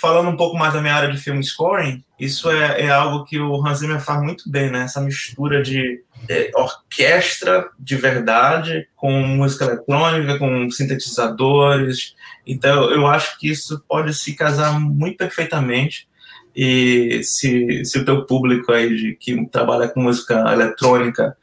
falando 0.00 0.30
um 0.30 0.36
pouco 0.36 0.56
mais 0.56 0.72
da 0.72 0.80
minha 0.80 0.94
área 0.94 1.10
de 1.10 1.18
film 1.18 1.42
scoring, 1.42 2.02
isso 2.18 2.50
é, 2.50 2.82
é 2.82 2.90
algo 2.90 3.24
que 3.24 3.38
o 3.38 3.66
Hans 3.66 3.78
Zimmer 3.78 4.00
faz 4.00 4.22
muito 4.22 4.50
bem, 4.50 4.70
né? 4.70 4.84
Essa 4.84 5.00
mistura 5.00 5.62
de 5.62 6.02
é, 6.28 6.50
orquestra 6.54 7.68
de 7.78 7.96
verdade 7.96 8.88
com 8.96 9.12
música 9.22 9.64
eletrônica, 9.64 10.38
com 10.38 10.70
sintetizadores. 10.70 12.14
Então, 12.46 12.90
eu 12.90 13.06
acho 13.06 13.38
que 13.38 13.50
isso 13.50 13.84
pode 13.88 14.14
se 14.14 14.34
casar 14.34 14.78
muito 14.80 15.18
perfeitamente. 15.18 16.08
E 16.54 17.20
se, 17.22 17.84
se 17.84 17.98
o 17.98 18.04
teu 18.04 18.24
público 18.24 18.72
aí 18.72 18.96
de, 18.96 19.14
que 19.16 19.46
trabalha 19.48 19.88
com 19.88 20.00
música 20.00 20.52
eletrônica 20.52 21.36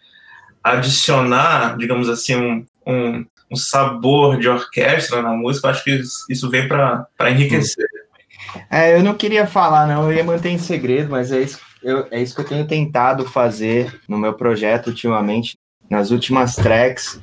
adicionar, 0.63 1.77
digamos 1.77 2.09
assim, 2.09 2.35
um, 2.35 2.65
um, 2.87 3.25
um 3.53 3.55
sabor 3.55 4.39
de 4.39 4.49
orquestra 4.49 5.21
na 5.21 5.31
música, 5.31 5.69
acho 5.69 5.83
que 5.83 6.01
isso 6.29 6.49
vem 6.49 6.67
para 6.67 7.07
enriquecer. 7.29 7.87
É, 8.69 8.95
eu 8.97 9.03
não 9.03 9.13
queria 9.13 9.45
falar, 9.45 9.87
não, 9.87 10.11
eu 10.11 10.17
ia 10.17 10.23
manter 10.23 10.49
em 10.49 10.57
segredo, 10.57 11.11
mas 11.11 11.31
é 11.31 11.41
isso, 11.41 11.59
eu, 11.83 12.07
é 12.09 12.21
isso 12.21 12.35
que 12.35 12.41
eu 12.41 12.47
tenho 12.47 12.65
tentado 12.65 13.25
fazer 13.25 14.01
no 14.07 14.17
meu 14.17 14.33
projeto 14.33 14.87
ultimamente, 14.87 15.57
nas 15.89 16.09
últimas 16.09 16.55
tracks. 16.55 17.19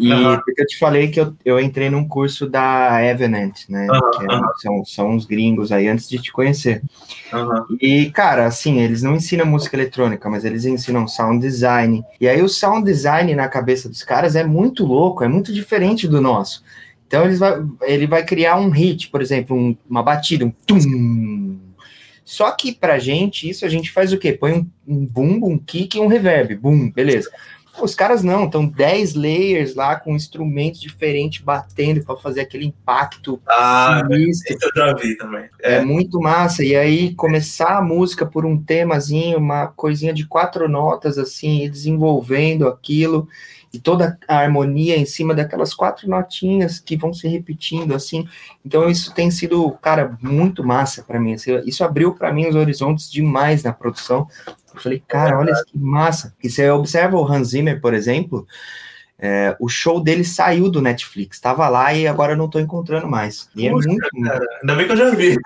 E 0.00 0.10
uhum. 0.10 0.36
porque 0.36 0.62
eu 0.62 0.66
te 0.66 0.78
falei 0.78 1.08
que 1.08 1.20
eu, 1.20 1.34
eu 1.44 1.60
entrei 1.60 1.90
num 1.90 2.08
curso 2.08 2.48
da 2.48 3.04
Evenant, 3.04 3.68
né? 3.68 3.86
Uhum. 3.86 4.10
Que 4.12 4.34
é, 4.34 4.40
são, 4.62 4.84
são 4.86 5.10
uns 5.10 5.26
gringos 5.26 5.70
aí 5.70 5.88
antes 5.88 6.08
de 6.08 6.16
te 6.16 6.32
conhecer. 6.32 6.82
Uhum. 7.30 7.76
E, 7.78 8.10
cara, 8.10 8.46
assim, 8.46 8.80
eles 8.80 9.02
não 9.02 9.14
ensinam 9.14 9.44
música 9.44 9.76
eletrônica, 9.76 10.30
mas 10.30 10.42
eles 10.46 10.64
ensinam 10.64 11.06
sound 11.06 11.38
design. 11.38 12.02
E 12.18 12.26
aí 12.26 12.40
o 12.40 12.48
sound 12.48 12.82
design 12.82 13.34
na 13.34 13.46
cabeça 13.46 13.90
dos 13.90 14.02
caras 14.02 14.36
é 14.36 14.42
muito 14.42 14.86
louco, 14.86 15.22
é 15.22 15.28
muito 15.28 15.52
diferente 15.52 16.08
do 16.08 16.18
nosso. 16.18 16.64
Então 17.06 17.26
eles 17.26 17.38
vai, 17.38 17.62
ele 17.82 18.06
vai 18.06 18.24
criar 18.24 18.56
um 18.56 18.70
hit, 18.70 19.10
por 19.10 19.20
exemplo, 19.20 19.54
um, 19.54 19.76
uma 19.86 20.02
batida, 20.02 20.46
um 20.46 20.50
tum. 20.66 21.58
Só 22.24 22.50
que 22.52 22.72
pra 22.72 22.98
gente, 22.98 23.50
isso 23.50 23.66
a 23.66 23.68
gente 23.68 23.90
faz 23.90 24.14
o 24.14 24.18
quê? 24.18 24.32
Põe 24.32 24.52
um, 24.52 24.66
um 24.88 25.04
boom, 25.04 25.40
um 25.44 25.58
kick 25.58 25.98
e 25.98 26.00
um 26.00 26.06
reverb. 26.06 26.56
Boom, 26.56 26.90
beleza. 26.90 27.28
Os 27.82 27.94
caras 27.94 28.22
não, 28.22 28.44
estão 28.44 28.66
10 28.66 29.14
layers 29.14 29.74
lá 29.74 29.96
com 29.96 30.14
instrumentos 30.14 30.80
diferentes 30.80 31.42
batendo 31.42 32.04
para 32.04 32.16
fazer 32.16 32.40
aquele 32.40 32.66
impacto. 32.66 33.40
Ah, 33.48 34.02
sinistro. 34.08 34.56
eu 34.62 34.70
já 34.74 34.94
vi 34.94 35.16
também. 35.16 35.48
É. 35.62 35.76
é. 35.76 35.84
muito 35.84 36.20
massa. 36.20 36.64
E 36.64 36.76
aí 36.76 37.14
começar 37.14 37.78
a 37.78 37.82
música 37.82 38.26
por 38.26 38.44
um 38.44 38.56
temazinho, 38.56 39.38
uma 39.38 39.68
coisinha 39.68 40.12
de 40.12 40.26
quatro 40.26 40.68
notas 40.68 41.18
assim, 41.18 41.64
e 41.64 41.70
desenvolvendo 41.70 42.68
aquilo 42.68 43.28
e 43.72 43.78
toda 43.78 44.18
a 44.26 44.38
harmonia 44.38 44.96
em 44.96 45.04
cima 45.04 45.34
daquelas 45.34 45.72
quatro 45.72 46.08
notinhas 46.08 46.80
que 46.80 46.96
vão 46.96 47.14
se 47.14 47.28
repetindo 47.28 47.94
assim. 47.94 48.26
Então 48.64 48.88
isso 48.88 49.14
tem 49.14 49.30
sido, 49.30 49.70
cara, 49.80 50.18
muito 50.20 50.64
massa 50.64 51.02
para 51.02 51.20
mim. 51.20 51.36
Isso 51.64 51.84
abriu 51.84 52.14
para 52.14 52.32
mim 52.32 52.48
os 52.48 52.56
horizontes 52.56 53.10
demais 53.10 53.62
na 53.62 53.72
produção. 53.72 54.26
Eu 54.74 54.80
falei, 54.80 55.02
cara, 55.06 55.38
olha 55.38 55.52
que 55.66 55.78
massa. 55.78 56.34
E 56.42 56.48
você 56.48 56.70
observa 56.70 57.16
o 57.16 57.26
Hans 57.26 57.48
Zimmer, 57.48 57.80
por 57.80 57.94
exemplo, 57.94 58.46
é, 59.18 59.54
o 59.60 59.68
show 59.68 60.00
dele 60.00 60.24
saiu 60.24 60.70
do 60.70 60.80
Netflix, 60.80 61.36
estava 61.36 61.68
lá 61.68 61.92
e 61.92 62.06
agora 62.06 62.32
eu 62.32 62.36
não 62.36 62.46
estou 62.46 62.60
encontrando 62.60 63.06
mais. 63.06 63.48
E 63.54 63.66
é 63.66 63.70
muito, 63.70 64.08
cara, 64.22 64.46
ainda 64.62 64.74
bem 64.74 64.86
que 64.86 64.92
eu 64.92 64.96
já 64.96 65.10
vi. 65.10 65.36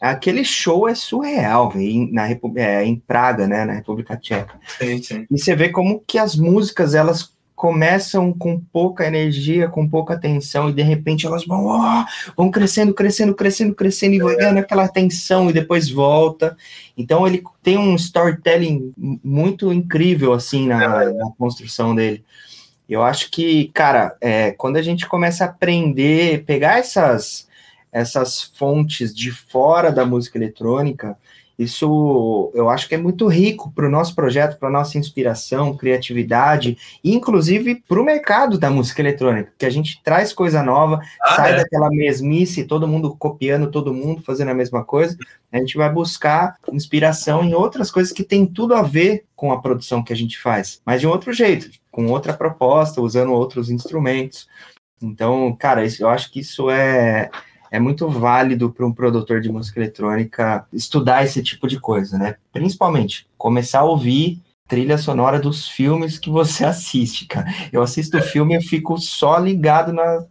Aquele 0.00 0.44
show 0.44 0.88
é 0.88 0.94
surreal, 0.94 1.72
em, 1.76 2.12
na, 2.12 2.28
é, 2.56 2.84
em 2.84 2.96
Praga, 2.96 3.46
né, 3.46 3.64
na 3.64 3.74
República 3.74 4.16
Tcheca. 4.16 4.58
Sim, 4.78 5.00
sim. 5.00 5.26
E 5.30 5.38
você 5.38 5.54
vê 5.54 5.68
como 5.68 6.02
que 6.04 6.18
as 6.18 6.34
músicas, 6.34 6.94
elas 6.94 7.32
começam 7.62 8.32
com 8.32 8.58
pouca 8.58 9.06
energia, 9.06 9.68
com 9.68 9.88
pouca 9.88 10.14
atenção, 10.14 10.68
e 10.68 10.72
de 10.72 10.82
repente 10.82 11.28
elas 11.28 11.46
vão, 11.46 11.66
oh, 11.66 12.04
vão 12.36 12.50
crescendo, 12.50 12.92
crescendo, 12.92 13.32
crescendo, 13.36 13.72
crescendo, 13.72 14.14
e 14.16 14.18
vai 14.18 14.34
ganhando 14.34 14.58
aquela 14.58 14.82
atenção 14.82 15.48
e 15.48 15.52
depois 15.52 15.88
volta. 15.88 16.56
Então 16.98 17.24
ele 17.24 17.40
tem 17.62 17.78
um 17.78 17.94
storytelling 17.94 18.92
muito 19.22 19.72
incrível, 19.72 20.32
assim, 20.32 20.66
na, 20.66 21.12
na 21.12 21.30
construção 21.38 21.94
dele. 21.94 22.24
Eu 22.88 23.00
acho 23.00 23.30
que, 23.30 23.68
cara, 23.68 24.16
é, 24.20 24.50
quando 24.50 24.76
a 24.76 24.82
gente 24.82 25.06
começa 25.06 25.44
a 25.44 25.46
aprender, 25.46 26.42
pegar 26.44 26.80
essas, 26.80 27.46
essas 27.92 28.42
fontes 28.42 29.14
de 29.14 29.30
fora 29.30 29.92
da 29.92 30.04
música 30.04 30.36
eletrônica, 30.36 31.16
isso 31.62 32.50
eu 32.54 32.68
acho 32.68 32.88
que 32.88 32.94
é 32.94 32.98
muito 32.98 33.26
rico 33.26 33.72
para 33.74 33.86
o 33.86 33.90
nosso 33.90 34.14
projeto, 34.14 34.58
para 34.58 34.68
a 34.68 34.72
nossa 34.72 34.98
inspiração, 34.98 35.76
criatividade, 35.76 36.76
inclusive 37.02 37.82
para 37.88 38.00
o 38.00 38.04
mercado 38.04 38.58
da 38.58 38.70
música 38.70 39.00
eletrônica, 39.00 39.52
que 39.56 39.66
a 39.66 39.70
gente 39.70 40.02
traz 40.02 40.32
coisa 40.32 40.62
nova, 40.62 41.00
ah, 41.20 41.36
sai 41.36 41.52
é? 41.52 41.56
daquela 41.56 41.88
mesmice, 41.90 42.64
todo 42.64 42.88
mundo 42.88 43.14
copiando 43.16 43.70
todo 43.70 43.94
mundo, 43.94 44.22
fazendo 44.22 44.50
a 44.50 44.54
mesma 44.54 44.84
coisa. 44.84 45.16
A 45.50 45.58
gente 45.58 45.76
vai 45.76 45.90
buscar 45.90 46.56
inspiração 46.72 47.44
em 47.44 47.54
outras 47.54 47.90
coisas 47.90 48.12
que 48.12 48.24
tem 48.24 48.46
tudo 48.46 48.74
a 48.74 48.82
ver 48.82 49.24
com 49.36 49.52
a 49.52 49.60
produção 49.60 50.02
que 50.02 50.12
a 50.12 50.16
gente 50.16 50.38
faz, 50.38 50.80
mas 50.84 51.00
de 51.00 51.06
um 51.06 51.10
outro 51.10 51.32
jeito, 51.32 51.70
com 51.90 52.06
outra 52.06 52.32
proposta, 52.32 53.00
usando 53.00 53.32
outros 53.32 53.70
instrumentos. 53.70 54.48
Então, 55.02 55.54
cara, 55.58 55.82
eu 55.98 56.08
acho 56.08 56.30
que 56.30 56.40
isso 56.40 56.70
é 56.70 57.28
é 57.72 57.80
muito 57.80 58.06
válido 58.06 58.70
para 58.70 58.86
um 58.86 58.92
produtor 58.92 59.40
de 59.40 59.50
música 59.50 59.80
eletrônica 59.80 60.66
estudar 60.70 61.24
esse 61.24 61.42
tipo 61.42 61.66
de 61.66 61.80
coisa, 61.80 62.18
né? 62.18 62.36
Principalmente 62.52 63.26
começar 63.38 63.80
a 63.80 63.84
ouvir 63.84 64.38
trilha 64.68 64.98
sonora 64.98 65.38
dos 65.40 65.66
filmes 65.66 66.18
que 66.18 66.28
você 66.28 66.64
assiste, 66.66 67.26
cara. 67.26 67.46
Eu 67.72 67.82
assisto 67.82 68.18
o 68.18 68.22
filme 68.22 68.56
e 68.56 68.62
fico 68.62 68.98
só 68.98 69.38
ligado 69.38 69.90
na, 69.90 70.24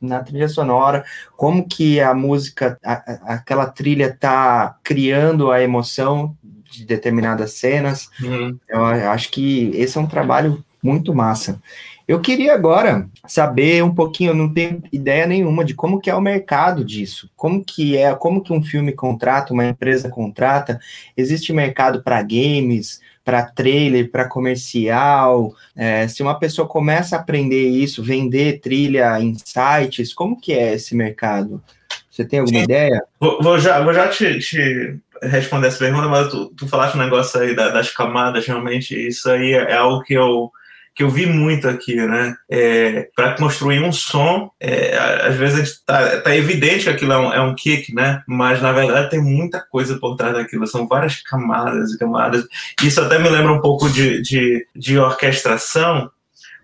na 0.00 0.20
trilha 0.20 0.48
sonora, 0.48 1.04
como 1.36 1.68
que 1.68 2.00
a 2.00 2.14
música, 2.14 2.78
a, 2.82 3.34
aquela 3.34 3.66
trilha 3.66 4.16
tá 4.18 4.76
criando 4.82 5.50
a 5.50 5.62
emoção 5.62 6.34
de 6.70 6.86
determinadas 6.86 7.52
cenas. 7.52 8.08
Uhum. 8.22 8.58
Eu 8.68 8.84
acho 8.84 9.30
que 9.30 9.70
esse 9.74 9.98
é 9.98 10.00
um 10.00 10.06
trabalho 10.06 10.64
muito 10.82 11.14
massa. 11.14 11.60
Eu 12.06 12.20
queria 12.20 12.54
agora 12.54 13.08
saber 13.26 13.82
um 13.82 13.92
pouquinho, 13.92 14.30
eu 14.30 14.34
não 14.34 14.52
tenho 14.52 14.80
ideia 14.92 15.26
nenhuma 15.26 15.64
de 15.64 15.74
como 15.74 16.00
que 16.00 16.08
é 16.08 16.14
o 16.14 16.20
mercado 16.20 16.84
disso, 16.84 17.28
como 17.34 17.64
que 17.64 17.96
é, 17.96 18.14
como 18.14 18.40
que 18.40 18.52
um 18.52 18.62
filme 18.62 18.92
contrata, 18.92 19.52
uma 19.52 19.66
empresa 19.66 20.08
contrata, 20.08 20.78
existe 21.16 21.52
mercado 21.52 22.04
para 22.04 22.22
games, 22.22 23.00
para 23.24 23.42
trailer, 23.42 24.08
para 24.08 24.28
comercial, 24.28 25.52
é, 25.74 26.06
se 26.06 26.22
uma 26.22 26.38
pessoa 26.38 26.68
começa 26.68 27.16
a 27.16 27.18
aprender 27.18 27.68
isso, 27.68 28.04
vender 28.04 28.60
trilha 28.60 29.20
em 29.20 29.34
sites, 29.34 30.14
como 30.14 30.40
que 30.40 30.52
é 30.52 30.74
esse 30.74 30.94
mercado? 30.94 31.60
Você 32.08 32.24
tem 32.24 32.38
alguma 32.38 32.60
Sim. 32.60 32.64
ideia? 32.64 33.02
Vou, 33.18 33.42
vou, 33.42 33.58
já, 33.58 33.82
vou 33.82 33.92
já 33.92 34.08
te, 34.08 34.38
te 34.38 34.96
responder 35.20 35.66
essa 35.66 35.80
pergunta, 35.80 36.06
mas 36.06 36.28
tu, 36.28 36.46
tu 36.56 36.68
falaste 36.68 36.94
um 36.94 37.02
negócio 37.02 37.40
aí 37.40 37.54
das 37.56 37.90
camadas, 37.90 38.46
realmente, 38.46 38.94
isso 38.94 39.28
aí 39.28 39.54
é 39.54 39.74
algo 39.74 40.04
que 40.04 40.14
eu 40.14 40.52
que 40.96 41.02
eu 41.02 41.10
vi 41.10 41.26
muito 41.26 41.68
aqui, 41.68 41.94
né? 41.94 42.34
É, 42.50 43.10
para 43.14 43.34
construir 43.34 43.80
um 43.80 43.92
som, 43.92 44.50
é, 44.58 44.96
às 44.96 45.36
vezes 45.36 45.82
tá, 45.84 46.22
tá, 46.22 46.34
evidente 46.34 46.84
que 46.84 46.88
aquilo 46.88 47.12
é 47.12 47.18
um, 47.18 47.32
é 47.34 47.40
um, 47.42 47.54
kick, 47.54 47.94
né? 47.94 48.22
Mas 48.26 48.62
na 48.62 48.72
verdade 48.72 49.10
tem 49.10 49.20
muita 49.20 49.60
coisa 49.60 49.98
por 49.98 50.16
trás 50.16 50.32
daquilo, 50.32 50.66
são 50.66 50.88
várias 50.88 51.20
camadas 51.22 51.92
e 51.92 51.98
camadas. 51.98 52.46
Isso 52.82 52.98
até 52.98 53.18
me 53.18 53.28
lembra 53.28 53.52
um 53.52 53.60
pouco 53.60 53.90
de, 53.90 54.22
de, 54.22 54.66
de 54.74 54.98
orquestração, 54.98 56.10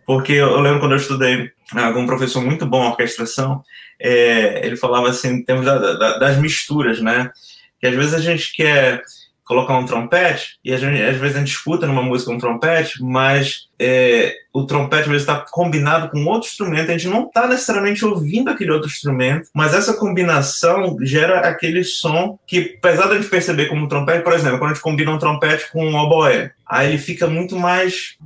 porque 0.06 0.32
eu 0.32 0.58
lembro 0.60 0.80
quando 0.80 0.92
eu 0.92 0.98
estudei 0.98 1.50
algum 1.74 2.06
professor 2.06 2.42
muito 2.42 2.64
bom 2.64 2.88
orquestração, 2.88 3.62
é, 4.00 4.66
ele 4.66 4.76
falava 4.76 5.10
assim, 5.10 5.28
em 5.28 5.44
termos 5.44 5.66
da, 5.66 5.76
da, 5.76 6.18
das 6.18 6.38
misturas, 6.38 7.02
né? 7.02 7.30
Que 7.78 7.86
às 7.86 7.94
vezes 7.94 8.14
a 8.14 8.20
gente 8.20 8.50
quer 8.54 9.02
colocar 9.44 9.76
um 9.76 9.84
trompete, 9.84 10.58
e 10.64 10.72
às 10.72 10.80
vezes 10.80 11.36
a 11.36 11.38
gente 11.40 11.52
escuta 11.52 11.86
numa 11.86 12.02
música 12.02 12.30
um 12.30 12.38
trompete, 12.38 13.02
mas 13.02 13.68
é, 13.78 14.34
o 14.52 14.64
trompete 14.64 15.02
às 15.02 15.08
vezes 15.08 15.22
está 15.22 15.44
combinado 15.50 16.08
com 16.10 16.24
outro 16.26 16.48
instrumento, 16.48 16.90
a 16.90 16.92
gente 16.96 17.08
não 17.08 17.26
está 17.26 17.46
necessariamente 17.48 18.04
ouvindo 18.04 18.50
aquele 18.50 18.70
outro 18.70 18.88
instrumento, 18.88 19.48
mas 19.54 19.74
essa 19.74 19.94
combinação 19.94 20.96
gera 21.02 21.40
aquele 21.40 21.82
som 21.82 22.38
que, 22.46 22.76
apesar 22.78 23.06
de 23.06 23.12
a 23.12 23.14
gente 23.16 23.28
perceber 23.28 23.66
como 23.66 23.84
um 23.84 23.88
trompete, 23.88 24.22
por 24.22 24.32
exemplo, 24.32 24.58
quando 24.58 24.70
a 24.70 24.74
gente 24.74 24.82
combina 24.82 25.10
um 25.10 25.18
trompete 25.18 25.70
com 25.72 25.84
um 25.84 25.96
oboé, 25.96 26.52
aí 26.66 26.88
ele 26.88 26.98
fica 26.98 27.26
muito 27.26 27.56
mais 27.58 28.16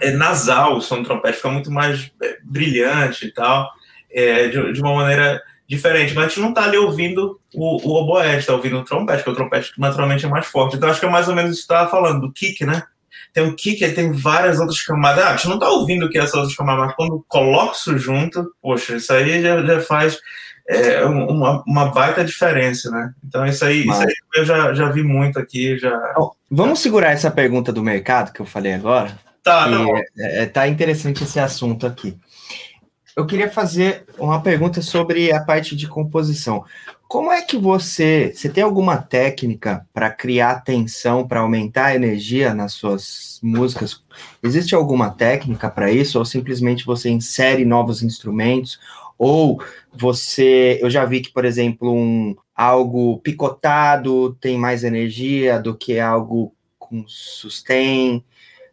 é, 0.00 0.10
nasal, 0.10 0.76
o 0.76 0.80
som 0.80 0.98
do 0.98 1.04
trompete 1.04 1.36
fica 1.36 1.50
muito 1.50 1.70
mais 1.70 2.10
é, 2.22 2.36
brilhante 2.44 3.26
e 3.26 3.32
tal, 3.32 3.70
é, 4.10 4.48
de, 4.48 4.72
de 4.72 4.80
uma 4.80 4.94
maneira 4.94 5.42
diferente, 5.72 6.14
mas 6.14 6.26
a 6.26 6.28
gente 6.28 6.40
não 6.40 6.50
está 6.50 6.64
ali 6.64 6.76
ouvindo 6.76 7.40
o, 7.54 7.88
o 7.88 8.02
oboé, 8.02 8.36
está 8.36 8.52
ouvindo 8.52 8.76
o 8.76 8.84
trompete, 8.84 9.24
porque 9.24 9.30
o 9.30 9.34
trompete 9.34 9.72
naturalmente 9.78 10.26
é 10.26 10.28
mais 10.28 10.46
forte. 10.46 10.76
Então 10.76 10.90
acho 10.90 11.00
que 11.00 11.06
é 11.06 11.10
mais 11.10 11.28
ou 11.28 11.34
menos 11.34 11.52
isso 11.52 11.66
que 11.66 11.72
estava 11.72 11.90
falando, 11.90 12.20
do 12.20 12.32
kick, 12.32 12.66
né? 12.66 12.82
Tem 13.32 13.42
um 13.42 13.56
kick, 13.56 13.82
aí 13.82 13.94
tem 13.94 14.12
várias 14.12 14.60
outras 14.60 14.82
camadas. 14.82 15.24
Ah, 15.24 15.30
a 15.30 15.36
gente 15.36 15.48
não 15.48 15.54
está 15.54 15.70
ouvindo 15.70 16.04
o 16.04 16.10
que 16.10 16.18
é 16.18 16.22
essas 16.22 16.34
outras 16.34 16.54
camadas, 16.54 16.86
mas 16.86 16.94
quando 16.94 17.24
coloca 17.26 17.74
isso 17.74 17.96
junto, 17.96 18.52
poxa, 18.60 18.96
isso 18.96 19.10
aí 19.14 19.40
já, 19.40 19.64
já 19.64 19.80
faz 19.80 20.18
é, 20.68 21.02
uma, 21.06 21.64
uma 21.66 21.86
baita 21.86 22.22
diferença, 22.22 22.90
né? 22.90 23.14
Então 23.26 23.46
isso 23.46 23.64
aí, 23.64 23.80
isso 23.80 24.02
aí 24.02 24.14
eu 24.34 24.44
já, 24.44 24.74
já 24.74 24.90
vi 24.90 25.02
muito 25.02 25.38
aqui. 25.38 25.78
Já... 25.78 25.98
Vamos 26.50 26.80
segurar 26.80 27.12
essa 27.12 27.30
pergunta 27.30 27.72
do 27.72 27.82
mercado 27.82 28.30
que 28.30 28.40
eu 28.40 28.46
falei 28.46 28.74
agora? 28.74 29.18
Tá, 29.42 29.68
tá, 29.70 29.86
é, 30.18 30.42
é, 30.42 30.46
tá 30.46 30.68
interessante 30.68 31.24
esse 31.24 31.40
assunto 31.40 31.86
aqui. 31.86 32.16
Eu 33.14 33.26
queria 33.26 33.50
fazer 33.50 34.06
uma 34.18 34.40
pergunta 34.40 34.80
sobre 34.80 35.32
a 35.32 35.42
parte 35.42 35.76
de 35.76 35.86
composição. 35.86 36.64
Como 37.06 37.30
é 37.30 37.42
que 37.42 37.58
você, 37.58 38.32
você 38.34 38.48
tem 38.48 38.64
alguma 38.64 38.96
técnica 38.96 39.86
para 39.92 40.10
criar 40.10 40.62
tensão, 40.62 41.28
para 41.28 41.40
aumentar 41.40 41.86
a 41.86 41.94
energia 41.94 42.54
nas 42.54 42.72
suas 42.72 43.38
músicas? 43.42 44.02
Existe 44.42 44.74
alguma 44.74 45.10
técnica 45.10 45.68
para 45.70 45.92
isso 45.92 46.18
ou 46.18 46.24
simplesmente 46.24 46.86
você 46.86 47.10
insere 47.10 47.66
novos 47.66 48.02
instrumentos? 48.02 48.80
Ou 49.18 49.62
você, 49.92 50.78
eu 50.80 50.88
já 50.88 51.04
vi 51.04 51.20
que, 51.20 51.30
por 51.30 51.44
exemplo, 51.44 51.94
um 51.94 52.34
algo 52.56 53.18
picotado 53.18 54.34
tem 54.40 54.56
mais 54.56 54.84
energia 54.84 55.60
do 55.60 55.76
que 55.76 56.00
algo 56.00 56.54
com 56.78 57.04
sustain. 57.06 58.24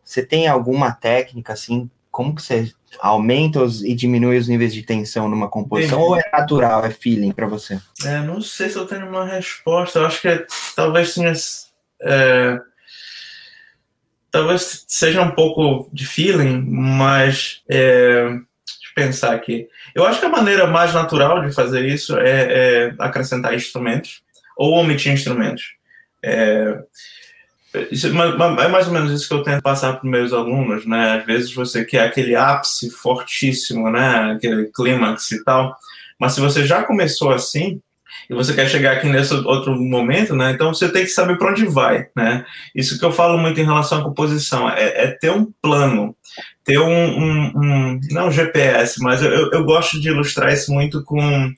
Você 0.02 0.26
tem 0.26 0.48
alguma 0.48 0.94
técnica 0.94 1.52
assim? 1.52 1.90
Como 2.10 2.34
que 2.34 2.42
você 2.42 2.72
aumenta 3.00 3.62
os, 3.62 3.84
e 3.84 3.94
diminui 3.94 4.38
os 4.38 4.48
níveis 4.48 4.74
de 4.74 4.84
tensão 4.84 5.30
numa 5.30 5.48
composição 5.48 6.00
Entendi. 6.00 6.12
ou 6.12 6.18
é 6.18 6.30
natural, 6.32 6.86
é 6.86 6.90
feeling 6.90 7.32
para 7.32 7.48
você? 7.48 7.80
É, 8.06 8.20
não 8.20 8.42
sei 8.42 8.70
se 8.70 8.78
eu 8.78 8.86
tenho 8.86 9.08
uma 9.08 9.26
resposta. 9.26 10.00
Eu 10.00 10.06
acho 10.06 10.22
que 10.22 10.28
é, 10.28 10.46
talvez 10.76 11.14
tenha. 11.14 11.34
É, 12.02 12.60
talvez 14.32 14.86
seja 14.88 15.22
um 15.22 15.32
pouco 15.32 15.90
de 15.94 16.06
feeling, 16.06 16.66
mas. 16.68 17.62
É, 17.70 18.24
deixa 18.24 18.90
eu 18.90 18.96
pensar 18.96 19.34
aqui. 19.34 19.68
Eu 19.94 20.06
acho 20.06 20.20
que 20.20 20.26
a 20.26 20.30
maneira 20.30 20.68
mais 20.68 20.94
natural 20.94 21.46
de 21.46 21.54
fazer 21.54 21.86
isso 21.86 22.18
é, 22.18 22.88
é 22.88 22.96
acrescentar 23.00 23.54
instrumentos 23.54 24.22
ou 24.58 24.74
omitir 24.74 25.12
instrumentos. 25.12 25.76
É, 26.24 26.78
isso, 27.92 28.08
é 28.08 28.68
mais 28.68 28.88
ou 28.88 28.94
menos 28.94 29.12
isso 29.12 29.28
que 29.28 29.34
eu 29.34 29.44
tento 29.44 29.62
passar 29.62 29.94
para 29.94 30.06
os 30.06 30.10
meus 30.10 30.34
alunos, 30.34 30.86
né? 30.86 31.20
Às 31.20 31.26
vezes 31.26 31.54
você 31.54 31.86
quer 31.86 32.02
aquele 32.02 32.36
ápice 32.36 32.90
fortíssimo, 32.90 33.92
né? 33.92 34.34
Aquele 34.34 34.72
clímax 34.74 35.32
e 35.32 35.44
tal. 35.44 35.76
Mas 36.20 36.34
se 36.34 36.42
você 36.42 36.66
já 36.66 36.84
começou 36.84 37.32
assim 37.32 37.80
e 38.28 38.34
você 38.34 38.54
quer 38.54 38.68
chegar 38.68 38.94
aqui 38.94 39.08
nesse 39.08 39.34
outro 39.34 39.76
momento, 39.76 40.36
né? 40.36 40.52
Então 40.52 40.74
você 40.74 40.90
tem 40.90 41.04
que 41.04 41.12
saber 41.12 41.38
para 41.38 41.52
onde 41.52 41.66
vai, 41.66 42.08
né? 42.16 42.44
Isso 42.74 42.98
que 42.98 43.06
eu 43.06 43.12
falo 43.12 43.38
muito 43.38 43.60
em 43.60 43.66
relação 43.66 44.00
à 44.00 44.04
composição 44.04 44.70
é, 44.70 45.04
é 45.04 45.08
ter 45.08 45.32
um 45.32 45.52
plano, 45.62 46.16
ter 46.66 46.80
um, 46.80 46.90
um, 46.90 47.52
um 47.56 48.00
não 48.12 48.28
um 48.28 48.32
GPS, 48.32 49.02
mas 49.02 49.22
eu, 49.22 49.52
eu 49.52 49.64
gosto 49.64 50.00
de 50.02 50.10
ilustrar 50.10 50.52
isso 50.52 50.74
muito 50.74 51.04
com 51.04 51.52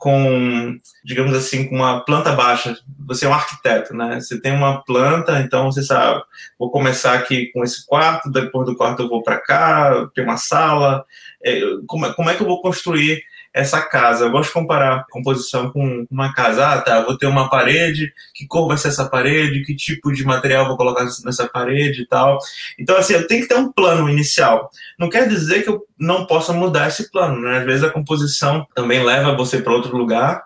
com, 0.00 0.78
digamos 1.04 1.34
assim, 1.34 1.68
com 1.68 1.76
uma 1.76 2.00
planta 2.00 2.32
baixa. 2.32 2.74
Você 3.06 3.26
é 3.26 3.28
um 3.28 3.34
arquiteto, 3.34 3.94
né? 3.94 4.18
Você 4.18 4.40
tem 4.40 4.50
uma 4.50 4.82
planta, 4.82 5.38
então 5.40 5.70
você 5.70 5.82
sabe, 5.82 6.22
vou 6.58 6.70
começar 6.70 7.12
aqui 7.12 7.52
com 7.52 7.62
esse 7.62 7.86
quarto, 7.86 8.30
depois 8.30 8.66
do 8.66 8.74
quarto 8.74 9.02
eu 9.02 9.10
vou 9.10 9.22
para 9.22 9.38
cá, 9.38 10.08
tem 10.14 10.24
uma 10.24 10.38
sala. 10.38 11.04
É, 11.44 11.60
como, 11.86 12.12
como 12.14 12.30
é 12.30 12.34
que 12.34 12.42
eu 12.42 12.46
vou 12.46 12.62
construir 12.62 13.22
essa 13.52 13.80
casa. 13.82 14.24
Eu 14.24 14.30
gosto 14.30 14.48
de 14.48 14.54
comparar 14.54 15.04
composição 15.10 15.70
com 15.70 16.06
uma 16.10 16.32
casa. 16.32 16.72
Ah, 16.72 16.80
tá, 16.80 17.00
vou 17.00 17.16
ter 17.18 17.26
uma 17.26 17.50
parede, 17.50 18.12
que 18.34 18.46
cor 18.46 18.68
vai 18.68 18.76
ser 18.76 18.88
essa 18.88 19.08
parede, 19.08 19.64
que 19.64 19.74
tipo 19.74 20.12
de 20.12 20.24
material 20.24 20.66
vou 20.66 20.76
colocar 20.76 21.04
nessa 21.24 21.48
parede 21.48 22.02
e 22.02 22.06
tal. 22.06 22.38
Então, 22.78 22.96
assim, 22.96 23.14
eu 23.14 23.26
tenho 23.26 23.42
que 23.42 23.48
ter 23.48 23.56
um 23.56 23.72
plano 23.72 24.08
inicial. 24.08 24.70
Não 24.98 25.08
quer 25.08 25.28
dizer 25.28 25.62
que 25.62 25.70
eu 25.70 25.82
não 25.98 26.26
possa 26.26 26.52
mudar 26.52 26.88
esse 26.88 27.10
plano, 27.10 27.40
né? 27.40 27.58
Às 27.58 27.64
vezes 27.64 27.84
a 27.84 27.90
composição 27.90 28.66
também 28.74 29.04
leva 29.04 29.36
você 29.36 29.60
para 29.60 29.72
outro 29.72 29.96
lugar, 29.96 30.42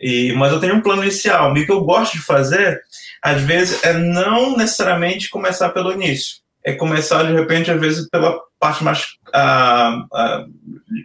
e, 0.00 0.32
mas 0.32 0.52
eu 0.52 0.60
tenho 0.60 0.74
um 0.74 0.80
plano 0.80 1.02
inicial. 1.02 1.56
E 1.56 1.62
o 1.62 1.66
que 1.66 1.72
eu 1.72 1.84
gosto 1.84 2.14
de 2.14 2.18
fazer, 2.18 2.82
às 3.22 3.40
vezes, 3.40 3.82
é 3.84 3.92
não 3.92 4.56
necessariamente 4.56 5.30
começar 5.30 5.68
pelo 5.70 5.92
início. 5.92 6.42
É 6.64 6.72
começar, 6.72 7.22
de 7.24 7.32
repente, 7.32 7.70
às 7.70 7.80
vezes, 7.80 8.08
pela 8.08 8.38
parte 8.58 8.84
mais, 8.84 9.16
uh, 9.34 10.00
uh, 10.02 10.52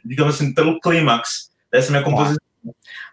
digamos 0.06 0.36
assim, 0.36 0.54
pelo 0.54 0.80
clímax 0.80 1.50
dessa 1.72 1.92
minha 1.92 2.04
composição. 2.04 2.38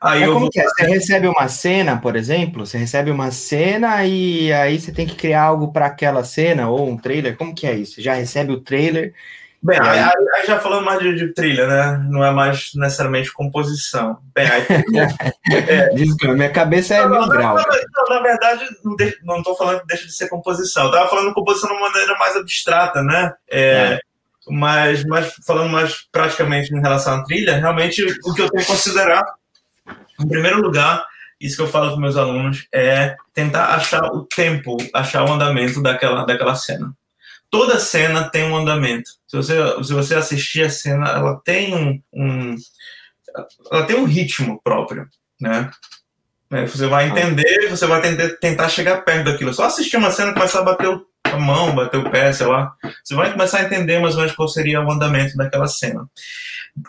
Aí 0.01 0.21
Mas 0.21 0.29
como 0.29 0.41
vou... 0.41 0.51
que 0.51 0.61
é? 0.61 0.65
Você 0.65 0.87
recebe 0.87 1.27
uma 1.29 1.49
cena, 1.49 1.99
por 1.99 2.17
exemplo, 2.17 2.67
você 2.67 2.77
recebe 2.77 3.11
uma 3.11 3.31
cena 3.31 4.05
e 4.05 4.53
aí 4.53 4.79
você 4.79 4.93
tem 4.93 5.07
que 5.07 5.17
criar 5.17 5.43
algo 5.43 5.73
para 5.73 5.87
aquela 5.87 6.25
cena 6.25 6.69
ou 6.69 6.89
um 6.89 6.97
trailer. 6.97 7.37
Como 7.37 7.55
que 7.55 7.67
é 7.67 7.75
isso? 7.75 7.95
Você 7.95 8.03
já 8.03 8.15
recebe 8.15 8.53
o 8.53 8.61
trailer? 8.61 9.15
Bem, 9.63 9.81
aí, 9.81 9.99
aí, 9.99 10.13
aí, 10.35 10.47
já 10.47 10.61
falando 10.61 10.85
mais 10.85 10.99
de, 10.99 11.15
de, 11.15 11.33
trilha, 11.33 11.67
né? 11.67 12.07
Não 12.11 12.23
é 12.23 12.31
mais 12.31 12.73
necessariamente 12.75 13.33
composição. 13.33 14.19
Bem, 14.35 14.47
aí, 14.47 14.63
é, 15.55 15.89
que 15.89 16.29
minha 16.29 16.51
cabeça 16.51 16.95
é 16.95 17.09
mil 17.09 17.27
grau. 17.27 17.57
na 18.11 18.21
verdade, 18.21 18.67
não 19.23 19.39
estou 19.39 19.57
falando 19.57 19.81
que 19.81 19.87
deixa 19.87 20.05
de 20.05 20.13
ser 20.13 20.29
composição. 20.29 20.83
Eu 20.85 20.91
estava 20.91 21.09
falando 21.09 21.33
composição 21.33 21.71
de 21.71 21.77
uma 21.77 21.89
maneira 21.89 22.15
mais 22.19 22.37
abstrata, 22.37 23.03
né? 23.03 23.33
É, 23.51 23.63
é 23.63 24.01
mas, 24.49 25.05
mas 25.05 25.33
falando 25.47 25.71
mais 25.71 26.07
praticamente 26.11 26.75
em 26.75 26.81
relação 26.81 27.15
à 27.15 27.25
trilha, 27.25 27.57
realmente 27.57 28.05
o 28.25 28.35
que 28.35 28.43
eu 28.43 28.51
tenho 28.51 28.65
que 28.65 28.71
considerar, 28.71 29.25
em 30.21 30.29
primeiro 30.29 30.61
lugar, 30.61 31.05
isso 31.41 31.57
que 31.57 31.63
eu 31.63 31.69
falo 31.69 31.93
com 31.93 32.01
meus 32.01 32.17
alunos, 32.17 32.67
é 32.73 33.17
tentar 33.33 33.75
achar 33.75 34.03
o 34.05 34.25
tempo, 34.25 34.77
achar 34.93 35.25
o 35.25 35.33
andamento 35.33 35.83
daquela, 35.83 36.25
daquela 36.25 36.55
cena. 36.55 36.93
Toda 37.51 37.79
cena 37.79 38.29
tem 38.31 38.45
um 38.45 38.57
andamento. 38.57 39.11
Se 39.29 39.37
você, 39.37 39.85
se 39.85 39.93
você 39.93 40.15
assistir 40.15 40.65
a 40.65 40.71
cena, 40.71 41.09
ela 41.11 41.41
tem 41.45 41.75
um, 41.75 42.03
um 42.13 42.57
ela 43.71 43.85
tem 43.85 43.97
um 43.97 44.05
ritmo 44.05 44.61
próprio, 44.63 45.09
né? 45.41 45.71
É, 46.51 46.67
você 46.67 46.87
vai 46.87 47.09
entender, 47.09 47.69
você 47.69 47.87
vai 47.87 48.01
tentar, 48.41 48.69
chegar 48.69 49.03
perto 49.03 49.25
daquilo. 49.25 49.53
Só 49.53 49.65
assistir 49.65 49.97
uma 49.97 50.11
cena 50.11 50.33
começar 50.33 50.61
a 50.61 50.65
bater 50.65 50.89
o 50.89 51.05
a 51.35 51.39
mão, 51.39 51.75
bater 51.75 51.99
o 51.99 52.11
pé, 52.11 52.33
sei 52.33 52.47
lá. 52.47 52.73
Você 53.03 53.15
vai 53.15 53.33
começar 53.33 53.59
a 53.59 53.65
entender 53.65 53.99
mais 53.99 54.15
ou 54.15 54.21
menos 54.21 54.35
qual 54.35 54.49
seria 54.49 54.81
o 54.81 54.91
andamento 54.91 55.37
daquela 55.37 55.67
cena. 55.67 56.09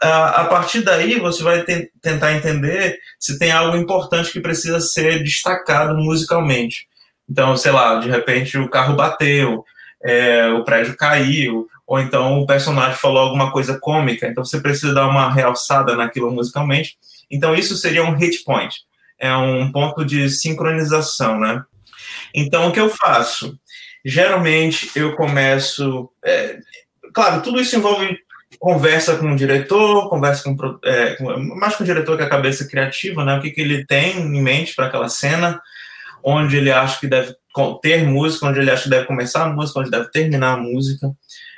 A, 0.02 0.46
partir 0.46 0.82
daí, 0.82 1.20
você 1.20 1.44
vai 1.44 1.64
te, 1.64 1.92
tentar 2.02 2.34
entender 2.34 2.98
se 3.20 3.38
tem 3.38 3.52
algo 3.52 3.78
importante 3.78 4.32
que 4.32 4.40
precisa 4.40 4.80
ser 4.80 5.22
destacado 5.24 5.96
musicalmente. 5.96 6.88
Então, 7.30 7.56
sei 7.56 7.72
lá, 7.72 8.00
de 8.00 8.10
repente 8.10 8.58
o 8.58 8.70
carro 8.70 8.96
bateu, 8.96 9.64
é, 10.04 10.48
o 10.48 10.64
prédio 10.64 10.96
caiu, 10.96 11.68
ou 11.86 12.00
então 12.00 12.40
o 12.40 12.48
personagem 12.48 12.98
falou 12.98 13.20
alguma 13.20 13.52
coisa 13.52 13.80
cômica, 13.80 14.28
então 14.28 14.44
você 14.44 14.60
precisa 14.60 14.94
dar 14.94 15.08
uma 15.08 15.32
realçada 15.32 15.96
naquilo 15.96 16.32
musicalmente. 16.32 16.98
Então, 17.30 17.56
isso 17.56 17.76
seria 17.76 18.04
um 18.04 18.16
hit 18.16 18.44
point, 18.44 18.76
é 19.20 19.36
um 19.36 19.72
ponto 19.72 20.06
de 20.06 20.30
sincronização, 20.30 21.40
né? 21.40 21.64
Então, 22.34 22.68
o 22.68 22.72
que 22.72 22.80
eu 22.80 22.90
faço? 22.90 23.58
Geralmente 24.06 24.92
eu 24.96 25.16
começo. 25.16 26.10
É, 26.24 26.60
claro, 27.12 27.42
tudo 27.42 27.60
isso 27.60 27.76
envolve 27.76 28.16
conversa 28.60 29.18
com 29.18 29.34
o 29.34 29.36
diretor, 29.36 30.08
conversa 30.10 30.44
com, 30.44 30.80
é, 30.86 31.18
mais 31.58 31.76
com 31.76 31.84
o 31.84 31.86
diretor 31.86 32.16
que 32.16 32.24
a 32.24 32.30
cabeça 32.30 32.68
criativa, 32.68 33.26
né? 33.26 33.36
O 33.36 33.42
que, 33.42 33.50
que 33.50 33.62
ele 33.62 33.86
tem 33.86 34.20
em 34.20 34.42
mente 34.42 34.76
para 34.76 34.86
aquela 34.86 35.10
cena, 35.10 35.60
onde 36.24 36.58
ele 36.58 36.72
acha 36.72 37.00
que 37.00 37.08
deve 37.08 37.36
ter 37.82 38.06
música, 38.06 38.46
onde 38.46 38.60
ele 38.60 38.72
acha 38.72 38.84
que 38.84 38.90
deve 38.90 39.08
começar 39.08 39.44
a 39.44 39.50
música, 39.50 39.80
onde 39.80 39.90
deve 39.92 40.10
terminar 40.12 40.54
a 40.54 40.58
música. 40.58 41.12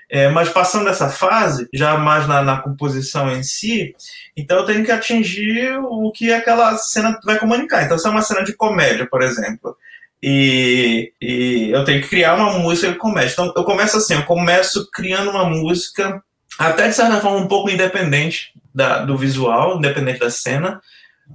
É, 0.10 0.30
mas 0.30 0.48
passando 0.48 0.88
essa 0.88 1.10
fase, 1.10 1.68
já 1.74 1.98
mais 1.98 2.26
na, 2.28 2.42
na, 2.42 2.62
composição 2.62 3.30
em 3.30 3.44
si, 3.44 3.94
então 4.38 4.60
eu 4.60 4.66
tenho 4.66 4.86
que 4.86 4.92
atingir 4.92 5.78
o 5.82 6.10
que 6.14 6.32
aquela 6.32 6.78
cena 6.78 7.20
vai 7.26 7.38
comunicar. 7.38 7.84
Então, 7.84 8.00
se 8.00 8.08
é 8.08 8.10
uma 8.10 8.22
cena 8.22 8.42
de 8.42 8.54
comédia, 8.54 9.06
por 9.06 9.22
exemplo, 9.22 9.76
e, 10.22 11.12
e, 11.22 11.70
eu 11.72 11.84
tenho 11.84 12.02
que 12.02 12.10
criar 12.10 12.36
uma 12.36 12.60
música 12.60 12.92
que 12.92 12.98
comece. 12.98 13.34
Então 13.34 13.54
eu 13.56 13.64
começo 13.64 13.98
assim, 13.98 14.16
eu 14.16 14.24
começo 14.24 14.90
criando 14.92 15.30
uma 15.30 15.46
música 15.46 16.22
até 16.58 16.88
de 16.88 16.96
certa 16.96 17.20
forma 17.20 17.38
um 17.38 17.48
pouco 17.48 17.70
independente 17.70 18.52
da, 18.74 19.06
do 19.06 19.18
visual, 19.18 19.78
independente 19.78 20.20
da 20.20 20.30
cena, 20.30 20.82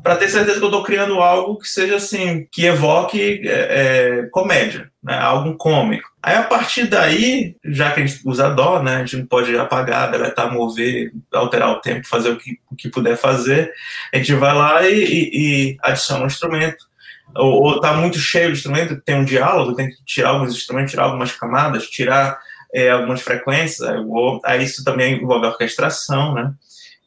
para 0.03 0.17
ter 0.17 0.29
certeza 0.29 0.59
que 0.59 0.65
eu 0.65 0.69
estou 0.69 0.83
criando 0.83 1.21
algo 1.21 1.59
que 1.59 1.69
seja 1.69 1.97
assim, 1.97 2.47
que 2.51 2.65
evoque 2.65 3.43
é, 3.45 3.51
é, 3.51 4.29
comédia, 4.31 4.91
né? 5.03 5.15
algo 5.19 5.57
cômico. 5.57 6.09
Aí 6.23 6.35
a 6.37 6.43
partir 6.43 6.87
daí, 6.87 7.57
já 7.65 7.91
que 7.91 8.01
a 8.01 8.07
gente 8.07 8.21
usa 8.25 8.49
dó, 8.49 8.83
né? 8.83 8.97
A 8.97 8.99
gente 9.01 9.19
não 9.19 9.27
pode 9.27 9.57
apagar, 9.57 10.11
deletar, 10.11 10.53
mover, 10.53 11.13
alterar 11.33 11.71
o 11.71 11.81
tempo, 11.81 12.07
fazer 12.07 12.31
o 12.31 12.37
que, 12.37 12.59
o 12.71 12.77
que 12.77 12.89
puder 12.89 13.17
fazer. 13.17 13.73
A 14.13 14.17
gente 14.17 14.33
vai 14.35 14.55
lá 14.55 14.89
e, 14.89 15.05
e, 15.05 15.31
e 15.35 15.77
adiciona 15.83 16.25
um 16.25 16.29
instrumento. 16.29 16.87
Ou, 17.37 17.63
ou 17.63 17.81
tá 17.81 17.95
muito 17.95 18.19
cheio 18.19 18.49
de 18.49 18.59
instrumento, 18.59 19.01
tem 19.01 19.17
um 19.17 19.25
diálogo, 19.25 19.75
tem 19.75 19.89
que 19.89 20.05
tirar 20.05 20.31
alguns 20.31 20.55
instrumentos, 20.55 20.91
tirar 20.91 21.05
algumas 21.05 21.33
camadas, 21.33 21.89
tirar 21.89 22.39
é, 22.75 22.91
algumas 22.91 23.23
frequências. 23.23 23.89
Aí, 23.89 23.99
aí 24.45 24.65
isso 24.65 24.85
também 24.85 25.23
envolve 25.23 25.47
orquestração, 25.47 26.35
né? 26.35 26.53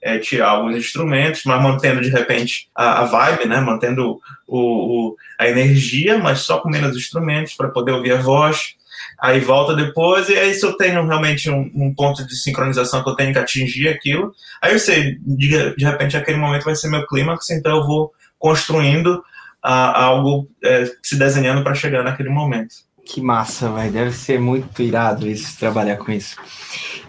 é, 0.05 0.19
tirar 0.19 0.49
alguns 0.49 0.77
instrumentos, 0.77 1.41
mas 1.45 1.59
mantendo 1.63 1.99
de 1.99 2.09
repente 2.09 2.69
a, 2.75 3.01
a 3.01 3.05
vibe, 3.05 3.47
né? 3.47 3.59
Mantendo 3.59 4.21
o, 4.47 4.59
o, 4.59 5.15
a 5.39 5.49
energia, 5.49 6.19
mas 6.19 6.41
só 6.41 6.59
com 6.59 6.69
menos 6.69 6.95
instrumentos 6.95 7.55
para 7.55 7.69
poder 7.69 7.91
ouvir 7.91 8.11
a 8.11 8.21
voz. 8.21 8.75
Aí 9.19 9.39
volta 9.39 9.75
depois, 9.75 10.29
e 10.29 10.38
aí 10.38 10.53
se 10.53 10.63
eu 10.63 10.77
tenho 10.77 11.03
realmente 11.07 11.49
um, 11.49 11.71
um, 11.73 11.91
ponto 11.91 12.23
de 12.23 12.35
sincronização 12.35 13.03
que 13.03 13.09
eu 13.09 13.15
tenho 13.15 13.33
que 13.33 13.39
atingir 13.39 13.88
aquilo, 13.88 14.31
aí 14.61 14.73
eu 14.73 14.79
sei, 14.79 15.17
de, 15.21 15.75
de 15.75 15.85
repente 15.85 16.15
aquele 16.15 16.38
momento 16.38 16.65
vai 16.65 16.75
ser 16.75 16.89
meu 16.89 17.07
clímax, 17.07 17.49
então 17.49 17.77
eu 17.77 17.88
vou 17.88 18.13
construindo 18.38 19.23
a, 19.65 20.04
algo 20.04 20.47
é, 20.63 20.86
se 21.01 21.17
desenhando 21.17 21.63
para 21.63 21.73
chegar 21.73 22.04
naquele 22.04 22.30
momento. 22.30 22.75
Que 23.04 23.19
massa, 23.19 23.69
vai. 23.69 23.89
Deve 23.89 24.12
ser 24.12 24.39
muito 24.39 24.82
irado 24.82 25.28
isso, 25.28 25.58
trabalhar 25.58 25.97
com 25.97 26.12
isso. 26.12 26.36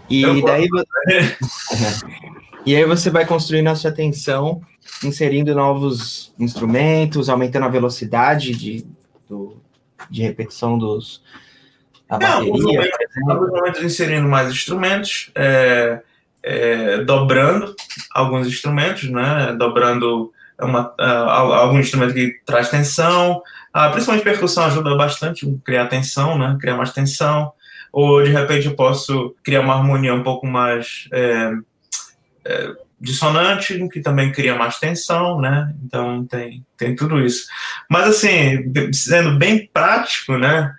E 0.08 0.42
daí. 0.42 0.68
E 2.66 2.74
aí 2.74 2.84
você 2.84 3.10
vai 3.10 3.24
construindo 3.24 3.68
a 3.68 3.76
sua 3.76 3.90
atenção, 3.90 4.60
inserindo 5.04 5.54
novos 5.54 6.34
instrumentos, 6.36 7.28
aumentando 7.28 7.64
a 7.64 7.68
velocidade 7.68 8.56
de, 8.56 8.84
do, 9.28 9.62
de 10.10 10.22
repetição 10.22 10.76
dos, 10.76 11.22
da 12.08 12.18
bateria. 12.18 12.90
Alguns 13.28 13.52
momentos 13.52 13.82
inserindo 13.84 14.26
mais 14.26 14.50
instrumentos, 14.50 15.30
é, 15.36 16.00
é, 16.42 17.04
dobrando 17.04 17.72
alguns 18.12 18.48
instrumentos, 18.48 19.08
né? 19.10 19.54
Dobrando 19.56 20.32
uma, 20.60 20.94
uh, 20.98 21.52
algum 21.52 21.78
instrumento 21.78 22.14
que 22.14 22.40
traz 22.44 22.70
tensão. 22.70 23.42
Uh, 23.74 23.90
principalmente 23.92 24.24
percussão 24.24 24.64
ajuda 24.64 24.94
bastante 24.96 25.46
a 25.46 25.64
criar 25.64 25.86
tensão, 25.86 26.38
né? 26.38 26.56
Criar 26.60 26.76
mais 26.76 26.92
tensão. 26.92 27.52
Ou 27.92 28.22
de 28.22 28.30
repente 28.30 28.66
eu 28.66 28.74
posso 28.74 29.34
criar 29.42 29.60
uma 29.60 29.74
harmonia 29.74 30.14
um 30.14 30.22
pouco 30.22 30.46
mais. 30.46 31.08
É, 31.12 31.52
é, 32.44 32.72
dissonante, 32.98 33.88
que 33.88 34.00
também 34.00 34.32
cria 34.32 34.54
mais 34.54 34.78
tensão, 34.78 35.40
né? 35.40 35.74
Então 35.84 36.24
tem, 36.24 36.64
tem 36.76 36.96
tudo 36.96 37.20
isso. 37.20 37.46
Mas 37.90 38.08
assim, 38.08 38.72
sendo 38.92 39.36
bem 39.38 39.68
prático, 39.72 40.38
né? 40.38 40.72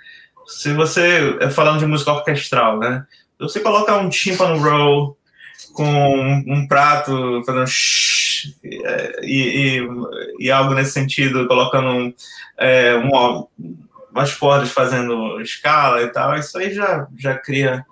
Se 0.47 0.73
você, 0.73 1.37
é 1.39 1.49
falando 1.49 1.79
de 1.79 1.85
música 1.85 2.11
orquestral, 2.11 2.79
né? 2.79 3.05
Você 3.39 3.59
coloca 3.59 3.95
um 3.97 4.09
timpano 4.09 4.57
roll 4.57 5.17
com 5.77 5.85
um, 5.85 6.43
um 6.47 6.67
prato 6.67 7.43
fazendo 7.45 7.67
shh, 7.67 8.47
e, 8.63 9.79
e, 9.79 9.87
e, 10.39 10.51
algo 10.51 10.73
nesse 10.73 10.91
sentido, 10.91 11.47
colocando 11.47 11.87
um, 11.87 12.13
é, 12.57 12.95
um, 12.97 13.47
umas 14.11 14.33
cordas 14.33 14.71
fazendo 14.71 15.39
escala 15.39 16.01
e 16.01 16.07
tal, 16.07 16.35
isso 16.35 16.57
aí 16.57 16.73
já, 16.73 17.07
já 17.15 17.37
cria 17.37 17.85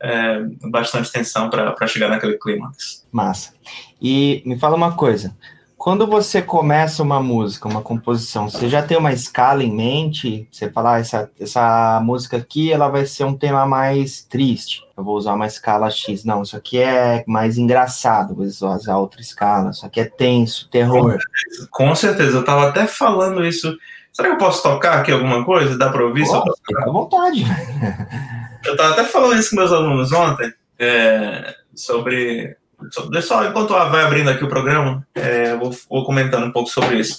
é, 0.00 0.42
bastante 0.62 1.10
tensão 1.10 1.50
para 1.50 1.86
chegar 1.88 2.08
naquele 2.08 2.38
clímax. 2.38 3.04
Massa. 3.10 3.52
E 4.00 4.40
me 4.46 4.56
fala 4.56 4.76
uma 4.76 4.94
coisa. 4.94 5.36
Quando 5.84 6.06
você 6.06 6.40
começa 6.40 7.02
uma 7.02 7.20
música, 7.20 7.68
uma 7.68 7.82
composição, 7.82 8.48
você 8.48 8.70
já 8.70 8.82
tem 8.82 8.96
uma 8.96 9.12
escala 9.12 9.62
em 9.62 9.70
mente? 9.70 10.48
Você 10.50 10.70
fala, 10.70 10.94
ah, 10.94 10.98
essa, 10.98 11.30
essa 11.38 12.00
música 12.02 12.38
aqui, 12.38 12.72
ela 12.72 12.88
vai 12.88 13.04
ser 13.04 13.24
um 13.24 13.36
tema 13.36 13.66
mais 13.66 14.22
triste. 14.22 14.82
Eu 14.96 15.04
vou 15.04 15.14
usar 15.14 15.34
uma 15.34 15.46
escala 15.46 15.90
X. 15.90 16.24
Não, 16.24 16.40
isso 16.40 16.56
aqui 16.56 16.78
é 16.78 17.22
mais 17.26 17.58
engraçado, 17.58 18.34
vou 18.34 18.46
usar 18.46 18.96
outra 18.96 19.20
escala. 19.20 19.72
Isso 19.72 19.84
aqui 19.84 20.00
é 20.00 20.06
tenso, 20.06 20.70
terror. 20.70 21.18
Com 21.70 21.94
certeza, 21.94 22.38
eu 22.38 22.40
estava 22.40 22.66
até 22.66 22.86
falando 22.86 23.44
isso. 23.44 23.76
Será 24.10 24.28
que 24.28 24.36
eu 24.36 24.38
posso 24.38 24.62
tocar 24.62 25.00
aqui 25.00 25.12
alguma 25.12 25.44
coisa? 25.44 25.76
Dá 25.76 25.90
para 25.90 26.02
ouvir? 26.02 26.26
Pode, 26.26 26.50
fica 26.66 26.82
à 26.82 26.90
vontade. 26.90 27.44
Eu 28.64 28.72
estava 28.72 28.94
até 28.94 29.04
falando 29.04 29.38
isso 29.38 29.50
com 29.50 29.56
meus 29.56 29.70
alunos 29.70 30.10
ontem, 30.12 30.50
é, 30.78 31.54
sobre. 31.74 32.56
Só 33.22 33.44
enquanto 33.44 33.70
vai 33.70 34.02
abrindo 34.02 34.30
aqui 34.30 34.44
o 34.44 34.48
programa, 34.48 35.06
é, 35.14 35.56
vou, 35.56 35.74
vou, 35.88 36.04
comentando 36.04 36.46
um 36.46 36.52
pouco 36.52 36.68
sobre 36.68 36.98
isso. 36.98 37.18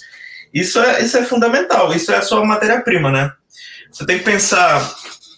Isso 0.52 0.78
é, 0.80 1.02
isso 1.02 1.16
é 1.16 1.22
fundamental, 1.22 1.92
isso 1.92 2.12
é 2.12 2.16
a 2.16 2.22
sua 2.22 2.44
matéria-prima, 2.44 3.10
né? 3.10 3.32
Você 3.90 4.04
tem 4.06 4.18
que 4.18 4.24
pensar, 4.24 4.80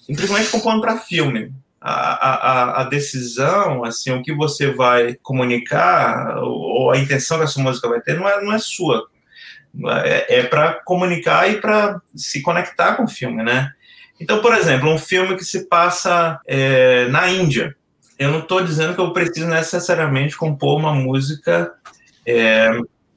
principalmente 0.07 0.51
compondo 0.51 0.81
para 0.81 0.99
filme, 0.99 1.53
a, 1.81 1.91
a, 1.91 2.81
a, 2.81 2.85
decisão, 2.85 3.85
assim, 3.85 4.11
o 4.11 4.23
que 4.23 4.35
você 4.35 4.73
vai 4.73 5.17
comunicar, 5.23 6.38
ou, 6.38 6.91
a 6.91 6.99
intenção 6.99 7.38
que 7.38 7.45
essa 7.45 7.61
música 7.61 7.88
vai 7.88 8.01
ter, 8.01 8.17
não 8.17 8.29
é, 8.29 8.43
não 8.43 8.53
é 8.53 8.59
sua. 8.59 9.07
É, 10.05 10.41
é 10.41 10.43
para 10.45 10.73
comunicar 10.85 11.49
e 11.49 11.61
para 11.61 12.01
se 12.17 12.43
conectar 12.43 12.95
com 12.95 13.05
o 13.05 13.09
filme, 13.09 13.43
né? 13.43 13.71
Então, 14.21 14.41
por 14.41 14.55
exemplo, 14.55 14.93
um 14.93 14.99
filme 14.99 15.37
que 15.37 15.45
se 15.45 15.69
passa 15.69 16.41
é, 16.47 17.07
na 17.09 17.29
Índia. 17.29 17.77
Eu 18.18 18.33
não 18.33 18.40
estou 18.40 18.62
dizendo 18.62 18.94
que 18.94 19.00
eu 19.00 19.12
preciso 19.12 19.46
necessariamente 19.46 20.37
compor 20.37 20.78
uma 20.78 20.92
música, 20.92 21.72
é, 22.26 22.70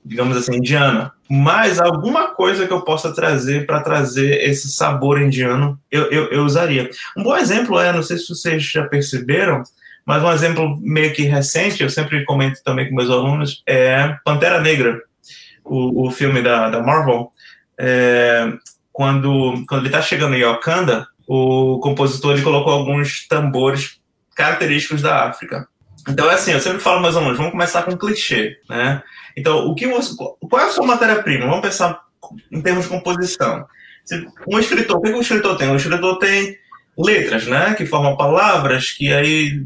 digamos 0.05 0.37
assim, 0.37 0.57
indiana, 0.57 1.11
mas 1.29 1.79
alguma 1.79 2.35
coisa 2.35 2.67
que 2.67 2.73
eu 2.73 2.81
possa 2.81 3.13
trazer 3.13 3.65
para 3.65 3.81
trazer 3.81 4.43
esse 4.47 4.69
sabor 4.71 5.19
indiano, 5.21 5.79
eu, 5.89 6.11
eu, 6.11 6.25
eu, 6.25 6.43
usaria. 6.43 6.89
Um 7.17 7.23
bom 7.23 7.35
exemplo 7.35 7.79
é, 7.79 7.91
não 7.91 8.03
sei 8.03 8.17
se 8.17 8.27
vocês 8.27 8.63
já 8.63 8.85
perceberam, 8.87 9.63
mas 10.05 10.23
um 10.23 10.31
exemplo 10.31 10.77
meio 10.81 11.13
que 11.13 11.23
recente, 11.23 11.81
eu 11.81 11.89
sempre 11.89 12.25
comento 12.25 12.61
também 12.63 12.89
com 12.89 12.95
meus 12.95 13.09
alunos, 13.09 13.63
é 13.65 14.17
Pantera 14.25 14.59
Negra, 14.59 15.01
o, 15.63 16.07
o 16.07 16.11
filme 16.11 16.41
da, 16.41 16.69
da 16.69 16.81
Marvel. 16.81 17.31
É, 17.77 18.51
quando, 18.91 19.63
quando 19.67 19.81
ele 19.81 19.87
está 19.87 20.01
chegando 20.01 20.35
em 20.35 20.43
Wakanda, 20.43 21.07
o 21.25 21.79
compositor 21.79 22.33
ele 22.33 22.41
colocou 22.41 22.73
alguns 22.73 23.25
tambores 23.27 24.00
característicos 24.41 25.01
da 25.01 25.25
África. 25.25 25.67
Então 26.07 26.29
é 26.29 26.33
assim, 26.33 26.51
eu 26.51 26.59
sempre 26.59 26.79
falo 26.79 27.01
mais 27.01 27.15
ou 27.15 27.21
menos, 27.21 27.37
vamos 27.37 27.51
começar 27.51 27.83
com 27.83 27.91
um 27.91 27.97
clichê, 27.97 28.57
né? 28.67 29.03
Então, 29.37 29.67
o 29.67 29.75
que 29.75 29.87
você, 29.87 30.15
qual 30.15 30.61
é 30.61 30.65
a 30.65 30.69
sua 30.69 30.85
matéria-prima? 30.85 31.45
Vamos 31.45 31.61
pensar 31.61 32.01
em 32.51 32.61
termos 32.61 32.85
de 32.85 32.89
composição. 32.89 33.65
Um 34.47 34.59
escritor, 34.59 34.97
o 34.97 35.01
que 35.01 35.11
um 35.11 35.21
escritor 35.21 35.57
tem? 35.57 35.69
Um 35.69 35.75
escritor 35.75 36.17
tem 36.17 36.57
letras, 36.97 37.45
né? 37.45 37.75
Que 37.75 37.85
formam 37.85 38.17
palavras, 38.17 38.91
que 38.91 39.13
aí 39.13 39.63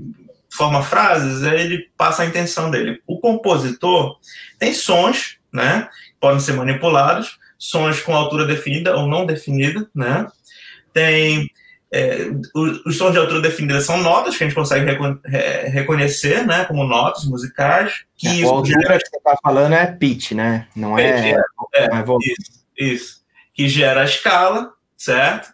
forma 0.52 0.84
frases, 0.84 1.44
aí 1.44 1.62
ele 1.62 1.90
passa 1.98 2.24
a 2.24 2.26
intenção 2.26 2.70
dele. 2.70 3.02
O 3.08 3.20
compositor 3.20 4.18
tem 4.60 4.74
sons, 4.74 5.38
né? 5.52 5.88
Podem 6.20 6.40
ser 6.40 6.54
manipulados, 6.54 7.40
sons 7.58 8.02
com 8.02 8.16
altura 8.16 8.46
definida 8.46 8.96
ou 8.96 9.08
não 9.08 9.26
definida, 9.26 9.90
né? 9.96 10.28
Tem 10.94 11.50
é, 11.96 12.30
os, 12.54 12.86
os, 12.86 12.98
sons 12.98 13.14
de 13.14 13.18
altura 13.18 13.40
definida 13.40 13.80
são 13.80 13.98
notas 14.04 14.36
que 14.36 14.44
a 14.44 14.48
gente 14.48 14.56
consegue 14.56 14.84
recon 14.86 15.18
re 15.24 15.70
reconhecer, 15.70 16.46
né, 16.46 16.66
como 16.66 16.84
notas 16.84 17.24
musicais. 17.24 18.04
Que 18.18 18.42
é, 18.42 18.44
a 18.44 18.50
altura 18.50 18.82
gera... 18.82 19.00
que 19.00 19.08
você 19.08 19.16
está 19.16 19.38
falando 19.42 19.74
é 19.74 19.86
pitch, 19.86 20.34
né? 20.34 20.68
Não 20.76 21.00
é, 21.00 21.32
é, 21.32 21.36
é, 21.74 21.84
é 21.86 22.04
isso, 22.22 22.66
isso. 22.78 23.22
Que 23.54 23.70
gera 23.70 24.02
a 24.02 24.06
escala, 24.06 24.72
certo? 24.98 25.54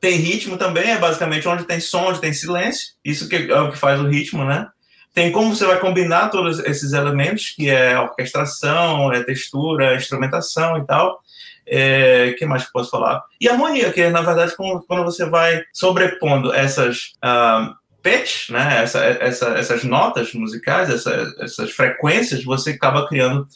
Tem 0.00 0.14
ritmo 0.18 0.56
também, 0.56 0.88
é 0.88 0.98
basicamente 0.98 1.48
onde 1.48 1.64
tem 1.64 1.80
som, 1.80 2.10
onde 2.10 2.20
tem 2.20 2.32
silêncio. 2.32 2.92
Isso 3.04 3.28
que 3.28 3.50
é 3.50 3.60
o 3.60 3.72
que 3.72 3.78
faz 3.78 4.00
o 4.00 4.06
ritmo, 4.06 4.44
né? 4.44 4.68
Tem 5.12 5.32
como 5.32 5.54
você 5.54 5.66
vai 5.66 5.80
combinar 5.80 6.28
todos 6.28 6.60
esses 6.60 6.92
elementos, 6.92 7.50
que 7.56 7.68
é 7.68 7.98
orquestração, 7.98 9.12
é 9.12 9.24
textura, 9.24 9.96
instrumentação 9.96 10.78
e 10.78 10.86
tal. 10.86 11.20
É, 11.66 12.34
que 12.38 12.44
mais 12.44 12.64
que 12.64 12.72
posso 12.72 12.90
falar? 12.90 13.22
E 13.40 13.48
harmonia, 13.48 13.92
que 13.92 14.08
na 14.08 14.20
verdade, 14.20 14.54
quando 14.56 15.04
você 15.04 15.24
vai 15.26 15.62
sobrepondo 15.72 16.52
essas 16.52 17.12
uh, 17.24 17.72
pitch, 18.02 18.50
né, 18.50 18.82
essa, 18.82 18.98
essa, 18.98 19.48
essas 19.50 19.84
notas 19.84 20.34
musicais, 20.34 20.90
essa, 20.90 21.34
essas 21.38 21.70
frequências, 21.70 22.44
você 22.44 22.70
acaba 22.70 23.06
criando 23.06 23.46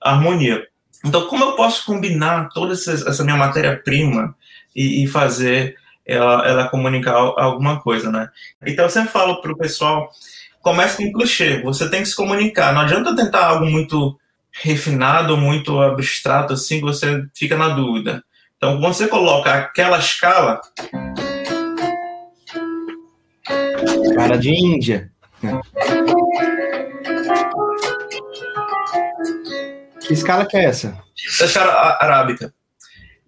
harmonia. 0.00 0.64
Então, 1.04 1.26
como 1.26 1.44
eu 1.44 1.52
posso 1.56 1.84
combinar 1.84 2.48
toda 2.50 2.72
essa 2.72 3.24
minha 3.24 3.36
matéria-prima 3.36 4.34
e, 4.74 5.04
e, 5.04 5.06
fazer 5.06 5.76
ela, 6.06 6.46
ela 6.46 6.68
comunicar 6.68 7.14
alguma 7.14 7.80
coisa, 7.80 8.10
né? 8.10 8.28
Então, 8.64 8.84
eu 8.84 8.90
sempre 8.90 9.10
falo 9.10 9.40
para 9.40 9.52
o 9.52 9.58
pessoal, 9.58 10.10
comece 10.60 10.96
com 10.96 11.04
um 11.04 11.12
clichê, 11.12 11.62
você 11.62 11.88
tem 11.88 12.02
que 12.02 12.08
se 12.08 12.16
comunicar. 12.16 12.72
Não 12.72 12.80
adianta 12.80 13.14
tentar 13.14 13.46
algo 13.46 13.66
muito 13.66 14.18
refinado, 14.60 15.36
muito 15.36 15.80
abstrato, 15.80 16.52
assim, 16.52 16.80
você 16.80 17.24
fica 17.34 17.56
na 17.56 17.68
dúvida. 17.68 18.22
Então, 18.56 18.80
quando 18.80 18.94
você 18.94 19.06
coloca 19.06 19.52
aquela 19.52 19.98
escala. 19.98 20.60
Cara 24.14 24.36
de 24.36 24.50
Índia. 24.50 25.10
Que 30.06 30.12
escala 30.12 30.46
que 30.46 30.56
é 30.56 30.64
essa? 30.64 30.98
Da 31.38 31.44
escala 31.44 31.98
arábica. 32.00 32.52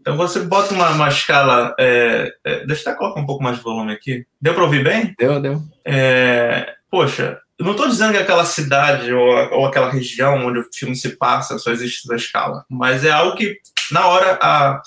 Então 0.00 0.16
você 0.16 0.40
bota 0.40 0.74
uma, 0.74 0.90
uma 0.90 1.08
escala. 1.08 1.74
É, 1.78 2.32
é, 2.42 2.66
deixa 2.66 2.88
eu 2.88 2.92
até 2.92 2.98
colocar 2.98 3.20
um 3.20 3.26
pouco 3.26 3.42
mais 3.42 3.58
de 3.58 3.62
volume 3.62 3.92
aqui. 3.92 4.26
Deu 4.40 4.54
para 4.54 4.64
ouvir 4.64 4.82
bem? 4.82 5.14
Deu, 5.18 5.40
deu. 5.40 5.62
É, 5.84 6.74
poxa, 6.90 7.38
eu 7.60 7.64
não 7.64 7.72
estou 7.72 7.88
dizendo 7.88 8.12
que 8.12 8.18
aquela 8.18 8.46
cidade 8.46 9.12
ou, 9.12 9.28
ou, 9.52 9.66
aquela 9.66 9.90
região 9.90 10.46
onde 10.46 10.60
o 10.60 10.68
filme 10.72 10.96
se 10.96 11.10
passa 11.10 11.58
só 11.58 11.70
existe 11.70 12.06
essa 12.06 12.16
escala, 12.16 12.64
mas 12.70 13.04
é 13.04 13.10
algo 13.10 13.36
que 13.36 13.58
na 13.92 14.06
hora 14.06 14.38
a, 14.40 14.80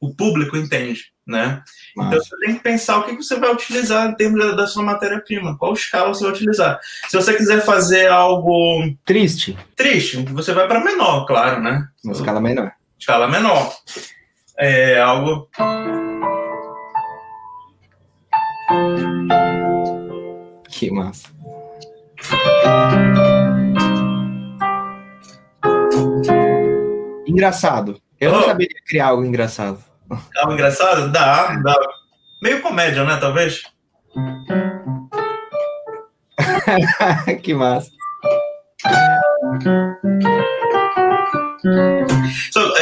o 0.00 0.12
público 0.12 0.56
entende, 0.56 1.04
né? 1.24 1.62
Então 1.92 2.18
você 2.18 2.36
tem 2.44 2.56
que 2.56 2.62
pensar 2.64 2.98
o 2.98 3.04
que 3.04 3.14
você 3.14 3.38
vai 3.38 3.52
utilizar 3.52 4.08
em 4.10 4.14
termos 4.16 4.40
da, 4.40 4.56
da 4.56 4.66
sua 4.66 4.82
matéria-prima, 4.82 5.56
qual 5.56 5.72
escala 5.72 6.08
você 6.08 6.24
vai 6.24 6.32
utilizar. 6.32 6.80
Se 7.08 7.16
você 7.16 7.32
quiser 7.32 7.64
fazer 7.64 8.08
algo 8.08 8.92
triste, 9.04 9.56
triste, 9.76 10.16
você 10.32 10.52
vai 10.52 10.66
para 10.66 10.82
menor, 10.82 11.26
claro, 11.26 11.62
né? 11.62 11.86
Uma 12.02 12.12
escala 12.12 12.40
menor. 12.40 12.72
Escala 12.98 13.28
menor. 13.28 13.72
É 14.58 15.00
algo 15.00 15.48
que 20.68 20.90
massa. 20.90 21.35
Engraçado. 27.26 28.00
Eu 28.18 28.32
oh. 28.32 28.36
não 28.36 28.44
saberia 28.44 28.80
criar 28.86 29.08
algo 29.08 29.24
engraçado. 29.24 29.78
Algo 30.36 30.54
engraçado? 30.54 31.12
Dá, 31.12 31.54
dá. 31.56 31.76
Meio 32.42 32.62
comédia, 32.62 33.04
né? 33.04 33.18
Talvez. 33.20 33.62
que 37.42 37.54
massa. 37.54 37.90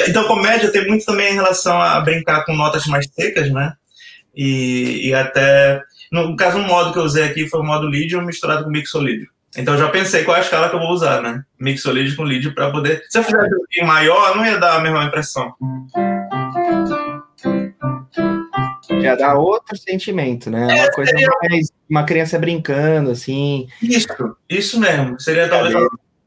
então, 0.09 0.27
comédia 0.29 0.71
tem 0.71 0.87
muito 0.87 1.05
também 1.05 1.33
em 1.33 1.35
relação 1.35 1.81
a 1.81 2.01
brincar 2.01 2.45
com 2.45 2.55
notas 2.55 2.87
mais 2.87 3.07
secas, 3.13 3.51
né? 3.51 3.73
E, 4.35 5.09
e 5.09 5.15
até. 5.15 5.83
No 6.13 6.37
caso, 6.37 6.59
um 6.59 6.67
modo 6.67 6.93
que 6.93 6.99
eu 6.99 7.05
usei 7.05 7.25
aqui 7.25 7.49
foi 7.49 7.61
o 7.61 7.65
modo 7.65 7.89
lídio 7.89 8.23
misturado 8.23 8.63
com 8.65 8.71
mixolídio. 8.71 9.34
Então 9.57 9.79
já 9.79 9.89
pensei 9.89 10.25
qual 10.25 10.37
é 10.37 10.41
a 10.41 10.43
escala 10.43 10.69
que 10.69 10.77
eu 10.77 10.81
vou 10.81 10.91
usar, 10.91 11.23
né? 11.23 11.43
Mixolídio 11.59 12.17
com 12.17 12.25
lídio 12.25 12.55
para 12.55 12.71
poder. 12.71 13.03
Se 13.09 13.19
eu 13.19 13.23
fizer 13.23 13.49
um 13.83 13.87
maior, 13.87 14.37
não 14.37 14.45
ia 14.45 14.59
dar 14.59 14.77
a 14.77 14.81
mesma 14.81 15.05
impressão. 15.05 15.55
Já 19.01 19.15
dá 19.15 19.35
outro 19.35 19.77
sentimento, 19.77 20.51
né? 20.51 20.79
É, 20.79 20.83
uma 20.83 20.91
coisa 20.93 21.11
seria... 21.11 21.29
mais. 21.43 21.73
Uma 21.89 22.05
criança 22.05 22.39
brincando, 22.39 23.11
assim. 23.11 23.69
Isso, 23.83 24.09
isso 24.49 24.81
mesmo. 24.81 25.21
Seria 25.21 25.49
talvez 25.49 25.75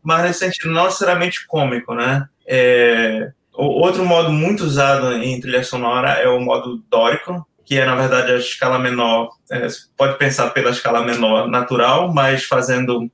mais 0.04 0.24
nesse 0.24 0.40
sentido, 0.40 0.72
não 0.72 0.86
necessariamente 0.86 1.46
cômico, 1.48 1.94
né? 1.94 2.28
É... 2.48 3.32
Outro 3.54 4.06
modo 4.06 4.32
muito 4.32 4.64
usado 4.64 5.12
em 5.14 5.40
trilha 5.40 5.64
sonora 5.64 6.12
é 6.12 6.28
o 6.30 6.40
modo 6.40 6.82
dórico, 6.90 7.46
que 7.66 7.78
é, 7.78 7.86
na 7.86 7.96
verdade, 7.96 8.32
a 8.32 8.38
escala 8.38 8.78
menor. 8.78 9.30
É, 9.52 9.68
pode 9.98 10.18
pensar 10.18 10.52
pela 10.52 10.70
escala 10.70 11.04
menor 11.04 11.50
natural, 11.50 12.14
mas 12.14 12.44
fazendo. 12.46 13.12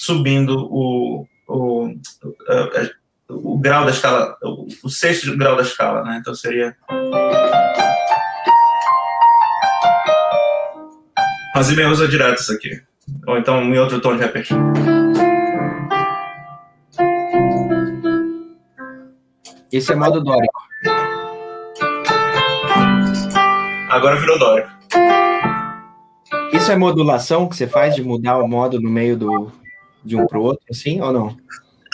Subindo 0.00 0.66
o, 0.70 1.26
o, 1.46 1.88
o, 3.28 3.52
o 3.52 3.58
grau 3.58 3.84
da 3.84 3.90
escala, 3.90 4.34
o, 4.42 4.66
o 4.82 4.88
sexto 4.88 5.36
grau 5.36 5.56
da 5.56 5.62
escala, 5.62 6.02
né? 6.02 6.16
Então 6.18 6.34
seria. 6.34 6.74
Mas 11.54 11.70
ele 11.70 11.84
usa 11.84 12.08
direto 12.08 12.40
isso 12.40 12.52
aqui. 12.52 12.82
Ou 13.26 13.36
então 13.36 13.62
em 13.62 13.78
outro 13.78 14.00
tom 14.00 14.16
de 14.16 14.22
repente. 14.22 14.54
Esse 19.70 19.92
é 19.92 19.96
modo 19.96 20.24
dórico. 20.24 20.60
Agora 23.90 24.18
virou 24.18 24.38
dórico. 24.38 24.70
Isso 26.54 26.72
é 26.72 26.76
modulação 26.76 27.46
que 27.46 27.54
você 27.54 27.66
faz 27.66 27.94
de 27.94 28.02
mudar 28.02 28.38
o 28.38 28.48
modo 28.48 28.80
no 28.80 28.90
meio 28.90 29.16
do, 29.16 29.52
de 30.04 30.16
um 30.16 30.26
pro 30.26 30.42
outro, 30.42 30.64
assim, 30.70 31.00
ou 31.00 31.12
não? 31.12 31.36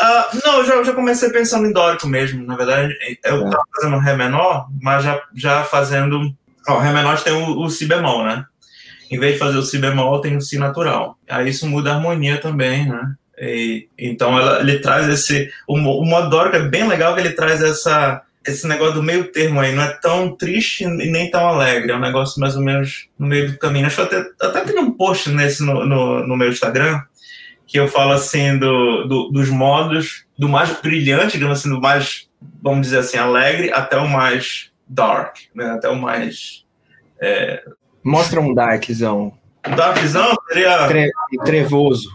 Uh, 0.00 0.38
não, 0.44 0.59
eu 0.59 0.64
já, 0.64 0.82
já 0.82 0.92
comecei 0.92 1.30
pensando 1.30 1.66
em 1.66 1.72
dórico 1.72 2.07
mesmo. 2.07 2.44
Na 2.44 2.54
verdade, 2.57 2.94
eu 3.24 3.46
estava 3.46 3.62
é. 3.62 3.80
fazendo 3.80 3.98
Ré 3.98 4.16
menor, 4.16 4.68
mas 4.80 5.02
já, 5.02 5.22
já 5.34 5.64
fazendo. 5.64 6.34
Ó, 6.68 6.78
Ré 6.78 6.92
menor 6.92 7.22
tem 7.22 7.32
o, 7.32 7.61
o 7.61 7.70
Si 7.70 7.86
bemol, 7.86 8.24
né? 8.24 8.44
Em 9.11 9.18
vez 9.18 9.34
de 9.34 9.38
fazer 9.38 9.57
o 9.57 9.62
Si 9.62 9.78
bemol, 9.78 10.20
tem 10.20 10.36
o 10.36 10.40
Si 10.40 10.59
natural. 10.59 11.18
Aí 11.28 11.48
isso 11.48 11.66
muda 11.66 11.92
a 11.92 11.94
harmonia 11.94 12.38
também, 12.38 12.86
né? 12.86 13.14
E, 13.38 13.88
então 13.98 14.38
ela, 14.38 14.61
ele 14.61 14.80
traz 14.80 15.09
esse. 15.09 15.50
O, 15.66 15.74
o 15.74 16.04
modo 16.04 16.28
dórico 16.28 16.57
é 16.57 16.68
bem 16.68 16.86
legal 16.86 17.14
que 17.14 17.20
ele 17.20 17.32
traz 17.32 17.62
essa, 17.62 18.20
esse 18.46 18.66
negócio 18.66 18.94
do 18.94 19.02
meio 19.02 19.32
termo 19.32 19.61
aí. 19.61 19.74
Não 19.74 19.82
é 19.82 19.98
tão 20.02 20.36
triste 20.36 20.84
e 20.84 20.88
nem 20.88 21.30
tão 21.30 21.46
alegre. 21.48 21.92
É 21.92 21.96
um 21.96 22.00
negócio 22.00 22.38
mais 22.38 22.54
ou 22.54 22.62
menos 22.62 23.09
no 23.18 23.26
meio 23.26 23.50
do 23.50 23.59
caminho. 23.59 23.86
Acho 23.86 23.96
que 23.96 24.14
até, 24.14 24.30
até 24.42 24.61
tem 24.61 24.78
um 24.78 24.92
post 24.92 25.30
nesse 25.30 25.64
no, 25.64 25.86
no, 25.86 26.26
no 26.26 26.36
meu 26.36 26.50
Instagram 26.50 27.00
que 27.66 27.78
eu 27.78 27.88
falo 27.88 28.12
assim 28.12 28.56
do, 28.58 29.04
do, 29.04 29.30
dos 29.30 29.50
modos, 29.50 30.24
do 30.38 30.48
mais 30.48 30.70
brilhante, 30.80 31.32
digamos 31.32 31.58
assim, 31.58 31.68
do 31.68 31.80
mais, 31.80 32.28
vamos 32.62 32.82
dizer 32.82 32.98
assim, 32.98 33.18
alegre 33.18 33.72
até 33.72 33.96
o 33.96 34.08
mais 34.08 34.70
dark, 34.86 35.36
né? 35.54 35.72
Até 35.72 35.88
o 35.88 35.96
mais. 35.96 36.64
É... 37.20 37.62
Mostra 38.04 38.40
um 38.40 38.54
darkzão. 38.54 39.36
Darkzão 39.74 40.36
seria. 40.48 40.86
Tre 40.86 41.10
trevoso. 41.44 42.08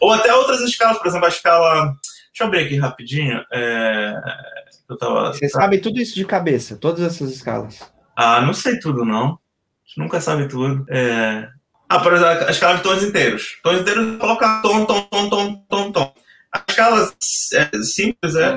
Ou 0.00 0.12
até 0.12 0.34
outras 0.34 0.60
escalas, 0.60 0.98
por 0.98 1.06
exemplo, 1.06 1.26
a 1.26 1.28
escala. 1.28 1.94
Deixa 2.34 2.42
eu 2.42 2.46
abrir 2.48 2.64
aqui 2.64 2.76
rapidinho. 2.76 3.44
É... 3.52 4.20
Eu 4.90 4.98
tava... 4.98 5.32
Você 5.32 5.48
sabe 5.48 5.78
tudo 5.78 6.00
isso 6.00 6.16
de 6.16 6.24
cabeça, 6.24 6.76
todas 6.76 7.00
essas 7.00 7.30
escalas? 7.30 7.78
Ah, 8.16 8.40
não 8.40 8.52
sei 8.52 8.80
tudo, 8.80 9.04
não. 9.04 9.38
Você 9.86 10.00
nunca 10.00 10.20
sabe 10.20 10.48
tudo. 10.48 10.84
É... 10.90 11.46
Ah, 11.88 12.00
por 12.00 12.12
exemplo, 12.12 12.44
a 12.44 12.50
escala 12.50 12.76
de 12.78 12.82
tons 12.82 13.04
inteiros. 13.04 13.60
Tons 13.62 13.80
inteiros, 13.80 14.18
colocar 14.18 14.60
tom, 14.62 14.84
tom, 14.84 15.02
tom, 15.02 15.30
tom, 15.30 15.64
tom, 15.68 15.92
tom. 15.92 16.14
A 16.52 16.64
escala 16.68 17.12
é, 17.54 17.82
simples 17.82 18.34
é. 18.34 18.56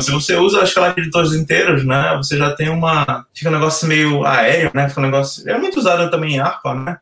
se 0.00 0.10
você 0.10 0.36
usa 0.36 0.60
a 0.60 0.64
escala 0.64 0.94
de 0.94 1.10
tons 1.10 1.32
inteiros, 1.34 1.84
né, 1.84 2.14
você 2.16 2.36
já 2.36 2.54
tem 2.54 2.68
uma. 2.68 3.26
Fica 3.34 3.50
um 3.50 3.52
negócio 3.52 3.88
meio 3.88 4.24
aéreo, 4.24 4.70
né? 4.74 4.88
Fica 4.88 5.00
um 5.00 5.04
negócio. 5.04 5.48
É 5.48 5.58
muito 5.58 5.78
usado 5.78 6.10
também 6.10 6.34
em 6.34 6.38
harpa, 6.38 6.74
né? 6.74 6.98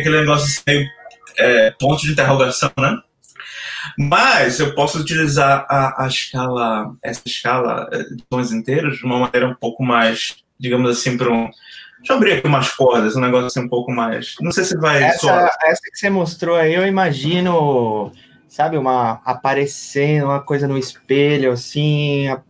Aquele 0.00 0.20
negócio 0.20 0.46
assim, 0.46 0.62
meio 0.66 0.86
é, 1.38 1.70
ponto 1.78 2.02
de 2.02 2.12
interrogação, 2.12 2.70
né? 2.78 2.96
Mas 3.98 4.58
eu 4.58 4.74
posso 4.74 4.98
utilizar 4.98 5.66
a, 5.68 6.04
a 6.04 6.08
escala, 6.08 6.94
essa 7.02 7.22
escala 7.24 7.88
é, 7.92 8.02
de 8.02 8.22
tons 8.28 8.52
inteiros 8.52 8.98
de 8.98 9.04
uma 9.04 9.18
maneira 9.18 9.48
um 9.48 9.54
pouco 9.54 9.82
mais, 9.82 10.36
digamos 10.58 10.90
assim, 10.90 11.16
para 11.16 11.32
um. 11.32 11.48
Deixa 11.98 12.12
eu 12.12 12.16
abrir 12.16 12.32
aqui 12.34 12.46
umas 12.46 12.70
cordas, 12.72 13.16
um 13.16 13.20
negócio 13.20 13.46
assim 13.46 13.60
um 13.60 13.68
pouco 13.68 13.90
mais. 13.90 14.34
Não 14.40 14.52
sei 14.52 14.64
se 14.64 14.76
vai. 14.76 15.02
Essa, 15.02 15.50
essa 15.64 15.80
que 15.82 15.98
você 15.98 16.10
mostrou 16.10 16.56
aí, 16.56 16.74
eu 16.74 16.86
imagino, 16.86 18.12
sabe, 18.48 18.76
uma 18.76 19.20
aparecendo, 19.24 20.26
uma 20.26 20.40
coisa 20.40 20.68
no 20.68 20.76
espelho, 20.76 21.52
assim, 21.52 22.28
a... 22.28 22.40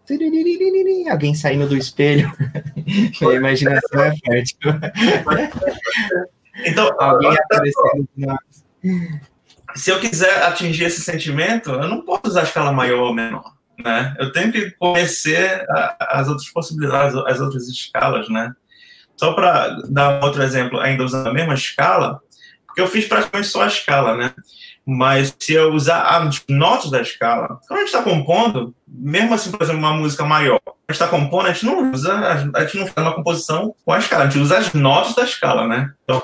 alguém 1.11 1.35
saindo 1.35 1.69
do 1.69 1.77
espelho. 1.77 2.31
a 3.23 3.35
imaginação 3.35 4.03
é 4.03 4.15
fértil. 4.17 4.73
Então, 6.65 6.95
alguém 6.99 7.33
aparecendo 7.33 8.09
na 8.17 8.39
se 9.77 9.91
eu 9.91 10.01
quiser 10.01 10.43
atingir 10.43 10.85
esse 10.85 11.03
sentimento, 11.03 11.71
eu 11.71 11.89
não 11.89 12.01
posso 12.01 12.23
usar 12.27 12.41
a 12.41 12.45
escala 12.45 12.73
maior 12.73 13.01
ou 13.01 13.15
menor, 13.15 13.53
né? 13.79 14.15
Eu 14.19 14.33
tenho 14.33 14.51
que 14.51 14.71
conhecer 14.73 15.65
a, 15.71 16.21
as 16.21 16.29
outras 16.29 16.49
possibilidades, 16.49 17.15
as 17.15 17.41
outras 17.41 17.69
escalas, 17.69 18.29
né? 18.29 18.53
Só 19.17 19.33
para 19.33 19.77
dar 19.89 20.23
outro 20.25 20.43
exemplo, 20.43 20.81
ainda 20.81 21.05
usando 21.05 21.29
a 21.29 21.33
mesma 21.33 21.55
escala, 21.55 22.21
porque 22.67 22.81
eu 22.81 22.87
fiz 22.87 23.07
praticamente 23.07 23.49
só 23.49 23.63
a 23.63 23.69
escala, 23.69 24.17
né? 24.17 24.33
Mas 24.85 25.35
se 25.39 25.53
eu 25.53 25.73
usar 25.73 26.03
as 26.03 26.43
notas 26.49 26.91
da 26.91 27.01
escala, 27.01 27.61
quando 27.67 27.79
a 27.79 27.83
gente 27.83 27.95
está 27.95 28.03
compondo, 28.03 28.75
mesmo 28.87 29.35
assim, 29.35 29.51
por 29.51 29.61
exemplo, 29.61 29.81
uma 29.81 29.95
música 29.95 30.25
maior, 30.25 30.61
a 30.67 30.93
gente 30.93 31.03
está 31.03 31.09
compondo, 31.09 31.49
a 31.49 31.53
gente 31.53 31.67
não 31.67 31.91
usa, 31.93 32.15
a 32.55 32.65
gente 32.65 32.79
não 32.79 32.87
faz 32.87 33.07
uma 33.07 33.15
composição 33.15 33.75
com 33.85 33.93
a 33.93 33.99
escala, 33.99 34.25
a 34.25 34.27
gente 34.29 34.41
usa 34.41 34.59
as 34.59 34.73
notas 34.73 35.15
da 35.15 35.25
escala, 35.25 35.67
né? 35.67 35.93
Então, 36.05 36.23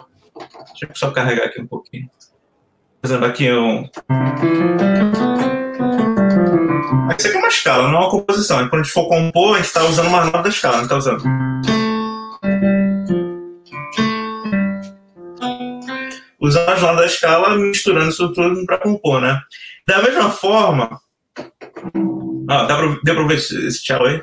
deixa 0.69 0.87
eu 0.89 0.95
só 0.95 1.11
carregar 1.11 1.47
aqui 1.47 1.61
um 1.61 1.67
pouquinho. 1.67 2.09
Exemplo, 3.05 3.27
aqui 3.27 3.53
um. 3.53 3.89
Aqui 7.11 7.27
é 7.29 7.37
uma 7.37 7.49
escala, 7.49 7.89
não 7.89 7.97
é 7.97 8.01
uma 8.01 8.11
composição. 8.11 8.65
E 8.65 8.69
quando 8.69 8.81
a 8.81 8.85
gente 8.85 8.93
for 8.93 9.09
compor, 9.09 9.55
a 9.55 9.57
gente 9.59 9.67
está 9.67 9.85
usando 9.85 10.09
uma 10.09 10.25
nota 10.25 10.43
da 10.43 10.49
escala, 10.49 10.77
não 10.77 10.85
está 10.85 10.97
usando. 10.97 11.25
Usando 16.41 16.69
as 16.69 16.81
notas 16.83 16.97
da 16.97 17.07
escala, 17.07 17.57
misturando 17.57 18.11
isso 18.11 18.33
tudo 18.33 18.65
para 18.67 18.79
compor, 18.79 19.21
né? 19.21 19.41
Da 19.87 20.03
mesma 20.03 20.31
forma, 20.31 21.01
Ah, 22.49 22.65
dá 22.65 22.77
pra, 22.77 22.99
deu 23.03 23.27
ver 23.27 23.39
esse 23.39 23.83
tchau 23.83 24.05
aí? 24.05 24.23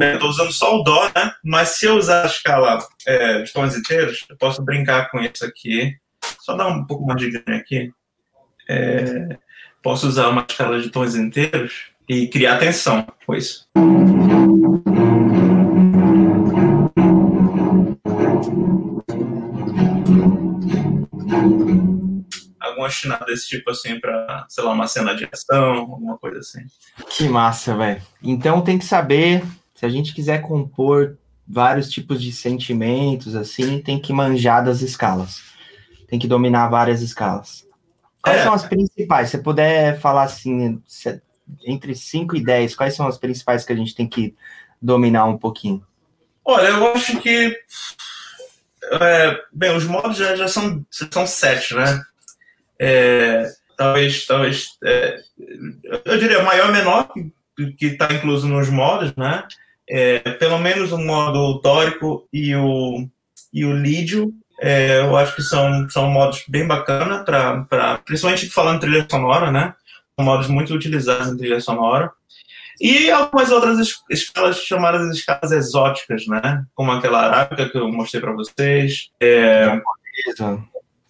Eu 0.00 0.18
tô 0.18 0.28
usando 0.28 0.52
só 0.52 0.76
o 0.76 0.82
Dó, 0.82 1.10
né? 1.14 1.32
Mas 1.44 1.70
se 1.70 1.86
eu 1.86 1.96
usar 1.96 2.22
a 2.22 2.26
escala 2.26 2.78
é, 3.06 3.42
de 3.42 3.52
tons 3.52 3.76
inteiros, 3.76 4.24
eu 4.28 4.36
posso 4.36 4.62
brincar 4.62 5.10
com 5.10 5.20
isso 5.20 5.44
aqui. 5.44 5.96
Só 6.40 6.56
dar 6.56 6.68
um 6.68 6.84
pouco 6.86 7.06
mais 7.06 7.20
de 7.20 7.30
ganho 7.30 7.58
aqui. 7.58 7.90
É, 8.68 9.36
posso 9.82 10.06
usar 10.08 10.28
uma 10.28 10.46
escala 10.48 10.80
de 10.80 10.90
tons 10.90 11.14
inteiros 11.14 11.86
e 12.08 12.26
criar 12.28 12.58
tensão 12.58 13.06
com 13.26 13.34
isso. 13.34 13.66
Alguma 22.60 22.90
chinada 22.90 23.26
desse 23.26 23.48
tipo 23.48 23.70
assim 23.70 24.00
para, 24.00 24.46
sei 24.48 24.64
lá, 24.64 24.72
uma 24.72 24.86
cena 24.86 25.14
de 25.14 25.28
ação, 25.32 25.74
alguma 25.74 26.18
coisa 26.18 26.38
assim. 26.40 26.60
Que 27.10 27.28
massa, 27.28 27.76
velho. 27.76 28.02
Então 28.22 28.62
tem 28.62 28.78
que 28.78 28.84
saber, 28.84 29.44
se 29.74 29.84
a 29.84 29.88
gente 29.88 30.14
quiser 30.14 30.40
compor 30.40 31.18
vários 31.46 31.90
tipos 31.90 32.22
de 32.22 32.32
sentimentos, 32.32 33.34
assim, 33.34 33.80
tem 33.80 34.00
que 34.00 34.12
manjar 34.12 34.64
das 34.64 34.80
escalas. 34.80 35.42
Tem 36.08 36.18
que 36.18 36.28
dominar 36.28 36.68
várias 36.68 37.02
escalas. 37.02 37.66
Quais 38.22 38.40
é. 38.40 38.44
são 38.44 38.54
as 38.54 38.64
principais? 38.64 39.30
Se 39.30 39.38
puder 39.38 39.98
falar 40.00 40.24
assim, 40.24 40.80
entre 41.66 41.94
5 41.94 42.36
e 42.36 42.44
10, 42.44 42.74
quais 42.74 42.94
são 42.94 43.06
as 43.06 43.18
principais 43.18 43.64
que 43.64 43.72
a 43.72 43.76
gente 43.76 43.94
tem 43.94 44.08
que 44.08 44.34
dominar 44.80 45.26
um 45.26 45.36
pouquinho? 45.36 45.84
Olha, 46.44 46.68
eu 46.68 46.92
acho 46.92 47.20
que. 47.20 47.56
É, 49.00 49.40
bem, 49.52 49.74
os 49.74 49.84
modos 49.84 50.16
já, 50.16 50.36
já 50.36 50.46
são, 50.46 50.84
são 50.90 51.26
sete, 51.26 51.74
né? 51.74 52.02
É, 52.78 53.50
talvez, 53.76 54.26
talvez 54.26 54.76
é, 54.84 55.20
eu 56.04 56.18
diria 56.18 56.42
maior 56.42 56.70
menor 56.70 57.10
que 57.78 57.86
está 57.86 58.12
incluso 58.12 58.46
nos 58.46 58.68
modos, 58.68 59.14
né? 59.16 59.44
É, 59.88 60.18
pelo 60.18 60.58
menos 60.58 60.92
o 60.92 60.98
modo 60.98 61.60
tórico 61.60 62.26
e 62.32 62.54
o, 62.56 63.06
e 63.52 63.64
o 63.64 63.76
lídio, 63.76 64.32
é, 64.60 65.00
eu 65.00 65.16
acho 65.16 65.36
que 65.36 65.42
são, 65.42 65.88
são 65.90 66.10
modos 66.10 66.44
bem 66.48 66.66
bacanas, 66.66 67.24
para 67.24 67.98
principalmente 68.04 68.48
falando 68.48 68.80
trilha 68.80 69.06
sonora, 69.10 69.50
né? 69.50 69.74
São 70.16 70.24
modos 70.24 70.48
muito 70.48 70.72
utilizados 70.74 71.28
em 71.28 71.36
trilha 71.36 71.60
sonora. 71.60 72.10
E 72.80 73.10
algumas 73.10 73.50
outras 73.50 73.78
escalas 74.10 74.58
chamadas 74.58 75.08
escalas 75.16 75.52
exóticas, 75.52 76.26
né? 76.26 76.64
Como 76.74 76.90
aquela 76.90 77.22
arábica 77.22 77.68
que 77.68 77.78
eu 77.78 77.88
mostrei 77.88 78.20
para 78.20 78.32
vocês. 78.32 79.10
É, 79.20 79.80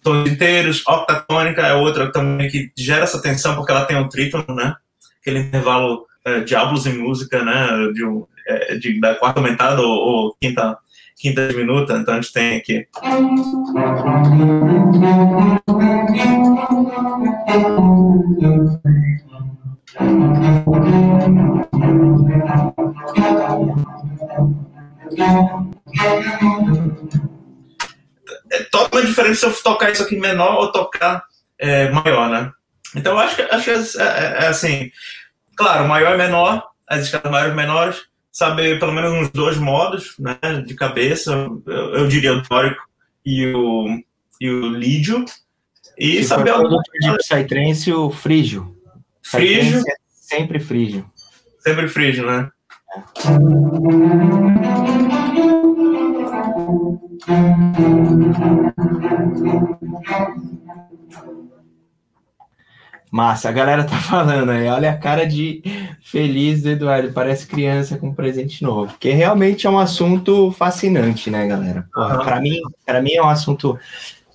tons 0.03 0.29
inteiros, 0.29 0.85
octatônica 0.85 1.61
é 1.65 1.73
outra 1.73 2.11
também 2.11 2.49
que 2.49 2.71
gera 2.77 3.03
essa 3.03 3.21
tensão 3.21 3.55
porque 3.55 3.71
ela 3.71 3.85
tem 3.85 3.97
um 3.97 4.07
trítono, 4.07 4.53
né? 4.55 4.75
Aquele 5.19 5.39
intervalo 5.39 6.05
é, 6.23 6.41
diablos 6.41 6.85
em 6.85 6.97
música, 6.97 7.43
né? 7.43 7.67
De, 7.93 8.03
é, 8.47 8.75
de, 8.75 8.99
da 8.99 9.15
quarta 9.15 9.39
aumentada 9.39 9.81
ou, 9.81 9.89
ou, 9.89 10.37
quinta 10.41 10.77
quinta 11.17 11.47
diminuta, 11.47 11.93
então 11.93 12.13
a 12.13 12.21
gente 12.21 12.33
tem 12.33 12.57
aqui. 12.57 12.87
É 28.51 28.63
totalmente 28.65 29.07
diferente 29.07 29.37
se 29.37 29.45
eu 29.45 29.53
tocar 29.63 29.91
isso 29.91 30.03
aqui 30.03 30.17
menor 30.17 30.55
ou 30.59 30.71
tocar 30.71 31.23
é, 31.57 31.89
maior, 31.89 32.29
né? 32.29 32.51
Então 32.95 33.17
acho 33.17 33.35
que, 33.35 33.41
acho 33.41 33.63
que 33.63 33.71
é, 33.71 34.03
é, 34.03 34.45
é 34.45 34.47
assim, 34.47 34.91
claro, 35.55 35.87
maior 35.87 36.15
e 36.15 36.17
menor, 36.17 36.65
as 36.87 37.01
escalas 37.01 37.31
maiores 37.31 37.53
e 37.53 37.55
menores, 37.55 38.01
saber 38.35 38.77
pelo 38.81 38.91
menos 38.91 39.13
uns 39.13 39.29
dois 39.29 39.57
modos, 39.57 40.13
né, 40.19 40.37
de 40.65 40.75
cabeça, 40.75 41.31
eu, 41.65 41.95
eu 41.95 42.07
diria 42.09 42.33
o 42.33 42.43
tórico 42.43 42.83
e 43.25 43.47
o, 43.47 43.97
e 44.41 44.49
o 44.49 44.67
lídio, 44.71 45.23
e 45.97 46.17
Se 46.17 46.25
saber... 46.25 46.51
For 46.51 46.67
de 46.99 47.17
Psytrance, 47.17 47.93
o 47.93 48.11
frígio. 48.11 48.75
Frígio. 49.23 49.79
É 49.79 49.95
sempre 50.09 50.59
frígio. 50.59 51.09
Sempre 51.59 51.87
frígio, 51.87 52.25
né? 52.25 52.51
Massa, 63.15 63.47
a 63.47 63.51
galera 63.53 63.85
tá 63.85 63.95
falando 64.03 64.49
aí, 64.49 64.67
olha 64.67 64.91
a 64.91 64.97
cara 64.97 65.25
de 65.25 65.63
feliz 66.01 66.61
do 66.61 66.71
Eduardo, 66.71 67.13
parece 67.13 67.47
criança 67.47 67.97
com 67.97 68.09
um 68.09 68.13
presente 68.13 68.61
novo, 68.61 68.91
porque 68.91 69.09
realmente 69.11 69.65
é 69.65 69.69
um 69.69 69.79
assunto 69.79 70.51
fascinante, 70.51 71.29
né, 71.29 71.47
galera? 71.47 71.87
Uhum. 71.95 72.17
Para 72.25 72.41
mim, 72.41 72.59
para 72.85 73.01
mim 73.01 73.13
é 73.13 73.23
um 73.23 73.29
assunto 73.29 73.79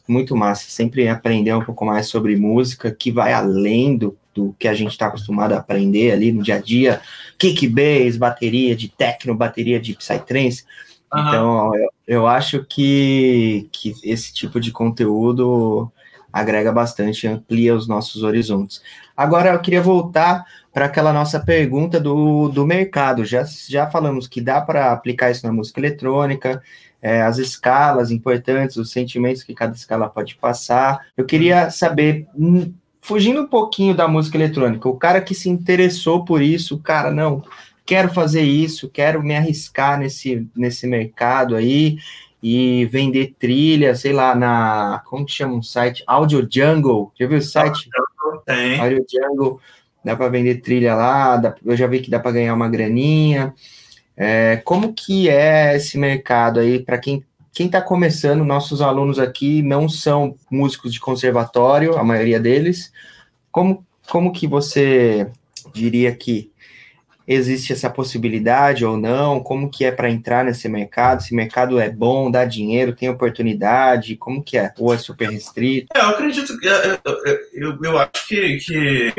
muito 0.08 0.34
massa, 0.34 0.64
sempre 0.70 1.06
aprender 1.10 1.52
um 1.52 1.62
pouco 1.62 1.84
mais 1.84 2.06
sobre 2.06 2.34
música 2.36 2.90
que 2.90 3.12
vai 3.12 3.34
além 3.34 3.98
do 3.98 4.16
do 4.34 4.54
que 4.58 4.66
a 4.66 4.72
gente 4.72 4.92
está 4.92 5.08
acostumado 5.08 5.52
a 5.52 5.58
aprender 5.58 6.12
ali 6.12 6.32
no 6.32 6.42
dia 6.42 6.54
a 6.54 6.60
dia, 6.60 7.02
kick 7.36 7.66
bass, 7.68 8.16
bateria 8.16 8.74
de 8.74 8.88
techno, 8.88 9.34
bateria 9.34 9.78
de 9.78 9.94
psytrance. 9.94 10.64
Uhum. 11.12 11.20
Então, 11.20 11.74
eu, 11.74 11.88
eu, 12.06 12.26
acho 12.26 12.64
que, 12.64 13.68
que 13.72 13.92
esse 14.04 14.32
tipo 14.32 14.60
de 14.60 14.70
conteúdo 14.70 15.92
agrega 16.32 16.72
bastante, 16.72 17.26
amplia 17.26 17.74
os 17.74 17.88
nossos 17.88 18.22
horizontes. 18.22 18.82
Agora, 19.16 19.50
eu 19.50 19.58
queria 19.60 19.82
voltar 19.82 20.44
para 20.72 20.86
aquela 20.86 21.12
nossa 21.12 21.40
pergunta 21.40 21.98
do, 21.98 22.48
do 22.48 22.66
mercado. 22.66 23.24
Já, 23.24 23.44
já 23.68 23.90
falamos 23.90 24.28
que 24.28 24.40
dá 24.40 24.60
para 24.60 24.92
aplicar 24.92 25.30
isso 25.30 25.46
na 25.46 25.52
música 25.52 25.80
eletrônica, 25.80 26.62
é, 27.02 27.22
as 27.22 27.38
escalas 27.38 28.10
importantes, 28.10 28.76
os 28.76 28.90
sentimentos 28.90 29.42
que 29.42 29.54
cada 29.54 29.74
escala 29.74 30.08
pode 30.08 30.36
passar. 30.36 31.06
Eu 31.16 31.24
queria 31.24 31.70
saber, 31.70 32.26
hum, 32.36 32.72
fugindo 33.00 33.42
um 33.42 33.46
pouquinho 33.46 33.94
da 33.94 34.06
música 34.06 34.36
eletrônica, 34.36 34.88
o 34.88 34.96
cara 34.96 35.20
que 35.20 35.34
se 35.34 35.48
interessou 35.48 36.24
por 36.24 36.42
isso, 36.42 36.78
cara, 36.78 37.10
não, 37.10 37.42
quero 37.84 38.12
fazer 38.12 38.42
isso, 38.42 38.88
quero 38.88 39.22
me 39.22 39.34
arriscar 39.34 39.98
nesse, 39.98 40.46
nesse 40.54 40.86
mercado 40.86 41.56
aí 41.56 41.98
e 42.42 42.86
vender 42.86 43.34
trilha, 43.38 43.94
sei 43.94 44.12
lá, 44.12 44.34
na. 44.34 45.02
Como 45.06 45.26
que 45.26 45.32
chama 45.32 45.54
um 45.54 45.62
site? 45.62 46.02
Audio 46.06 46.46
Jungle. 46.50 47.12
Já 47.18 47.26
viu 47.26 47.38
o 47.38 47.42
site? 47.42 47.88
Tem. 48.46 48.80
Audio 48.80 49.04
Jungle. 49.10 49.60
Dá 50.04 50.16
para 50.16 50.28
vender 50.28 50.62
trilha 50.62 50.94
lá, 50.94 51.36
dá, 51.36 51.54
eu 51.64 51.76
já 51.76 51.86
vi 51.86 52.00
que 52.00 52.10
dá 52.10 52.18
para 52.18 52.32
ganhar 52.32 52.54
uma 52.54 52.68
graninha. 52.68 53.54
É, 54.16 54.56
como 54.64 54.94
que 54.94 55.28
é 55.28 55.76
esse 55.76 55.98
mercado 55.98 56.60
aí 56.60 56.78
para 56.82 56.98
quem 56.98 57.24
quem 57.52 57.66
está 57.66 57.82
começando, 57.82 58.44
nossos 58.44 58.80
alunos 58.80 59.18
aqui 59.18 59.60
não 59.62 59.88
são 59.88 60.36
músicos 60.50 60.92
de 60.92 61.00
conservatório, 61.00 61.96
a 61.98 62.04
maioria 62.04 62.38
deles. 62.38 62.92
Como, 63.50 63.84
como 64.08 64.32
que 64.32 64.46
você 64.46 65.30
diria 65.74 66.14
que 66.14 66.50
existe 67.30 67.72
essa 67.72 67.88
possibilidade 67.88 68.84
ou 68.84 68.96
não? 68.96 69.40
Como 69.40 69.70
que 69.70 69.84
é 69.84 69.92
para 69.92 70.10
entrar 70.10 70.44
nesse 70.44 70.68
mercado? 70.68 71.22
Se 71.22 71.32
mercado 71.32 71.78
é 71.78 71.88
bom, 71.88 72.28
dá 72.28 72.44
dinheiro, 72.44 72.94
tem 72.94 73.08
oportunidade? 73.08 74.16
Como 74.16 74.42
que 74.42 74.58
é? 74.58 74.74
Ou 74.76 74.92
é 74.92 74.98
super 74.98 75.30
restrito? 75.30 75.86
É, 75.94 76.00
eu 76.00 76.08
acredito, 76.08 76.52
eu, 76.60 77.00
eu, 77.54 77.78
eu 77.84 77.98
acho 77.98 78.26
que, 78.26 78.56
que 78.58 79.14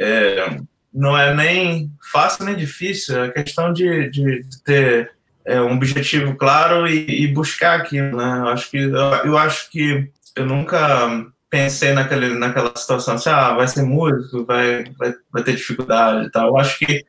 é, 0.00 0.58
não 0.92 1.16
é 1.16 1.32
nem 1.32 1.92
fácil 2.12 2.44
nem 2.46 2.56
difícil, 2.56 3.22
é 3.22 3.30
questão 3.30 3.72
de, 3.72 4.10
de 4.10 4.44
ter 4.64 5.12
é, 5.44 5.60
um 5.60 5.74
objetivo 5.74 6.34
claro 6.34 6.88
e, 6.88 7.22
e, 7.22 7.28
buscar 7.28 7.78
aquilo, 7.78 8.16
né? 8.16 8.38
Eu 8.40 8.48
acho 8.48 8.70
que 8.70 8.76
eu, 8.76 8.96
eu, 8.96 9.38
acho 9.38 9.70
que 9.70 10.10
eu 10.34 10.44
nunca 10.44 11.24
pensei 11.56 11.94
naquele, 11.94 12.38
naquela 12.38 12.70
situação 12.76 13.14
assim, 13.14 13.30
ah, 13.30 13.54
vai 13.54 13.66
ser 13.66 13.82
músico, 13.82 14.44
vai, 14.44 14.84
vai, 14.98 15.14
vai 15.32 15.42
ter 15.42 15.56
dificuldade 15.56 16.26
e 16.26 16.30
tal. 16.30 16.48
Eu 16.48 16.58
acho 16.58 16.78
que 16.78 17.02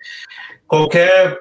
qualquer 0.65 1.37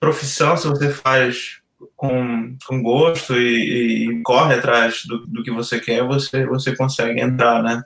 profissão, 0.00 0.56
se 0.56 0.66
você 0.66 0.90
faz 0.90 1.58
com, 1.94 2.56
com 2.66 2.82
gosto 2.82 3.36
e, 3.36 4.08
e 4.10 4.22
corre 4.22 4.54
atrás 4.54 5.04
do, 5.06 5.24
do, 5.24 5.44
que 5.44 5.52
você 5.52 5.78
quer, 5.78 6.02
você, 6.02 6.44
você 6.46 6.74
consegue 6.74 7.20
entrar, 7.20 7.62
né? 7.62 7.80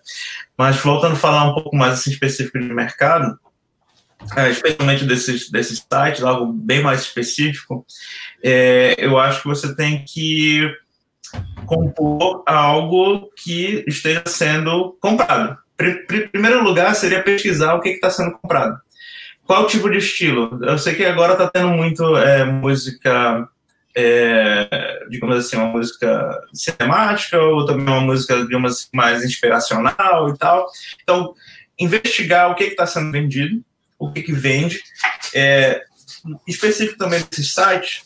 Mas 0.56 0.76
voltando 0.76 1.12
a 1.12 1.16
falar 1.16 1.50
um 1.50 1.54
pouco 1.54 1.76
mais 1.76 1.94
assim, 1.94 2.10
específico 2.10 2.58
de 2.58 2.72
mercado, 2.72 3.38
é, 4.36 4.48
especialmente 4.48 5.04
desses, 5.04 5.50
desses 5.50 5.80
sites, 5.80 6.22
algo 6.22 6.50
bem 6.50 6.82
mais 6.82 7.02
específico, 7.02 7.84
é, 8.42 8.94
eu 8.96 9.18
acho 9.18 9.42
que 9.42 9.48
você 9.48 9.74
tem 9.74 10.02
que 10.02 10.66
compor 11.66 12.42
algo 12.46 13.30
que 13.36 13.84
esteja 13.86 14.22
sendo 14.26 14.96
comprado. 15.00 15.58
Em 15.80 16.28
primeiro 16.28 16.62
lugar, 16.62 16.94
seria 16.94 17.22
pesquisar 17.22 17.74
o 17.74 17.80
que 17.80 17.90
está 17.90 18.10
sendo 18.10 18.32
comprado. 18.32 18.78
Qual 19.44 19.66
tipo 19.66 19.90
de 19.90 19.98
estilo? 19.98 20.58
Eu 20.62 20.78
sei 20.78 20.94
que 20.94 21.04
agora 21.04 21.32
está 21.32 21.50
tendo 21.50 21.68
muito 21.68 22.16
é, 22.16 22.44
música 22.44 23.48
é, 23.94 25.04
digamos 25.08 25.36
assim, 25.36 25.56
uma 25.56 25.66
música 25.66 26.40
cinemática 26.52 27.38
ou 27.38 27.66
também 27.66 27.86
uma 27.86 28.00
música, 28.00 28.42
digamos 28.42 28.88
mais 28.92 29.24
inspiracional 29.24 30.30
e 30.30 30.38
tal. 30.38 30.66
Então, 31.02 31.34
investigar 31.78 32.50
o 32.50 32.54
que 32.54 32.64
está 32.64 32.86
sendo 32.86 33.12
vendido, 33.12 33.62
o 33.98 34.10
que, 34.10 34.22
que 34.22 34.32
vende, 34.32 34.82
é, 35.34 35.82
específico 36.46 36.98
também 36.98 37.22
desses 37.22 37.52
sites, 37.52 38.02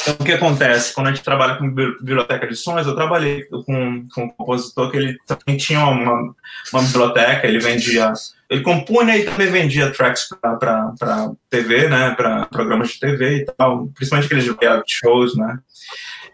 então, 0.00 0.14
o 0.18 0.24
que 0.24 0.32
acontece? 0.32 0.94
Quando 0.94 1.08
a 1.08 1.12
gente 1.12 1.22
trabalha 1.22 1.56
com 1.56 1.70
biblioteca 1.70 2.46
de 2.46 2.56
sons, 2.56 2.86
eu 2.86 2.94
trabalhei 2.94 3.44
com, 3.44 4.06
com 4.12 4.24
um 4.24 4.28
compositor 4.30 4.90
que 4.90 4.96
ele 4.96 5.16
também 5.26 5.56
tinha 5.56 5.84
uma, 5.86 6.34
uma 6.72 6.82
biblioteca, 6.82 7.46
ele 7.46 7.58
vendia, 7.58 8.12
ele 8.50 8.62
compunha 8.62 9.16
e 9.16 9.24
também 9.24 9.50
vendia 9.50 9.92
tracks 9.92 10.28
para 10.40 11.32
TV, 11.50 11.88
né, 11.88 12.14
para 12.16 12.46
programas 12.46 12.90
de 12.90 13.00
TV 13.00 13.36
e 13.38 13.44
tal, 13.44 13.86
principalmente 13.88 14.26
aqueles 14.26 14.56
reality 14.60 14.94
shows, 15.04 15.36
né. 15.36 15.58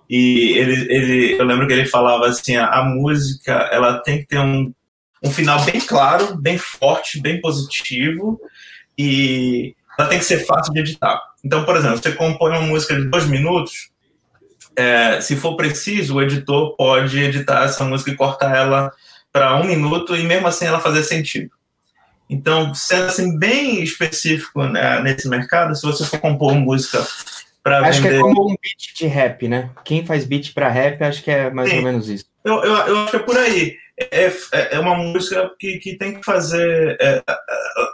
E 0.09 0.57
ele, 0.57 0.87
ele, 0.91 1.33
eu 1.39 1.45
lembro 1.45 1.67
que 1.67 1.73
ele 1.73 1.85
falava 1.85 2.27
assim, 2.27 2.57
a, 2.57 2.67
a 2.67 2.85
música, 2.85 3.53
ela 3.71 3.99
tem 3.99 4.21
que 4.21 4.27
ter 4.27 4.39
um, 4.39 4.73
um 5.23 5.31
final 5.31 5.63
bem 5.65 5.81
claro, 5.81 6.37
bem 6.37 6.57
forte, 6.57 7.21
bem 7.21 7.41
positivo, 7.41 8.41
e 8.97 9.75
ela 9.99 10.09
tem 10.09 10.19
que 10.19 10.25
ser 10.25 10.47
fácil 10.47 10.73
de 10.73 10.81
editar. 10.81 11.21
Então, 11.49 11.65
por 11.65 11.77
exemplo, 11.77 11.97
você 11.97 12.13
compõe 12.13 12.51
uma 12.51 12.61
música 12.61 12.95
de 12.95 13.07
dois 13.07 13.27
minutos, 13.27 13.89
é, 14.77 15.19
se 15.19 15.35
for 15.35 15.57
preciso, 15.57 16.17
o 16.17 16.23
editor 16.23 16.77
pode 16.77 17.19
editar 17.19 17.65
essa 17.65 17.85
música 17.85 18.11
e 18.11 18.17
cortar 18.17 18.55
ela 18.55 18.93
para 19.33 19.59
um 19.59 19.65
minuto 19.65 20.15
e 20.15 20.25
mesmo 20.25 20.47
assim 20.47 20.67
ela 20.67 20.79
fazer 20.79 21.03
sentido. 21.03 21.51
Então, 22.29 22.75
sendo 22.75 23.05
assim 23.05 23.39
bem 23.39 23.83
específico 23.83 24.63
né, 24.65 25.01
nesse 25.01 25.27
mercado, 25.27 25.75
se 25.75 25.87
você 25.87 26.05
for 26.05 26.21
compor 26.21 26.53
uma 26.53 26.61
música 26.61 27.03
para 27.63 27.79
Acho 27.79 28.03
vender... 28.03 28.17
que 28.17 28.17
é 28.17 28.21
como 28.21 28.51
um 28.51 28.55
beat 28.63 28.95
de 28.95 29.07
rap, 29.07 29.49
né? 29.49 29.71
Quem 29.87 30.05
faz 30.05 30.27
beat 30.27 30.53
para 30.53 30.69
rap, 30.69 31.03
acho 31.03 31.25
que 31.25 31.31
é 31.31 31.51
mais 31.51 31.71
Sim. 31.71 31.79
ou 31.79 31.83
menos 31.83 32.11
isso. 32.11 32.27
Eu, 32.45 32.63
eu, 32.63 32.75
eu 32.75 32.99
acho 32.99 33.11
que 33.11 33.17
é 33.17 33.21
por 33.21 33.39
aí. 33.39 33.75
É, 33.99 34.27
é, 34.27 34.77
é 34.77 34.79
uma 34.79 34.95
música 34.95 35.51
que, 35.59 35.79
que 35.79 35.97
tem 35.97 36.15
que 36.15 36.25
fazer. 36.25 36.97
É, 37.01 37.23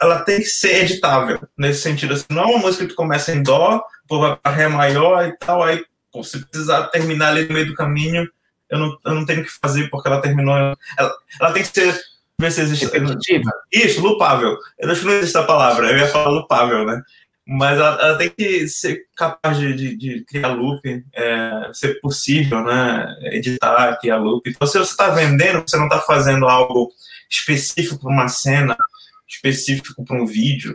ela 0.03 0.21
tem 0.21 0.39
que 0.39 0.47
ser 0.47 0.83
editável, 0.83 1.41
nesse 1.57 1.81
sentido. 1.81 2.13
Assim, 2.13 2.27
não 2.31 2.43
é 2.43 2.47
uma 2.47 2.59
música 2.59 2.87
que 2.87 2.95
começa 2.95 3.33
em 3.33 3.43
Dó, 3.43 3.83
pô, 4.07 4.21
vai 4.21 4.37
para 4.37 4.53
Ré 4.53 4.69
maior 4.69 5.27
e 5.27 5.37
tal, 5.39 5.63
aí 5.63 5.83
pô, 6.13 6.23
se 6.23 6.45
precisar 6.47 6.89
terminar 6.89 7.31
ali 7.31 7.47
no 7.49 7.55
meio 7.55 7.67
do 7.67 7.75
caminho, 7.75 8.29
eu 8.71 8.79
não, 8.79 8.99
eu 9.05 9.15
não 9.15 9.25
tenho 9.25 9.43
que 9.43 9.51
fazer 9.51 9.89
porque 9.89 10.09
ela 10.09 10.21
terminou. 10.21 10.55
Ela, 10.99 11.15
ela 11.41 11.53
tem 11.53 11.63
que 11.63 11.69
ser. 11.69 11.99
Ver 12.41 12.51
se 12.51 12.63
existe. 12.63 12.87
Isso, 13.73 14.01
lupável. 14.01 14.59
Eu 14.79 14.91
acho 14.91 15.01
que 15.01 15.07
não 15.07 15.15
existe 15.15 15.39
a 15.39 15.45
palavra, 15.45 15.91
eu 15.91 15.99
ia 15.99 16.09
falar 16.09 16.31
lupável, 16.31 16.85
né? 16.85 17.01
Mas 17.47 17.79
ela, 17.79 18.01
ela, 18.01 18.19
tem 18.19 18.31
que 18.31 18.67
ser 18.69 19.07
capaz 19.15 19.59
de, 19.59 19.75
de, 19.75 19.97
de 19.97 20.25
criar 20.25 20.49
loop, 20.49 20.81
é, 21.15 21.71
ser 21.73 22.01
possível, 22.01 22.65
né, 22.65 23.07
editar, 23.33 23.99
criar 24.01 24.17
loop. 24.17 24.49
Então, 24.49 24.67
se 24.67 24.79
você 24.79 24.91
está 24.91 25.11
vendendo, 25.11 25.63
você 25.67 25.77
não 25.77 25.85
está 25.85 26.01
fazendo 26.01 26.49
algo 26.49 26.91
específico 27.31 28.01
para 28.01 28.11
uma 28.11 28.29
cena, 28.29 28.77
específico 29.29 30.05
para 30.05 30.17
um 30.17 30.27
vídeo. 30.27 30.75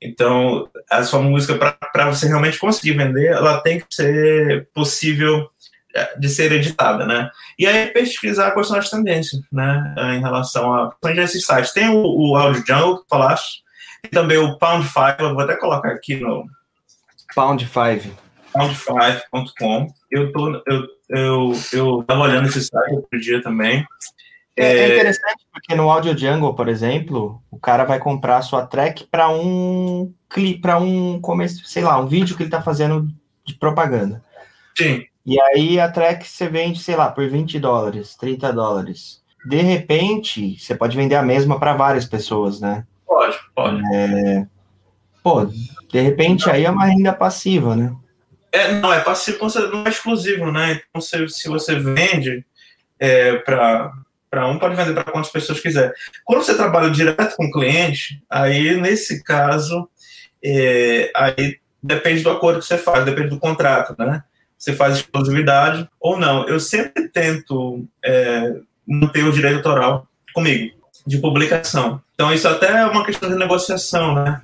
Então, 0.00 0.68
a 0.90 1.02
sua 1.02 1.20
música, 1.20 1.56
para 1.92 2.10
você 2.10 2.26
realmente 2.26 2.58
conseguir 2.58 2.96
vender, 2.96 3.26
ela 3.26 3.60
tem 3.60 3.80
que 3.80 3.86
ser 3.90 4.68
possível 4.74 5.48
é, 5.94 6.18
de 6.18 6.28
ser 6.28 6.52
editada, 6.52 7.06
né? 7.06 7.30
E 7.58 7.66
aí 7.66 7.88
pesquisar 7.88 8.52
quais 8.52 8.68
são 8.68 8.78
as 8.78 8.88
tendências, 8.88 9.40
né, 9.52 9.94
em 10.16 10.20
relação 10.20 10.72
a 10.74 10.94
esses 11.16 11.44
sites. 11.44 11.72
Tem 11.72 11.88
o, 11.88 12.02
o 12.02 12.36
Audio 12.36 12.64
Jungle, 12.66 13.02
que 13.02 13.08
falaste, 13.08 13.62
e 14.04 14.08
também 14.08 14.38
o 14.38 14.58
Pound 14.58 14.86
5, 14.86 15.16
eu 15.18 15.34
vou 15.34 15.42
até 15.42 15.56
colocar 15.56 15.90
aqui 15.90 16.16
no. 16.16 16.44
Pound 17.34 17.66
5. 17.66 18.16
Pound5.com. 18.52 19.86
Eu, 20.10 20.32
tô, 20.32 20.62
eu, 20.66 20.86
eu, 21.08 21.52
eu 21.72 22.04
tava 22.04 22.22
olhando 22.22 22.48
esse 22.48 22.62
site 22.62 22.94
outro 22.94 23.20
dia 23.20 23.42
também. 23.42 23.86
É, 24.56 24.64
é, 24.64 24.78
é 24.78 24.94
interessante 24.94 25.46
porque 25.52 25.74
no 25.74 25.90
Audio 25.90 26.16
Jungle, 26.16 26.54
por 26.54 26.68
exemplo, 26.68 27.42
o 27.50 27.58
cara 27.58 27.84
vai 27.84 27.98
comprar 27.98 28.38
a 28.38 28.42
sua 28.42 28.66
track 28.66 29.04
para 29.04 29.28
um 29.30 30.12
clipe, 30.28 30.60
para 30.60 30.78
um 30.78 31.20
começo, 31.20 31.64
sei 31.64 31.82
lá, 31.82 31.98
um 31.98 32.06
vídeo 32.06 32.36
que 32.36 32.42
ele 32.42 32.48
está 32.48 32.60
fazendo 32.60 33.08
de 33.44 33.54
propaganda. 33.54 34.22
Sim. 34.76 35.04
E 35.24 35.40
aí 35.40 35.78
a 35.78 35.90
track 35.90 36.26
você 36.26 36.48
vende, 36.48 36.80
sei 36.80 36.96
lá, 36.96 37.10
por 37.10 37.28
20 37.28 37.58
dólares, 37.58 38.16
30 38.16 38.52
dólares. 38.52 39.22
De 39.46 39.60
repente, 39.62 40.58
você 40.58 40.74
pode 40.74 40.96
vender 40.96 41.14
a 41.14 41.22
mesma 41.22 41.58
para 41.58 41.74
várias 41.74 42.04
pessoas, 42.04 42.60
né? 42.60 42.84
Pode, 43.10 43.36
pode. 43.56 43.82
É... 43.92 44.46
Pô, 45.20 45.44
de 45.44 46.00
repente 46.00 46.48
aí 46.48 46.64
é 46.64 46.70
uma 46.70 46.86
renda 46.86 47.12
passiva, 47.12 47.74
né? 47.74 47.92
É, 48.52 48.74
não, 48.74 48.92
é 48.92 49.00
passivo, 49.00 49.48
não 49.72 49.84
é 49.84 49.88
exclusivo, 49.88 50.52
né? 50.52 50.80
Então, 50.88 51.00
se, 51.00 51.28
se 51.28 51.48
você 51.48 51.74
vende 51.74 52.46
é, 53.00 53.34
para 53.38 53.92
para 54.30 54.46
um, 54.46 54.60
pode 54.60 54.76
vender 54.76 54.94
para 54.94 55.10
quantas 55.10 55.32
pessoas 55.32 55.58
quiser. 55.58 55.92
Quando 56.24 56.44
você 56.44 56.56
trabalha 56.56 56.88
direto 56.88 57.34
com 57.34 57.46
o 57.46 57.50
cliente, 57.50 58.22
aí 58.30 58.80
nesse 58.80 59.24
caso, 59.24 59.88
é, 60.40 61.10
aí 61.16 61.58
depende 61.82 62.22
do 62.22 62.30
acordo 62.30 62.60
que 62.60 62.64
você 62.64 62.78
faz, 62.78 63.04
depende 63.04 63.30
do 63.30 63.40
contrato, 63.40 63.96
né? 63.98 64.22
Você 64.56 64.72
faz 64.72 64.98
exclusividade 64.98 65.90
ou 65.98 66.16
não. 66.16 66.46
Eu 66.46 66.60
sempre 66.60 67.08
tento 67.08 67.84
é, 68.04 68.54
manter 68.86 69.24
o 69.24 69.32
direito 69.32 69.56
autoral 69.56 70.06
comigo 70.32 70.79
de 71.10 71.18
publicação. 71.18 72.00
Então, 72.14 72.32
isso 72.32 72.46
até 72.46 72.68
é 72.68 72.86
uma 72.86 73.04
questão 73.04 73.28
de 73.28 73.34
negociação, 73.34 74.14
né? 74.14 74.40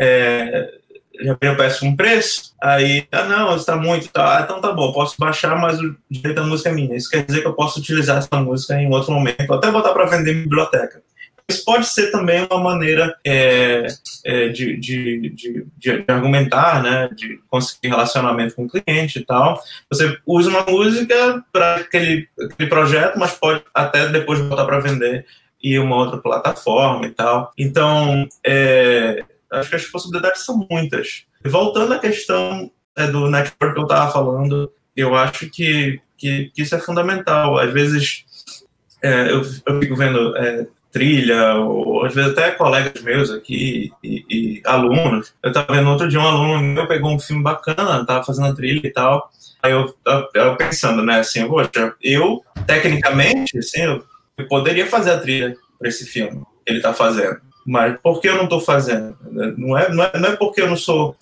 É, 0.00 0.74
eu 1.14 1.56
peço 1.56 1.86
um 1.86 1.94
preço, 1.94 2.54
aí, 2.60 3.06
ah, 3.12 3.24
não, 3.24 3.54
está 3.54 3.76
muito, 3.76 4.08
tá, 4.08 4.38
ah, 4.38 4.42
então 4.42 4.60
tá 4.60 4.72
bom, 4.72 4.92
posso 4.92 5.14
baixar, 5.16 5.56
mas 5.56 5.80
o 5.80 5.96
direito 6.10 6.36
da 6.36 6.42
música 6.42 6.70
é 6.70 6.72
minha. 6.72 6.96
Isso 6.96 7.08
quer 7.08 7.24
dizer 7.24 7.40
que 7.40 7.46
eu 7.46 7.54
posso 7.54 7.78
utilizar 7.78 8.18
essa 8.18 8.36
música 8.40 8.74
em 8.74 8.92
outro 8.92 9.12
momento, 9.12 9.52
até 9.52 9.70
botar 9.70 9.92
para 9.92 10.06
vender 10.06 10.32
em 10.32 10.42
biblioteca. 10.42 11.00
Isso 11.48 11.64
pode 11.64 11.86
ser 11.86 12.10
também 12.10 12.46
uma 12.50 12.60
maneira 12.60 13.16
é, 13.24 13.86
é, 14.24 14.48
de, 14.48 14.76
de, 14.76 15.30
de, 15.30 15.66
de, 15.78 16.04
argumentar, 16.08 16.82
né, 16.82 17.08
de 17.14 17.40
conseguir 17.48 17.88
relacionamento 17.88 18.56
com 18.56 18.64
o 18.64 18.68
cliente 18.68 19.20
e 19.20 19.24
tal. 19.24 19.58
Você 19.88 20.18
usa 20.26 20.50
uma 20.50 20.64
música 20.64 21.42
para 21.52 21.76
aquele, 21.76 22.28
aquele 22.38 22.68
projeto, 22.68 23.18
mas 23.18 23.32
pode 23.32 23.62
até 23.72 24.08
depois 24.08 24.40
botar 24.40 24.66
para 24.66 24.80
vender 24.80 25.24
e 25.62 25.78
uma 25.78 25.96
outra 25.96 26.18
plataforma 26.18 27.06
e 27.06 27.10
tal. 27.10 27.52
Então, 27.58 28.28
é, 28.44 29.24
acho 29.50 29.70
que 29.70 29.76
as 29.76 29.86
possibilidades 29.86 30.44
são 30.44 30.66
muitas. 30.70 31.24
Voltando 31.44 31.94
à 31.94 31.98
questão 31.98 32.70
é, 32.96 33.06
do 33.06 33.30
network 33.30 33.74
que 33.74 33.80
eu 33.80 33.84
estava 33.84 34.12
falando, 34.12 34.72
eu 34.96 35.14
acho 35.14 35.48
que, 35.50 36.00
que, 36.16 36.50
que, 36.54 36.62
isso 36.62 36.74
é 36.74 36.78
fundamental. 36.78 37.58
Às 37.58 37.72
vezes, 37.72 38.24
é, 39.02 39.30
eu, 39.30 39.42
eu 39.66 39.80
fico 39.80 39.96
vendo 39.96 40.36
é, 40.36 40.66
trilha, 40.90 41.54
ou 41.54 42.04
às 42.04 42.14
vezes 42.14 42.32
até 42.32 42.50
colegas 42.52 43.02
meus 43.02 43.30
aqui 43.30 43.92
e, 44.02 44.24
e 44.28 44.62
alunos. 44.64 45.34
Eu 45.42 45.50
estava 45.50 45.74
vendo 45.74 45.90
outro 45.90 46.08
dia 46.08 46.20
um 46.20 46.26
aluno 46.26 46.60
meu 46.60 46.86
pegou 46.86 47.12
um 47.12 47.20
filme 47.20 47.42
bacana, 47.42 48.00
estava 48.00 48.24
fazendo 48.24 48.54
trilha 48.54 48.86
e 48.86 48.90
tal. 48.90 49.30
Aí 49.62 49.72
eu, 49.72 49.94
eu, 50.06 50.28
eu 50.34 50.56
pensando, 50.56 51.04
né, 51.04 51.20
assim, 51.20 51.46
poxa, 51.48 51.94
eu, 52.02 52.42
tecnicamente, 52.66 53.58
assim, 53.58 53.82
eu 53.82 54.04
eu 54.38 54.46
poderia 54.46 54.86
fazer 54.86 55.10
a 55.10 55.18
trilha 55.18 55.56
para 55.78 55.88
esse 55.88 56.06
filme 56.06 56.40
que 56.64 56.72
ele 56.72 56.78
está 56.78 56.94
fazendo. 56.94 57.40
Mas 57.66 58.00
por 58.00 58.20
que 58.20 58.28
eu 58.28 58.36
não 58.36 58.44
estou 58.44 58.60
fazendo? 58.60 59.16
Não 59.30 59.76
é, 59.76 59.92
não, 59.92 60.04
é, 60.04 60.18
não 60.18 60.28
é 60.30 60.36
porque 60.36 60.62
eu 60.62 60.68
não 60.68 60.76
sou 60.76 61.14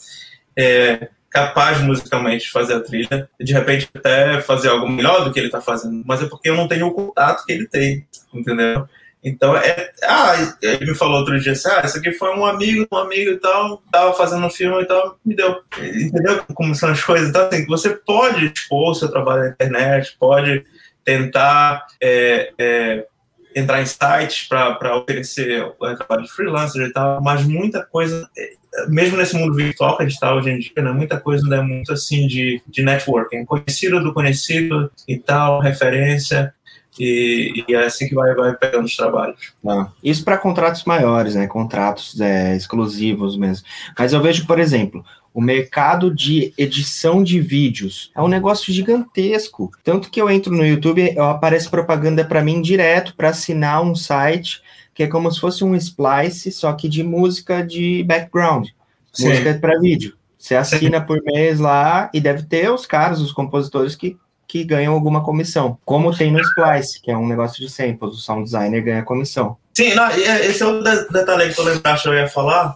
é, 0.57 1.09
capaz 1.31 1.81
musicalmente 1.81 2.45
de 2.45 2.51
fazer 2.51 2.75
a 2.75 2.81
trilha, 2.81 3.29
de 3.41 3.53
repente 3.53 3.89
até 3.95 4.41
fazer 4.41 4.69
algo 4.69 4.89
melhor 4.89 5.25
do 5.25 5.33
que 5.33 5.41
ele 5.41 5.49
está 5.49 5.61
fazendo, 5.61 6.03
mas 6.07 6.23
é 6.23 6.27
porque 6.27 6.49
eu 6.49 6.55
não 6.55 6.69
tenho 6.69 6.87
o 6.87 6.93
contato 6.93 7.45
que 7.45 7.53
ele 7.53 7.67
tem, 7.67 8.07
entendeu? 8.33 8.87
Então, 9.25 9.57
é. 9.57 9.91
Ah, 10.05 10.35
ele 10.63 10.87
me 10.87 10.95
falou 10.95 11.19
outro 11.19 11.41
dia 11.41 11.51
assim: 11.51 11.69
ah, 11.69 11.83
isso 11.85 11.99
aqui 11.99 12.13
foi 12.13 12.31
um 12.37 12.47
amigo, 12.47 12.87
um 12.93 12.97
amigo 12.97 13.33
e 13.33 13.37
tal, 13.39 13.83
tava 13.91 14.13
fazendo 14.13 14.47
um 14.47 14.51
filme 14.51 14.81
e 14.81 14.87
tal, 14.87 15.19
me 15.25 15.35
deu. 15.35 15.63
Entendeu 15.79 16.45
como 16.55 16.75
são 16.77 16.91
as 16.91 17.03
coisas? 17.03 17.29
Então, 17.29 17.49
assim, 17.49 17.67
você 17.67 17.91
pode 17.91 18.53
expor 18.55 18.93
o 18.93 18.95
seu 18.95 19.09
trabalho 19.09 19.43
na 19.43 19.49
internet, 19.49 20.17
pode 20.21 20.65
tentar 21.07 21.87
é, 22.03 22.53
é, 22.59 23.07
entrar 23.55 23.81
em 23.81 23.87
sites 23.87 24.49
para 24.49 24.97
oferecer 24.99 25.73
trabalho 25.79 26.25
de 26.25 26.33
freelancer 26.33 26.89
e 26.89 26.93
tal, 26.93 27.23
mas 27.23 27.47
muita 27.47 27.85
coisa, 27.85 28.29
é, 28.37 28.87
mesmo 28.89 29.17
nesse 29.17 29.37
mundo 29.37 29.55
virtual 29.55 29.97
que 29.97 30.03
a 30.03 30.07
gente 30.07 30.15
está 30.15 30.35
hoje 30.35 30.51
em 30.51 30.59
dia, 30.59 30.83
né, 30.83 30.91
muita 30.91 31.21
coisa 31.21 31.45
ainda 31.45 31.57
é 31.59 31.63
muito 31.63 31.93
assim 31.93 32.27
de, 32.27 32.61
de 32.67 32.83
networking, 32.83 33.45
conhecido 33.45 34.03
do 34.03 34.13
conhecido 34.13 34.91
e 35.07 35.17
tal, 35.17 35.61
referência, 35.61 36.53
e, 36.99 37.65
e, 37.69 37.75
é 37.75 37.87
assim 37.87 38.09
que 38.09 38.15
vai, 38.15 38.35
vai 38.35 38.55
pegando 38.55 38.85
os 38.85 38.97
trabalhos. 38.97 39.53
Ah, 39.67 39.89
isso 40.03 40.25
para 40.25 40.39
contratos 40.39 40.85
maiores, 40.85 41.35
né? 41.35 41.47
Contratos 41.47 42.21
é, 42.21 42.57
exclusivos 42.57 43.37
mesmo. 43.37 43.67
Mas 43.99 44.13
eu 44.13 44.21
vejo, 44.21 44.47
por 44.47 44.59
exemplo, 44.59 45.05
o 45.35 45.41
mercado 45.41 46.15
de 46.15 46.55
edição 46.57 47.23
de 47.23 47.41
vídeos 47.41 48.11
é 48.15 48.23
um 48.23 48.29
negócio 48.29 48.73
gigantesco. 48.73 49.71
Tanto 49.85 50.11
que 50.11 50.21
eu 50.21 50.31
entro 50.31 50.55
no 50.55 50.65
YouTube, 50.65 51.13
eu 51.15 51.25
aparece 51.25 51.69
propaganda 51.69 52.25
para 52.25 52.43
mim 52.43 52.63
direto 52.63 53.15
para 53.15 53.29
assinar 53.29 53.83
um 53.83 53.95
site 53.95 54.63
que 54.97 55.03
é 55.03 55.07
como 55.07 55.31
se 55.31 55.39
fosse 55.39 55.63
um 55.63 55.75
splice, 55.77 56.51
só 56.51 56.73
que 56.73 56.89
de 56.89 57.03
música 57.03 57.63
de 57.63 58.03
background, 58.05 58.69
Sim. 59.13 59.29
música 59.29 59.53
para 59.61 59.79
vídeo. 59.79 60.15
Você 60.39 60.55
assina 60.55 61.03
por 61.03 61.23
mês 61.23 61.61
lá 61.61 62.09
e 62.15 62.21
deve 62.21 62.45
ter 62.45 62.71
os 62.71 62.87
caras, 62.87 63.21
os 63.21 63.31
compositores 63.31 63.95
que, 63.95 64.17
que 64.47 64.65
ganham 64.65 64.95
alguma 64.95 65.23
comissão. 65.23 65.79
Como 65.85 66.17
tem 66.17 66.31
no 66.31 66.41
Splice, 66.41 67.01
que 67.01 67.11
é 67.11 67.17
um 67.17 67.27
negócio 67.27 67.61
de 67.65 67.71
samples, 67.71 68.15
o 68.15 68.17
sound 68.17 68.45
designer 68.45 68.83
ganha 68.83 69.03
comissão. 69.03 69.57
Sim, 69.77 69.95
não, 69.95 70.09
esse 70.11 70.63
é 70.63 70.67
o 70.67 70.83
detalhe 70.83 71.53
que 71.53 71.61
eu 71.61 71.65
lembrava 71.65 72.01
que 72.01 72.09
eu 72.09 72.15
ia 72.15 72.29
falar. 72.29 72.75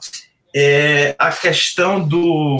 É 0.54 1.14
a 1.18 1.30
questão 1.30 2.00
do 2.00 2.58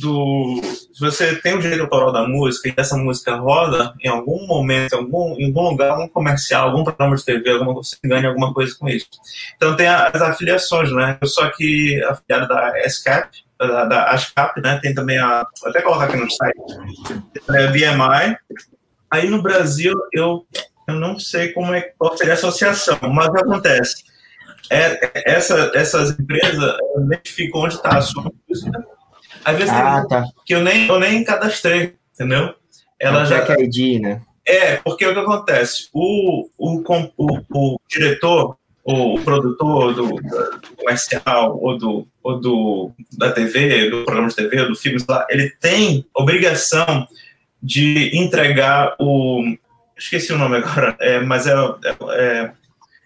do. 0.00 0.60
Se 0.92 1.00
você 1.00 1.36
tem 1.36 1.54
o 1.54 1.60
direito 1.60 1.82
autoral 1.82 2.12
da 2.12 2.26
música 2.26 2.68
e 2.68 2.74
essa 2.76 2.96
música 2.96 3.36
roda 3.36 3.94
em 4.02 4.08
algum 4.08 4.46
momento, 4.46 4.94
em 4.94 4.98
algum, 4.98 5.34
em 5.38 5.46
algum 5.46 5.70
lugar, 5.70 5.90
algum 5.90 6.08
comercial, 6.08 6.68
algum 6.68 6.82
programa 6.82 7.16
de 7.16 7.24
TV, 7.24 7.50
alguma, 7.50 7.74
você 7.74 7.96
ganha 8.04 8.28
alguma 8.28 8.52
coisa 8.52 8.74
com 8.78 8.88
isso. 8.88 9.08
Então 9.56 9.76
tem 9.76 9.86
as 9.86 10.20
afiliações, 10.20 10.90
né? 10.92 11.16
Eu 11.20 11.28
sou 11.28 11.44
aqui 11.44 12.02
afiliado 12.04 12.48
da 12.48 12.88
SCAP, 12.88 13.44
da, 13.66 13.84
da 13.84 14.10
ASCAP, 14.10 14.60
né? 14.60 14.78
Tem 14.82 14.94
também 14.94 15.18
a. 15.18 15.46
Vou 15.60 15.70
até 15.70 15.82
colocar 15.82 16.04
aqui 16.04 16.16
no 16.16 16.30
site. 16.30 16.56
É 17.50 17.64
a 17.64 17.70
BMI. 17.70 18.36
Aí 19.10 19.28
no 19.28 19.42
Brasil, 19.42 19.94
eu, 20.12 20.46
eu 20.88 20.94
não 20.94 21.18
sei 21.18 21.52
como 21.52 21.72
é 21.72 21.82
qual 21.98 22.16
seria 22.16 22.32
a 22.32 22.36
associação, 22.36 22.98
mas 23.12 23.28
acontece? 23.28 24.04
É, 24.70 25.30
essa, 25.30 25.70
essas 25.74 26.18
empresas 26.18 26.76
identificam 26.96 27.60
onde 27.60 27.74
está 27.74 27.98
a 27.98 28.00
sua 28.00 28.24
música 28.48 28.84
às 29.44 29.56
vezes 29.58 29.72
ah, 29.72 30.04
tá. 30.08 30.24
que 30.46 30.54
eu 30.54 30.62
nem, 30.62 30.88
eu 30.88 30.98
nem 30.98 31.22
cadastrei, 31.22 31.94
entendeu? 32.14 32.54
Ela 32.98 33.22
é 33.22 33.26
já. 33.26 33.60
ID, 33.60 34.00
né? 34.00 34.22
É, 34.46 34.76
porque 34.76 35.06
o 35.06 35.12
que 35.12 35.20
acontece? 35.20 35.88
O, 35.92 36.48
o, 36.56 36.82
o, 37.16 37.40
o 37.50 37.80
diretor, 37.88 38.56
o 38.84 39.18
produtor 39.20 39.94
do, 39.94 40.08
do, 40.08 40.76
comercial 40.76 41.58
ou, 41.58 41.78
do, 41.78 42.06
ou 42.22 42.38
do, 42.38 42.92
da 43.16 43.32
TV, 43.32 43.88
do 43.88 44.04
programa 44.04 44.28
de 44.28 44.36
TV, 44.36 44.66
do 44.66 44.76
filme, 44.76 44.98
ele 45.30 45.50
tem 45.58 46.06
obrigação 46.14 47.08
de 47.62 48.10
entregar 48.14 48.94
o. 49.00 49.42
Esqueci 49.96 50.32
o 50.32 50.38
nome 50.38 50.58
agora, 50.58 50.96
é, 51.00 51.20
mas 51.20 51.46
é, 51.46 51.54
é, 52.10 52.50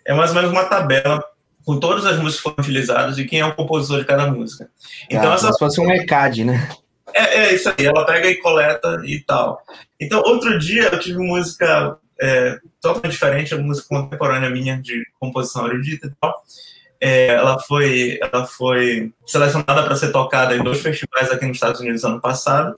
é 0.06 0.14
mais 0.14 0.30
ou 0.30 0.36
menos 0.36 0.50
uma 0.50 0.64
tabela 0.64 1.22
com 1.64 1.78
todas 1.78 2.04
as 2.06 2.18
músicas 2.18 2.36
que 2.36 2.42
foram 2.42 2.56
utilizadas 2.58 3.18
e 3.18 3.24
quem 3.24 3.40
é 3.40 3.44
o 3.44 3.54
compositor 3.54 4.00
de 4.00 4.06
cada 4.06 4.26
música. 4.26 4.68
Então, 5.08 5.30
ah, 5.30 5.34
essa... 5.34 5.52
Se 5.52 5.58
fosse 5.58 5.80
um 5.80 5.92
ECAD, 5.92 6.44
né? 6.44 6.68
É, 7.14 7.40
é, 7.40 7.54
isso 7.54 7.68
aí, 7.68 7.86
ela 7.86 8.04
pega 8.04 8.28
e 8.28 8.36
coleta 8.36 9.00
e 9.04 9.20
tal. 9.20 9.62
Então, 10.00 10.22
outro 10.24 10.58
dia 10.58 10.84
eu 10.84 10.98
tive 10.98 11.18
música 11.18 11.98
é, 12.20 12.58
totalmente 12.80 13.12
diferente, 13.12 13.54
a 13.54 13.58
música 13.58 13.88
contemporânea 13.88 14.50
minha 14.50 14.80
de 14.80 15.02
composição 15.18 15.66
erudita 15.66 16.06
e 16.06 16.10
tal. 16.20 16.42
É, 17.00 17.28
ela 17.28 17.60
foi 17.60 18.18
ela 18.20 18.44
foi 18.44 19.12
selecionada 19.24 19.84
para 19.84 19.94
ser 19.94 20.10
tocada 20.10 20.56
em 20.56 20.62
dois 20.64 20.80
festivais 20.80 21.30
aqui 21.30 21.46
nos 21.46 21.56
Estados 21.56 21.80
Unidos 21.80 22.02
ano 22.02 22.20
passado 22.20 22.76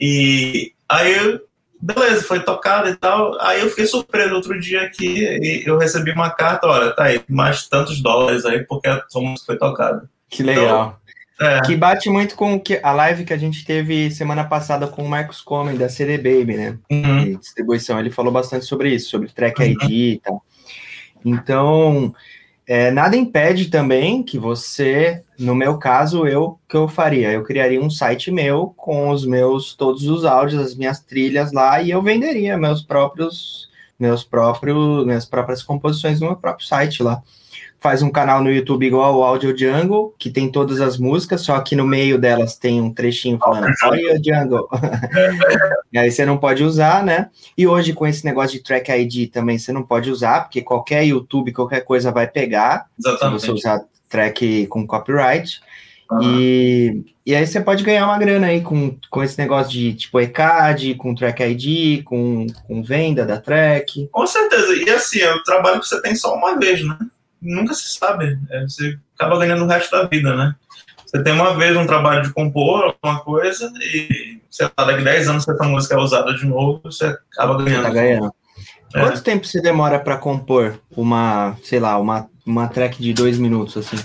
e 0.00 0.72
aí 0.88 1.14
eu 1.14 1.48
Beleza, 1.80 2.24
foi 2.24 2.40
tocado 2.40 2.88
e 2.88 2.96
tal. 2.96 3.40
Aí 3.40 3.60
eu 3.60 3.70
fiquei 3.70 3.86
surpreso 3.86 4.34
outro 4.34 4.58
dia 4.58 4.82
aqui 4.82 5.20
e 5.20 5.62
eu 5.64 5.78
recebi 5.78 6.10
uma 6.10 6.30
carta, 6.30 6.66
olha, 6.66 6.90
tá 6.90 7.04
aí, 7.04 7.22
mais 7.28 7.68
tantos 7.68 8.02
dólares 8.02 8.44
aí 8.44 8.64
porque 8.64 8.88
a 8.88 9.04
sua 9.08 9.22
música 9.22 9.46
foi 9.46 9.58
tocada. 9.58 10.10
Que 10.28 10.42
legal. 10.42 10.64
Então, 10.64 10.96
é. 11.40 11.60
Que 11.62 11.76
bate 11.76 12.10
muito 12.10 12.34
com 12.34 12.60
a 12.82 12.92
live 12.92 13.24
que 13.24 13.32
a 13.32 13.38
gente 13.38 13.64
teve 13.64 14.10
semana 14.10 14.44
passada 14.44 14.88
com 14.88 15.04
o 15.04 15.08
Marcos 15.08 15.40
Comen, 15.40 15.76
da 15.76 15.88
CD 15.88 16.16
Baby, 16.16 16.56
né? 16.56 16.78
Uhum. 16.90 17.24
De 17.24 17.36
distribuição. 17.36 17.98
Ele 17.98 18.10
falou 18.10 18.32
bastante 18.32 18.64
sobre 18.64 18.92
isso, 18.92 19.10
sobre 19.10 19.28
track 19.28 19.62
ID 19.62 19.82
uhum. 19.82 19.88
e 19.90 20.20
tal. 20.24 20.42
Então, 21.24 22.14
é, 22.66 22.90
nada 22.90 23.16
impede 23.16 23.66
também 23.66 24.22
que 24.22 24.38
você, 24.38 25.22
no 25.38 25.54
meu 25.54 25.78
caso, 25.78 26.26
eu 26.26 26.58
que 26.68 26.76
eu 26.76 26.88
faria, 26.88 27.32
eu 27.32 27.44
criaria 27.44 27.80
um 27.80 27.88
site 27.88 28.30
meu 28.30 28.74
com 28.76 29.10
os 29.10 29.24
meus 29.24 29.74
todos 29.74 30.06
os 30.08 30.24
áudios, 30.24 30.60
as 30.60 30.74
minhas 30.74 31.00
trilhas 31.00 31.52
lá 31.52 31.80
e 31.80 31.90
eu 31.90 32.02
venderia 32.02 32.58
meus 32.58 32.82
próprios 32.82 33.68
meus 33.98 34.22
próprios 34.22 35.04
minhas 35.06 35.24
próprias 35.24 35.62
composições 35.62 36.20
no 36.20 36.26
meu 36.26 36.36
próprio 36.36 36.66
site 36.66 37.02
lá 37.02 37.22
faz 37.80 38.02
um 38.02 38.10
canal 38.10 38.42
no 38.42 38.50
YouTube 38.50 38.86
igual 38.86 39.16
o 39.16 39.24
Audio 39.24 39.56
Jungle, 39.56 40.14
que 40.18 40.30
tem 40.30 40.50
todas 40.50 40.80
as 40.80 40.98
músicas, 40.98 41.42
só 41.42 41.60
que 41.60 41.76
no 41.76 41.86
meio 41.86 42.18
delas 42.18 42.56
tem 42.56 42.80
um 42.80 42.92
trechinho 42.92 43.38
falando 43.38 43.68
Audio 43.82 44.20
Jungle. 44.22 44.68
e 45.92 45.98
aí 45.98 46.10
você 46.10 46.24
não 46.24 46.38
pode 46.38 46.64
usar, 46.64 47.04
né? 47.04 47.30
E 47.56 47.66
hoje 47.66 47.92
com 47.92 48.06
esse 48.06 48.24
negócio 48.24 48.58
de 48.58 48.64
Track 48.64 48.90
ID 48.90 49.30
também 49.30 49.58
você 49.58 49.72
não 49.72 49.82
pode 49.82 50.10
usar, 50.10 50.42
porque 50.42 50.60
qualquer 50.60 51.04
YouTube, 51.04 51.52
qualquer 51.52 51.80
coisa 51.82 52.10
vai 52.10 52.26
pegar, 52.26 52.86
Exatamente. 52.98 53.40
se 53.40 53.46
você 53.46 53.52
usar 53.52 53.80
track 54.08 54.66
com 54.66 54.86
copyright. 54.86 55.60
Uhum. 56.10 56.22
E, 56.22 57.04
e 57.26 57.34
aí 57.34 57.46
você 57.46 57.60
pode 57.60 57.84
ganhar 57.84 58.06
uma 58.06 58.18
grana 58.18 58.46
aí 58.46 58.62
com, 58.62 58.96
com 59.10 59.22
esse 59.22 59.38
negócio 59.38 59.70
de 59.70 59.92
tipo 59.92 60.18
ECAD, 60.18 60.94
com 60.94 61.14
Track 61.14 61.42
ID, 61.42 62.02
com, 62.02 62.46
com 62.66 62.82
venda 62.82 63.26
da 63.26 63.38
track. 63.38 64.08
Com 64.10 64.26
certeza. 64.26 64.74
E 64.74 64.88
assim, 64.88 65.20
é 65.20 65.32
o 65.32 65.42
trabalho 65.42 65.80
que 65.80 65.86
você 65.86 66.00
tem 66.00 66.14
só 66.14 66.34
uma 66.34 66.58
vez, 66.58 66.82
né? 66.82 66.96
Nunca 67.40 67.74
se 67.74 67.96
sabe. 67.98 68.38
É, 68.50 68.62
você 68.62 68.98
acaba 69.14 69.38
ganhando 69.38 69.64
o 69.64 69.68
resto 69.68 69.90
da 69.90 70.04
vida, 70.04 70.34
né? 70.34 70.54
Você 71.04 71.22
tem 71.22 71.32
uma 71.32 71.54
vez 71.54 71.76
um 71.76 71.86
trabalho 71.86 72.22
de 72.22 72.32
compor 72.32 72.94
alguma 73.02 73.20
coisa 73.20 73.72
e, 73.80 74.40
sei 74.50 74.70
lá, 74.76 74.84
daqui 74.84 75.02
10 75.02 75.28
anos 75.28 75.48
essa 75.48 75.64
música 75.64 75.94
é 75.94 75.98
usada 75.98 76.34
de 76.34 76.46
novo, 76.46 76.80
você 76.84 77.06
acaba 77.32 77.56
ganhando. 77.56 77.82
Você 77.82 77.88
tá 77.88 77.90
ganhando. 77.90 78.34
É. 78.94 79.00
Quanto 79.00 79.22
tempo 79.22 79.46
você 79.46 79.60
demora 79.60 79.98
para 79.98 80.18
compor 80.18 80.78
uma, 80.90 81.56
sei 81.62 81.80
lá, 81.80 81.98
uma, 81.98 82.28
uma 82.44 82.68
track 82.68 83.00
de 83.02 83.14
dois 83.14 83.38
minutos, 83.38 83.76
assim, 83.76 83.96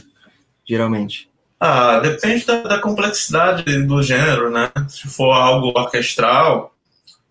geralmente? 0.67 1.29
Ah, 1.59 1.99
depende 1.99 2.45
da, 2.45 2.63
da 2.63 2.77
complexidade 2.77 3.84
do 3.84 4.01
gênero, 4.01 4.49
né? 4.49 4.69
Se 4.89 5.07
for 5.07 5.31
algo 5.31 5.73
orquestral, 5.77 6.72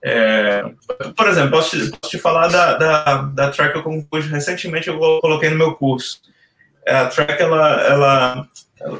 é, 0.04 0.64
por 1.16 1.28
exemplo, 1.28 1.52
posso 1.52 1.70
te, 1.70 1.90
posso 1.90 2.10
te 2.10 2.18
falar 2.18 2.48
da, 2.48 2.76
da, 2.76 3.22
da, 3.22 3.50
track 3.50 3.76
eu 3.76 3.82
compus 3.84 4.26
recentemente, 4.26 4.88
eu 4.88 4.98
coloquei 4.98 5.48
no 5.48 5.56
meu 5.56 5.74
curso. 5.74 6.20
É, 6.84 6.96
a 6.96 7.06
track, 7.06 7.40
ela, 7.40 7.80
ela, 7.82 8.48
ela 8.80 8.98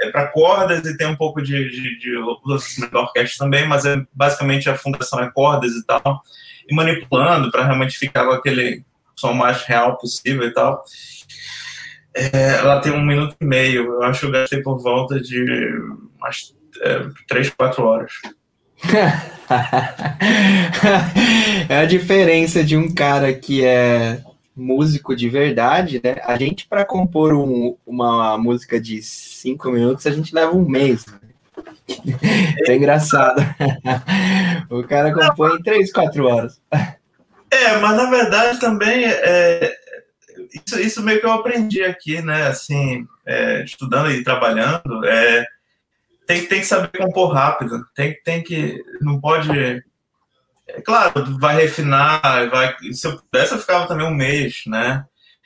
é 0.00 0.10
para 0.10 0.28
cordas 0.28 0.84
e 0.84 0.96
tem 0.96 1.08
um 1.08 1.16
pouco 1.16 1.42
de, 1.42 1.68
de, 1.68 1.98
de, 1.98 2.16
de 2.88 2.96
orquestra 2.96 3.44
também, 3.44 3.66
mas 3.66 3.84
é, 3.84 4.00
basicamente 4.12 4.70
a 4.70 4.76
fundação 4.76 5.20
é 5.20 5.30
cordas 5.30 5.72
e 5.72 5.84
tal, 5.84 6.22
e 6.68 6.74
manipulando 6.74 7.50
para 7.50 7.64
realmente 7.64 7.98
ficar 7.98 8.24
com 8.24 8.32
aquele 8.32 8.84
som 9.16 9.32
mais 9.32 9.62
real 9.62 9.96
possível 9.96 10.46
e 10.46 10.52
tal. 10.52 10.84
É, 12.14 12.58
ela 12.58 12.80
tem 12.80 12.92
um 12.92 13.04
minuto 13.04 13.36
e 13.40 13.44
meio, 13.44 13.94
eu 13.94 14.02
acho 14.04 14.20
que 14.20 14.26
eu 14.26 14.30
gastei 14.30 14.62
por 14.62 14.78
volta 14.78 15.20
de 15.20 15.44
umas 16.18 16.54
é, 16.82 17.06
três, 17.26 17.50
quatro 17.50 17.84
horas. 17.84 18.12
é 21.68 21.78
a 21.78 21.84
diferença 21.84 22.64
de 22.64 22.76
um 22.76 22.92
cara 22.92 23.32
que 23.32 23.64
é 23.64 24.20
músico 24.56 25.14
de 25.14 25.28
verdade, 25.28 26.00
né? 26.02 26.16
A 26.24 26.36
gente, 26.38 26.66
para 26.66 26.84
compor 26.84 27.34
um, 27.34 27.76
uma 27.86 28.38
música 28.38 28.80
de 28.80 29.02
cinco 29.02 29.70
minutos, 29.70 30.06
a 30.06 30.10
gente 30.10 30.34
leva 30.34 30.52
um 30.52 30.68
mês. 30.68 31.04
É 32.66 32.74
engraçado. 32.74 33.40
o 34.68 34.82
cara 34.82 35.14
compõe 35.14 35.54
em 35.54 35.62
três, 35.62 35.92
quatro 35.92 36.26
horas. 36.26 36.60
É, 37.48 37.76
mas 37.80 37.96
na 37.96 38.10
verdade 38.10 38.58
também 38.58 39.04
é, 39.06 39.72
isso, 40.52 40.80
isso 40.80 41.02
meio 41.02 41.20
que 41.20 41.26
eu 41.26 41.32
aprendi 41.32 41.84
aqui, 41.84 42.20
né? 42.22 42.48
Assim, 42.48 43.06
é, 43.24 43.62
estudando 43.62 44.10
e 44.10 44.24
trabalhando, 44.24 45.04
é, 45.04 45.46
tem, 46.26 46.46
tem 46.46 46.60
que 46.60 46.66
saber 46.66 46.98
compor 46.98 47.32
rápido. 47.32 47.86
Tem, 47.94 48.20
tem 48.22 48.42
que. 48.42 48.82
Não 49.00 49.20
pode. 49.20 49.50
É 50.68 50.80
claro, 50.80 51.38
vai 51.38 51.56
refinar, 51.56 52.50
vai. 52.50 52.74
Se 52.92 53.06
eu 53.06 53.18
pudesse, 53.18 53.52
eu 53.52 53.58
ficava 53.58 53.86
também 53.86 54.06
um 54.06 54.14
mês, 54.14 54.62
né? 54.66 55.04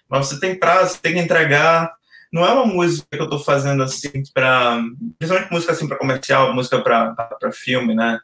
Mas 0.09 0.27
você 0.27 0.41
tem 0.41 0.59
prazo, 0.59 1.01
tem 1.01 1.13
que 1.13 1.19
entregar. 1.19 1.93
Não 2.33 2.47
é 2.47 2.53
uma 2.53 2.65
música 2.65 3.07
que 3.11 3.21
eu 3.21 3.25
estou 3.25 3.39
fazendo 3.39 3.83
assim 3.83 4.23
para. 4.33 4.83
Principalmente 5.19 5.53
música 5.53 5.73
assim 5.73 5.87
para 5.87 5.99
comercial, 5.99 6.55
música 6.55 6.81
para 6.81 7.53
filme, 7.53 7.95
né? 7.95 8.19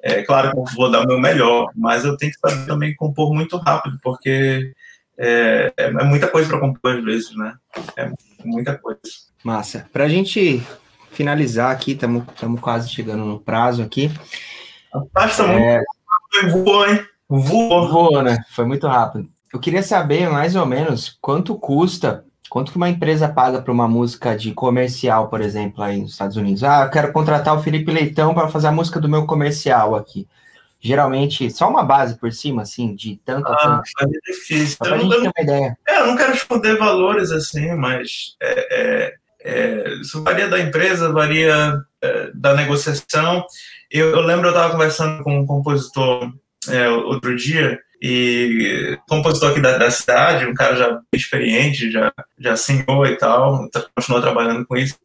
É 0.00 0.22
claro 0.22 0.52
que 0.52 0.58
eu 0.58 0.64
vou 0.76 0.90
dar 0.90 1.00
o 1.00 1.06
meu 1.06 1.18
melhor, 1.18 1.72
mas 1.74 2.04
eu 2.04 2.16
tenho 2.16 2.30
que 2.30 2.38
saber 2.38 2.66
também 2.66 2.94
compor 2.94 3.34
muito 3.34 3.56
rápido, 3.56 3.98
porque 4.02 4.72
é, 5.18 5.72
é 5.76 5.90
muita 6.04 6.28
coisa 6.28 6.48
para 6.48 6.60
compor 6.60 6.98
às 6.98 7.02
vezes, 7.02 7.36
né? 7.36 7.54
É 7.96 8.10
muita 8.44 8.78
coisa. 8.78 9.00
Massa. 9.42 9.88
Para 9.92 10.04
a 10.04 10.08
gente 10.08 10.62
finalizar 11.16 11.70
aqui, 11.70 11.92
estamos 11.92 12.60
quase 12.60 12.90
chegando 12.90 13.24
no 13.24 13.40
prazo 13.40 13.82
aqui. 13.82 14.12
Passa 15.12 15.44
é... 15.44 15.82
muito 16.34 16.52
voou, 16.52 16.86
hein? 16.86 17.06
Voou. 17.28 17.88
Voou, 17.88 18.22
né? 18.22 18.38
Foi 18.50 18.66
muito 18.66 18.86
rápido. 18.86 19.28
Eu 19.52 19.58
queria 19.58 19.82
saber 19.82 20.28
mais 20.28 20.54
ou 20.54 20.66
menos 20.66 21.16
quanto 21.20 21.56
custa, 21.56 22.24
quanto 22.50 22.70
que 22.70 22.76
uma 22.76 22.90
empresa 22.90 23.28
paga 23.28 23.62
para 23.62 23.72
uma 23.72 23.88
música 23.88 24.36
de 24.36 24.52
comercial, 24.52 25.28
por 25.28 25.40
exemplo, 25.40 25.82
aí 25.82 26.02
nos 26.02 26.12
Estados 26.12 26.36
Unidos. 26.36 26.62
Ah, 26.62 26.84
eu 26.84 26.90
quero 26.90 27.12
contratar 27.12 27.56
o 27.56 27.62
Felipe 27.62 27.90
Leitão 27.90 28.34
para 28.34 28.48
fazer 28.48 28.66
a 28.66 28.72
música 28.72 29.00
do 29.00 29.08
meu 29.08 29.24
comercial 29.24 29.96
aqui. 29.96 30.28
Geralmente, 30.78 31.50
só 31.50 31.70
uma 31.70 31.82
base 31.82 32.18
por 32.18 32.30
cima, 32.32 32.62
assim, 32.62 32.94
de 32.94 33.16
tanto 33.24 33.50
ah, 33.50 33.82
tanto. 33.96 34.14
É 34.14 34.30
difícil. 34.30 34.76
Pra 34.78 34.90
eu 34.90 35.00
gente 35.00 35.10
não, 35.10 35.22
ter 35.22 35.32
uma 35.34 35.42
ideia. 35.42 35.78
É, 35.88 36.00
eu 36.00 36.06
não 36.06 36.16
quero 36.16 36.32
responder 36.32 36.76
valores 36.76 37.30
assim, 37.30 37.74
mas 37.74 38.36
é, 38.40 39.06
é 39.06 39.14
é, 39.46 39.94
isso 40.00 40.22
varia 40.22 40.48
da 40.48 40.58
empresa, 40.58 41.12
varia 41.12 41.80
é, 42.02 42.30
da 42.34 42.54
negociação. 42.54 43.44
Eu, 43.90 44.10
eu 44.10 44.20
lembro, 44.20 44.48
eu 44.48 44.50
estava 44.50 44.72
conversando 44.72 45.22
com 45.22 45.40
um 45.40 45.46
compositor 45.46 46.32
é, 46.68 46.88
outro 46.88 47.36
dia, 47.36 47.78
e 48.00 48.98
compositor 49.08 49.50
aqui 49.50 49.60
da, 49.60 49.78
da, 49.78 49.90
cidade, 49.90 50.46
um 50.46 50.54
cara 50.54 50.76
já 50.76 51.00
experiente, 51.14 51.90
já, 51.90 52.12
já 52.38 52.52
assinou 52.52 53.06
e 53.06 53.16
tal, 53.16 53.68
tá, 53.70 53.86
continuou 53.94 54.20
trabalhando 54.20 54.66
com 54.66 54.76
isso. 54.76 54.96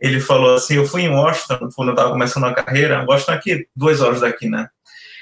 Ele 0.00 0.18
falou 0.18 0.54
assim: 0.54 0.76
Eu 0.76 0.86
fui 0.86 1.02
em 1.02 1.10
Washington, 1.10 1.68
quando 1.74 1.88
eu 1.88 1.94
estava 1.94 2.10
começando 2.10 2.44
a 2.44 2.54
carreira, 2.54 3.04
Washington 3.08 3.32
aqui, 3.32 3.66
duas 3.76 4.00
horas 4.00 4.20
daqui, 4.20 4.48
né? 4.48 4.68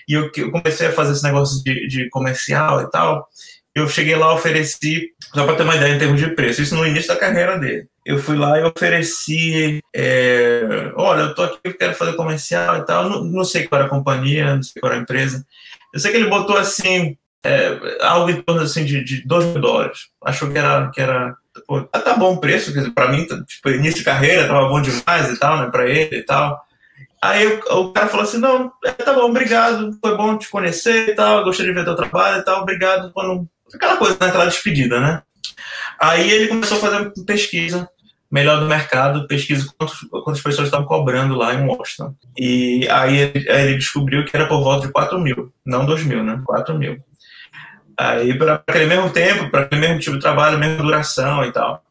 E 0.08 0.14
eu, 0.14 0.30
eu 0.36 0.50
comecei 0.50 0.86
a 0.86 0.92
fazer 0.92 1.12
esse 1.12 1.22
negócio 1.22 1.62
de, 1.62 1.86
de 1.86 2.08
comercial 2.08 2.80
e 2.82 2.90
tal. 2.90 3.28
Eu 3.74 3.86
cheguei 3.88 4.16
lá, 4.16 4.32
ofereci, 4.32 5.10
só 5.34 5.44
para 5.44 5.54
ter 5.54 5.62
uma 5.64 5.76
ideia 5.76 5.94
em 5.94 5.98
termos 5.98 6.18
de 6.18 6.34
preço, 6.34 6.62
isso 6.62 6.74
no 6.74 6.86
início 6.86 7.08
da 7.08 7.20
carreira 7.20 7.58
dele. 7.58 7.86
Eu 8.08 8.16
fui 8.18 8.38
lá 8.38 8.58
e 8.58 8.64
ofereci, 8.64 9.82
é, 9.94 10.90
olha, 10.96 11.20
eu 11.24 11.34
tô 11.34 11.42
aqui, 11.42 11.58
eu 11.62 11.74
quero 11.74 11.92
fazer 11.92 12.14
comercial 12.14 12.78
e 12.78 12.86
tal. 12.86 13.06
Não, 13.06 13.22
não 13.22 13.44
sei 13.44 13.68
qual 13.68 13.82
era 13.82 13.86
a 13.86 13.90
companhia, 13.90 14.56
não 14.56 14.62
sei 14.62 14.80
qual 14.80 14.90
era 14.90 14.98
a 14.98 15.02
empresa. 15.02 15.44
Eu 15.92 16.00
sei 16.00 16.10
que 16.10 16.16
ele 16.16 16.30
botou 16.30 16.56
assim, 16.56 17.18
é, 17.44 17.98
algo 18.00 18.30
em 18.30 18.40
torno 18.40 18.62
assim, 18.62 18.86
de, 18.86 19.04
de 19.04 19.26
2 19.26 19.44
mil 19.48 19.60
dólares. 19.60 20.08
Achou 20.24 20.50
que 20.50 20.56
era, 20.56 20.90
que 20.90 21.02
era 21.02 21.36
pô, 21.66 21.82
tá 21.82 22.14
bom 22.14 22.32
o 22.32 22.40
preço, 22.40 22.72
pra 22.94 23.08
mim, 23.08 23.26
tipo, 23.26 23.68
início 23.68 23.98
de 23.98 24.04
carreira, 24.04 24.48
tava 24.48 24.68
bom 24.68 24.80
demais 24.80 25.30
e 25.30 25.38
tal, 25.38 25.58
né, 25.58 25.70
pra 25.70 25.86
ele 25.86 26.16
e 26.16 26.22
tal. 26.22 26.58
Aí 27.20 27.46
o, 27.46 27.80
o, 27.80 27.92
cara 27.92 28.08
falou 28.08 28.24
assim: 28.24 28.38
não, 28.38 28.72
é, 28.86 28.92
tá 28.92 29.12
bom, 29.12 29.28
obrigado, 29.28 29.98
foi 30.00 30.16
bom 30.16 30.38
te 30.38 30.48
conhecer 30.48 31.10
e 31.10 31.14
tal, 31.14 31.44
gostei 31.44 31.66
de 31.66 31.74
ver 31.74 31.84
teu 31.84 31.94
trabalho 31.94 32.40
e 32.40 32.44
tal, 32.44 32.62
obrigado. 32.62 33.12
Quando... 33.12 33.46
Aquela 33.74 33.98
coisa, 33.98 34.16
né, 34.18 34.28
aquela 34.28 34.46
despedida, 34.46 34.98
né? 34.98 35.22
Aí 36.00 36.30
ele 36.30 36.48
começou 36.48 36.78
a 36.78 36.80
fazer 36.80 37.12
pesquisa, 37.26 37.86
melhor 38.30 38.60
do 38.60 38.66
mercado, 38.66 39.26
pesquisa 39.26 39.66
quantos, 39.76 40.00
quantas 40.10 40.42
pessoas 40.42 40.68
estavam 40.68 40.86
cobrando 40.86 41.34
lá 41.34 41.54
em 41.54 41.66
Washington. 41.66 42.14
E 42.36 42.86
aí 42.90 43.16
ele, 43.18 43.50
aí 43.50 43.62
ele 43.62 43.76
descobriu 43.76 44.24
que 44.24 44.36
era 44.36 44.46
por 44.46 44.62
volta 44.62 44.86
de 44.86 44.92
4 44.92 45.18
mil, 45.18 45.52
não 45.64 45.86
2 45.86 46.04
mil, 46.04 46.22
né? 46.22 46.40
4 46.44 46.76
mil. 46.76 46.98
Aí, 47.98 48.38
para 48.38 48.54
aquele 48.54 48.86
mesmo 48.86 49.10
tempo, 49.10 49.50
para 49.50 49.62
aquele 49.62 49.80
mesmo 49.80 49.98
tipo 49.98 50.16
de 50.16 50.22
trabalho, 50.22 50.58
mesma 50.58 50.82
duração 50.82 51.44
e 51.44 51.50
tal. 51.50 51.82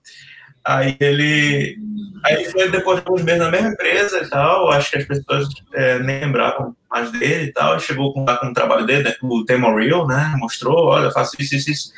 Aí 0.67 0.97
ele, 0.99 1.77
aí 2.25 2.43
foi 2.51 2.69
depois 2.69 2.99
de 2.99 3.07
alguns 3.07 3.23
meses 3.23 3.39
na 3.39 3.49
mesma 3.49 3.69
empresa 3.69 4.21
e 4.21 4.29
tal. 4.29 4.69
Acho 4.69 4.91
que 4.91 4.97
as 4.97 5.07
pessoas 5.07 5.47
é, 5.73 5.97
nem 5.99 6.19
lembravam 6.19 6.75
mais 6.91 7.09
dele 7.09 7.45
e 7.45 7.53
tal. 7.53 7.79
Chegou 7.79 8.13
com, 8.13 8.25
com 8.25 8.47
o 8.47 8.53
trabalho 8.53 8.85
dele, 8.85 9.03
né, 9.03 9.15
o 9.23 9.45
Demo 9.45 9.73
Real, 9.73 10.05
né? 10.05 10.33
Mostrou, 10.35 10.87
olha, 10.87 11.05
eu 11.05 11.11
faço 11.11 11.37
isso, 11.39 11.55
isso, 11.55 11.71
isso. 11.71 11.91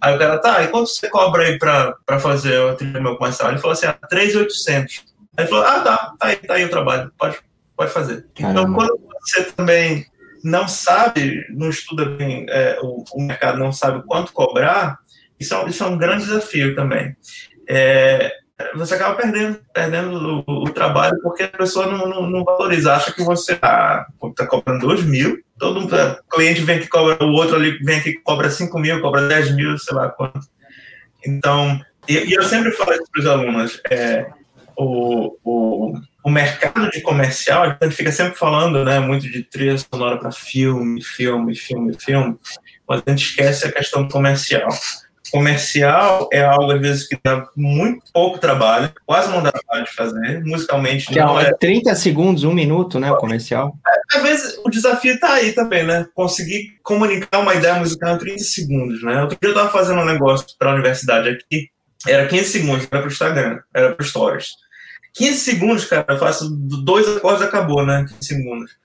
Aí 0.00 0.14
o 0.14 0.18
cara, 0.20 0.38
tá, 0.38 0.62
e 0.62 0.68
quanto 0.68 0.86
você 0.86 1.08
cobra 1.10 1.42
aí 1.42 1.58
pra, 1.58 1.96
pra 2.06 2.20
fazer 2.20 2.60
o 2.60 3.02
meu 3.02 3.16
comercial? 3.16 3.50
Ele 3.50 3.58
falou 3.58 3.72
assim, 3.72 3.86
ah, 3.86 3.98
3,800. 4.08 5.04
Aí 5.36 5.44
ele 5.44 5.48
falou, 5.48 5.64
ah, 5.64 5.80
tá, 5.80 6.14
tá 6.16 6.26
aí, 6.28 6.36
tá 6.36 6.54
aí 6.54 6.64
o 6.64 6.70
trabalho, 6.70 7.12
pode, 7.18 7.38
pode 7.76 7.90
fazer. 7.90 8.24
Caramba. 8.36 8.60
Então, 8.60 8.72
quando 8.72 9.00
você 9.20 9.42
também 9.46 10.06
não 10.44 10.68
sabe, 10.68 11.44
não 11.50 11.68
estuda 11.68 12.04
bem 12.04 12.46
é, 12.48 12.78
o, 12.80 13.02
o 13.14 13.22
mercado, 13.22 13.58
não 13.58 13.72
sabe 13.72 14.04
quanto 14.06 14.32
cobrar, 14.32 15.00
isso 15.40 15.56
é, 15.56 15.68
isso 15.68 15.82
é 15.82 15.86
um 15.88 15.98
grande 15.98 16.22
desafio 16.24 16.76
também 16.76 17.16
é, 17.74 18.30
você 18.74 18.94
acaba 18.94 19.14
perdendo, 19.14 19.58
perdendo 19.72 20.44
o, 20.46 20.64
o, 20.64 20.70
trabalho 20.70 21.18
porque 21.22 21.44
a 21.44 21.48
pessoa 21.48 21.86
não, 21.86 22.06
não, 22.06 22.30
não 22.30 22.44
valoriza, 22.44 22.92
acha 22.92 23.10
que 23.10 23.22
você 23.22 23.54
está 23.54 24.06
tá 24.36 24.46
cobrando 24.46 24.86
2 24.86 25.04
mil, 25.04 25.42
todo 25.58 25.80
um 25.80 25.88
cliente 26.30 26.60
vem 26.60 26.78
que 26.78 26.86
cobra, 26.86 27.24
o 27.24 27.32
outro 27.32 27.56
ali 27.56 27.78
vem 27.78 28.02
que 28.02 28.12
cobra 28.12 28.50
5 28.50 28.78
mil, 28.78 29.00
cobra 29.00 29.26
10 29.26 29.56
mil, 29.56 29.78
sei 29.78 29.96
lá 29.96 30.10
quanto. 30.10 30.40
Então, 31.26 31.80
e, 32.06 32.18
e 32.18 32.34
eu 32.34 32.42
sempre 32.42 32.72
falo 32.72 32.92
isso 32.92 33.04
para 33.10 33.20
os 33.20 33.26
alunos, 33.26 33.80
é, 33.90 34.26
o, 34.76 35.34
o, 35.42 35.94
o 36.22 36.30
mercado 36.30 36.90
de 36.90 37.00
comercial, 37.00 37.62
a 37.62 37.84
gente 37.84 37.96
fica 37.96 38.12
sempre 38.12 38.38
falando 38.38 38.84
né, 38.84 39.00
muito 39.00 39.30
de 39.30 39.42
trilha 39.44 39.78
sonora 39.78 40.18
para 40.18 40.30
filme, 40.30 41.02
filme, 41.02 41.56
filme, 41.56 41.94
filme, 41.98 42.36
mas 42.86 43.02
a 43.06 43.10
gente 43.10 43.24
esquece 43.24 43.66
a 43.66 43.72
questão 43.72 44.06
comercial 44.06 44.68
comercial 45.32 46.28
é 46.30 46.44
algo, 46.44 46.70
às 46.70 46.80
vezes, 46.80 47.08
que 47.08 47.18
dá 47.24 47.48
muito 47.56 48.04
pouco 48.12 48.38
trabalho, 48.38 48.92
quase 49.06 49.30
não 49.30 49.42
dá 49.42 49.50
trabalho 49.50 49.84
de 49.86 49.92
fazer, 49.92 50.44
musicalmente. 50.44 51.06
Que 51.06 51.18
não 51.18 51.40
é 51.40 51.52
30 51.54 51.90
é 51.90 51.94
segundos, 51.94 52.44
um 52.44 52.52
minuto, 52.52 53.00
né, 53.00 53.10
o 53.10 53.16
comercial. 53.16 53.74
É, 53.88 54.18
às 54.18 54.22
vezes, 54.22 54.60
o 54.62 54.68
desafio 54.68 55.14
está 55.14 55.32
aí 55.32 55.52
também, 55.52 55.84
né? 55.84 56.06
Conseguir 56.14 56.74
comunicar 56.82 57.38
uma 57.38 57.54
ideia 57.54 57.74
musical 57.76 58.14
em 58.14 58.18
30 58.18 58.44
segundos, 58.44 59.02
né? 59.02 59.22
Outro 59.22 59.38
dia 59.40 59.50
eu 59.50 59.54
estava 59.54 59.72
fazendo 59.72 60.00
um 60.02 60.04
negócio 60.04 60.46
para 60.58 60.70
a 60.70 60.74
universidade 60.74 61.30
aqui, 61.30 61.68
era 62.06 62.26
15 62.26 62.44
segundos, 62.44 62.88
era 62.90 63.00
para 63.00 63.08
o 63.08 63.12
Instagram, 63.12 63.60
era 63.74 63.94
para 63.94 64.06
Stories. 64.06 64.50
15 65.14 65.38
segundos, 65.38 65.84
cara, 65.86 66.06
eu 66.08 66.18
faço 66.18 66.48
dois 66.50 67.08
acordes 67.16 67.42
acabou, 67.42 67.86
né? 67.86 68.04
15 68.08 68.16
segundos. 68.20 68.81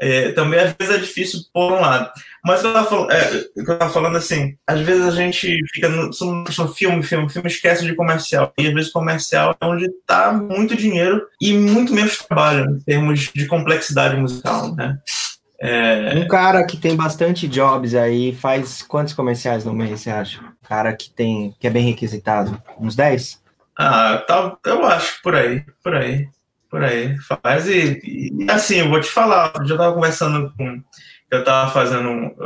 É, 0.00 0.32
também 0.32 0.58
às 0.58 0.74
vezes 0.78 0.94
é 0.94 0.98
difícil 0.98 1.40
por 1.52 1.72
um 1.72 1.80
lado. 1.80 2.10
Mas 2.42 2.64
eu 2.64 2.72
tava 2.72 2.88
falando, 2.88 3.10
é, 3.12 3.88
falando 3.90 4.16
assim, 4.16 4.56
às 4.66 4.80
vezes 4.80 5.04
a 5.04 5.10
gente 5.10 5.58
fica 5.74 5.90
no, 5.90 6.08
no 6.08 6.68
filme, 6.68 7.02
filme, 7.02 7.28
filme, 7.28 7.48
esquece 7.48 7.84
de 7.84 7.94
comercial. 7.94 8.52
E 8.58 8.66
às 8.66 8.72
vezes 8.72 8.90
comercial 8.90 9.54
é 9.60 9.66
onde 9.66 9.90
tá 10.06 10.32
muito 10.32 10.74
dinheiro 10.74 11.22
e 11.40 11.52
muito 11.52 11.92
menos 11.92 12.16
trabalho 12.16 12.76
em 12.76 12.80
termos 12.80 13.30
de 13.34 13.46
complexidade 13.46 14.16
musical, 14.16 14.74
né? 14.74 14.98
É... 15.60 16.14
Um 16.16 16.26
cara 16.26 16.64
que 16.64 16.78
tem 16.78 16.96
bastante 16.96 17.46
jobs 17.46 17.94
aí, 17.94 18.34
faz 18.34 18.80
quantos 18.80 19.12
comerciais 19.12 19.66
no 19.66 19.74
mês, 19.74 20.00
você 20.00 20.08
acha? 20.08 20.40
Um 20.40 20.66
cara 20.66 20.94
que 20.94 21.10
tem, 21.10 21.54
que 21.60 21.66
é 21.66 21.70
bem 21.70 21.84
requisitado, 21.84 22.60
uns 22.78 22.96
10? 22.96 23.38
Ah, 23.76 24.24
tá, 24.26 24.56
eu 24.64 24.84
acho, 24.86 25.20
por 25.22 25.34
aí, 25.34 25.62
por 25.82 25.94
aí. 25.94 26.26
Por 26.70 26.84
aí, 26.84 27.18
faz 27.18 27.66
e, 27.66 28.00
e 28.04 28.50
assim, 28.50 28.76
eu 28.76 28.88
vou 28.88 29.00
te 29.00 29.10
falar, 29.10 29.52
eu 29.58 29.66
já 29.66 29.74
estava 29.74 29.92
conversando 29.92 30.54
com, 30.56 30.80
eu 31.28 31.40
estava 31.40 31.68
fazendo 31.72 32.08
um 32.08 32.36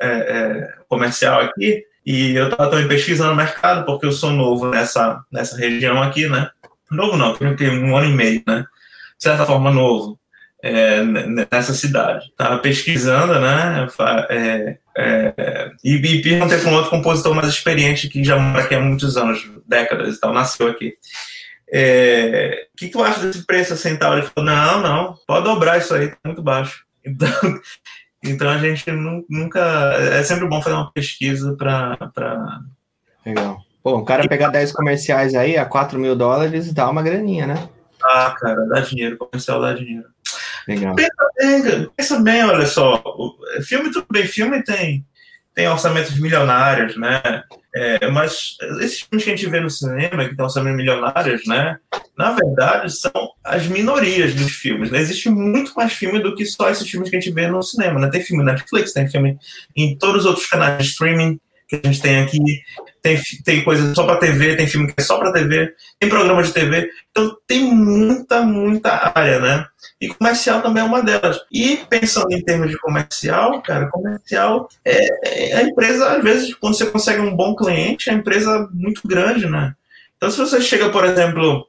é, 0.00 0.08
é, 0.08 0.74
comercial 0.88 1.42
aqui, 1.42 1.84
e 2.06 2.34
eu 2.34 2.48
estava 2.48 2.70
também 2.70 2.88
pesquisando 2.88 3.32
o 3.32 3.36
mercado, 3.36 3.84
porque 3.84 4.06
eu 4.06 4.12
sou 4.12 4.30
novo 4.30 4.70
nessa, 4.70 5.22
nessa 5.30 5.56
região 5.58 6.02
aqui, 6.02 6.26
né? 6.28 6.50
Novo 6.90 7.16
não, 7.18 7.34
tenho 7.34 7.84
um 7.84 7.94
ano 7.94 8.08
e 8.08 8.12
meio, 8.14 8.42
né? 8.46 8.64
De 9.18 9.22
certa 9.22 9.44
forma, 9.44 9.70
novo 9.70 10.18
é, 10.62 11.02
nessa 11.02 11.74
cidade. 11.74 12.26
Estava 12.26 12.58
pesquisando, 12.58 13.38
né? 13.38 13.86
É, 14.30 14.78
é, 14.96 15.70
e, 15.84 15.96
e 15.96 16.22
perguntei 16.22 16.58
para 16.58 16.70
um 16.70 16.74
outro 16.74 16.90
compositor 16.90 17.34
mais 17.34 17.48
experiente 17.48 18.08
que 18.08 18.24
já 18.24 18.38
mora 18.38 18.64
aqui 18.64 18.74
há 18.74 18.80
muitos 18.80 19.18
anos, 19.18 19.46
décadas 19.66 20.16
e 20.16 20.20
tal, 20.20 20.32
nasceu 20.32 20.68
aqui 20.68 20.94
é, 21.76 22.68
o 22.72 22.76
que, 22.76 22.86
tu 22.86 23.02
acha 23.02 23.18
desse 23.18 23.44
preço 23.44 23.72
assim 23.72 23.96
tal? 23.96 24.12
Ele 24.12 24.22
falou, 24.22 24.48
não, 24.48 24.80
não, 24.80 25.18
pode 25.26 25.44
dobrar 25.44 25.76
isso 25.76 25.92
aí, 25.92 26.08
tá 26.08 26.16
muito 26.24 26.42
baixo. 26.42 26.84
Então, 27.06 27.60
então 28.24 28.48
a 28.48 28.56
gente 28.56 28.90
nunca. 28.90 29.60
É 29.60 30.22
sempre 30.22 30.48
bom 30.48 30.62
fazer 30.62 30.74
uma 30.74 30.90
pesquisa 30.90 31.54
para. 31.54 31.98
Pra... 32.14 32.60
Legal. 33.26 33.58
Pô, 33.82 33.98
o 33.98 34.04
cara 34.06 34.26
pegar 34.26 34.48
10 34.48 34.72
comerciais 34.72 35.34
aí 35.34 35.58
a 35.58 35.66
4 35.66 35.98
mil 35.98 36.16
dólares 36.16 36.72
dá 36.72 36.88
uma 36.88 37.02
graninha, 37.02 37.46
né? 37.46 37.68
Ah, 38.02 38.34
cara, 38.40 38.64
dá 38.68 38.80
dinheiro, 38.80 39.18
comercial 39.18 39.60
dá 39.60 39.74
dinheiro. 39.74 40.08
Legal. 40.66 40.94
Pensa 40.94 41.10
bem, 41.38 41.90
pensa 41.94 42.20
bem, 42.20 42.44
olha 42.44 42.66
só. 42.66 43.04
Filme, 43.62 43.92
tudo 43.92 44.06
bem, 44.10 44.26
filme 44.26 44.64
tem, 44.64 45.04
tem 45.54 45.68
orçamentos 45.68 46.18
milionários, 46.18 46.96
né? 46.96 47.20
É, 47.76 48.08
mas 48.08 48.56
esses 48.80 49.00
filmes 49.00 49.24
que 49.24 49.30
a 49.32 49.36
gente 49.36 49.48
vê 49.48 49.58
no 49.58 49.68
cinema, 49.68 50.24
que 50.24 50.30
estão 50.30 50.48
sendo 50.48 50.70
milionários, 50.70 51.44
né? 51.44 51.76
Na 52.16 52.30
verdade, 52.30 52.96
são 52.96 53.32
as 53.42 53.66
minorias 53.66 54.32
dos 54.32 54.52
filmes. 54.52 54.92
Né? 54.92 55.00
Existe 55.00 55.28
muito 55.28 55.74
mais 55.74 55.92
filme 55.92 56.20
do 56.20 56.36
que 56.36 56.46
só 56.46 56.70
esses 56.70 56.88
filmes 56.88 57.10
que 57.10 57.16
a 57.16 57.20
gente 57.20 57.34
vê 57.34 57.48
no 57.48 57.60
cinema. 57.62 57.98
Né? 57.98 58.08
Tem 58.10 58.22
filme 58.22 58.44
na 58.44 58.52
Netflix, 58.52 58.92
tem 58.92 59.10
filme 59.10 59.36
em 59.74 59.98
todos 59.98 60.20
os 60.20 60.26
outros 60.26 60.46
canais 60.46 60.78
de 60.78 60.90
streaming 60.90 61.40
que 61.78 61.86
a 61.86 61.90
gente 61.90 62.02
tem 62.02 62.22
aqui. 62.22 62.38
Tem, 63.02 63.20
tem 63.44 63.62
coisa 63.62 63.94
só 63.94 64.04
para 64.04 64.16
TV, 64.16 64.56
tem 64.56 64.66
filme 64.66 64.86
que 64.86 64.94
é 64.96 65.02
só 65.02 65.18
para 65.18 65.32
TV, 65.32 65.74
tem 66.00 66.08
programa 66.08 66.42
de 66.42 66.52
TV. 66.52 66.88
Então 67.10 67.36
tem 67.46 67.62
muita, 67.64 68.42
muita 68.42 69.12
área, 69.14 69.38
né? 69.40 69.66
E 70.00 70.08
comercial 70.08 70.62
também 70.62 70.82
é 70.82 70.86
uma 70.86 71.02
delas. 71.02 71.38
E 71.52 71.78
pensando 71.88 72.32
em 72.32 72.42
termos 72.42 72.70
de 72.70 72.78
comercial, 72.78 73.62
cara, 73.62 73.88
comercial 73.90 74.68
é, 74.84 75.52
é 75.52 75.56
a 75.56 75.62
empresa, 75.62 76.16
às 76.16 76.22
vezes, 76.22 76.54
quando 76.54 76.76
você 76.76 76.86
consegue 76.86 77.20
um 77.20 77.36
bom 77.36 77.54
cliente, 77.54 78.08
é 78.08 78.12
a 78.12 78.16
empresa 78.16 78.68
muito 78.72 79.06
grande, 79.06 79.48
né? 79.48 79.74
Então, 80.16 80.30
se 80.30 80.38
você 80.38 80.60
chega, 80.60 80.88
por 80.88 81.04
exemplo, 81.04 81.66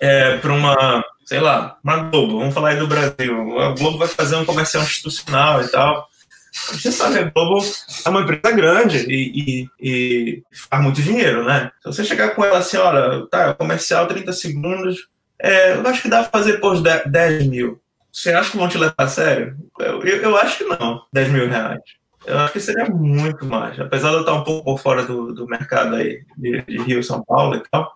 é, 0.00 0.38
para 0.38 0.52
uma, 0.52 1.04
sei 1.26 1.40
lá, 1.40 1.78
uma 1.84 1.98
Globo, 2.04 2.38
vamos 2.38 2.54
falar 2.54 2.70
aí 2.70 2.78
do 2.78 2.86
Brasil, 2.86 3.60
a 3.60 3.74
Globo 3.74 3.98
vai 3.98 4.08
fazer 4.08 4.36
um 4.36 4.44
comercial 4.44 4.82
institucional 4.82 5.62
e 5.62 5.68
tal. 5.68 6.09
Você 6.52 6.90
sabe, 6.90 7.18
a 7.18 7.30
Globo 7.30 7.64
é 8.04 8.08
uma 8.08 8.22
empresa 8.22 8.56
grande 8.56 9.06
e, 9.08 9.32
e, 9.40 9.68
e 9.80 10.42
faz 10.68 10.82
muito 10.82 11.00
dinheiro, 11.00 11.44
né? 11.44 11.70
Se 11.80 11.86
você 11.86 12.04
chegar 12.04 12.34
com 12.34 12.44
ela 12.44 12.58
assim, 12.58 12.76
olha, 12.76 13.26
tá, 13.28 13.54
comercial 13.54 14.06
30 14.06 14.32
segundos, 14.32 15.08
é, 15.38 15.74
eu 15.74 15.86
acho 15.86 16.02
que 16.02 16.08
dá 16.08 16.22
pra 16.22 16.38
fazer 16.40 16.58
por 16.58 16.80
10 16.80 17.46
mil. 17.46 17.80
Você 18.12 18.32
acha 18.32 18.50
que 18.50 18.56
vão 18.56 18.68
te 18.68 18.76
levar 18.76 18.94
a 18.98 19.06
sério? 19.06 19.56
Eu, 19.78 20.02
eu, 20.02 20.22
eu, 20.22 20.36
acho 20.36 20.58
que 20.58 20.64
não, 20.64 21.02
10 21.12 21.28
mil 21.30 21.48
reais. 21.48 21.80
Eu 22.26 22.38
acho 22.40 22.52
que 22.52 22.60
seria 22.60 22.86
muito 22.86 23.46
mais. 23.46 23.78
Apesar 23.78 24.10
de 24.10 24.16
eu 24.16 24.20
estar 24.20 24.34
um 24.34 24.44
pouco 24.44 24.64
por 24.64 24.78
fora 24.78 25.04
do, 25.04 25.32
do 25.32 25.46
mercado 25.46 25.94
aí 25.94 26.22
de, 26.36 26.62
de 26.62 26.78
Rio, 26.82 27.02
São 27.02 27.24
Paulo 27.24 27.56
e 27.56 27.62
tal, 27.70 27.90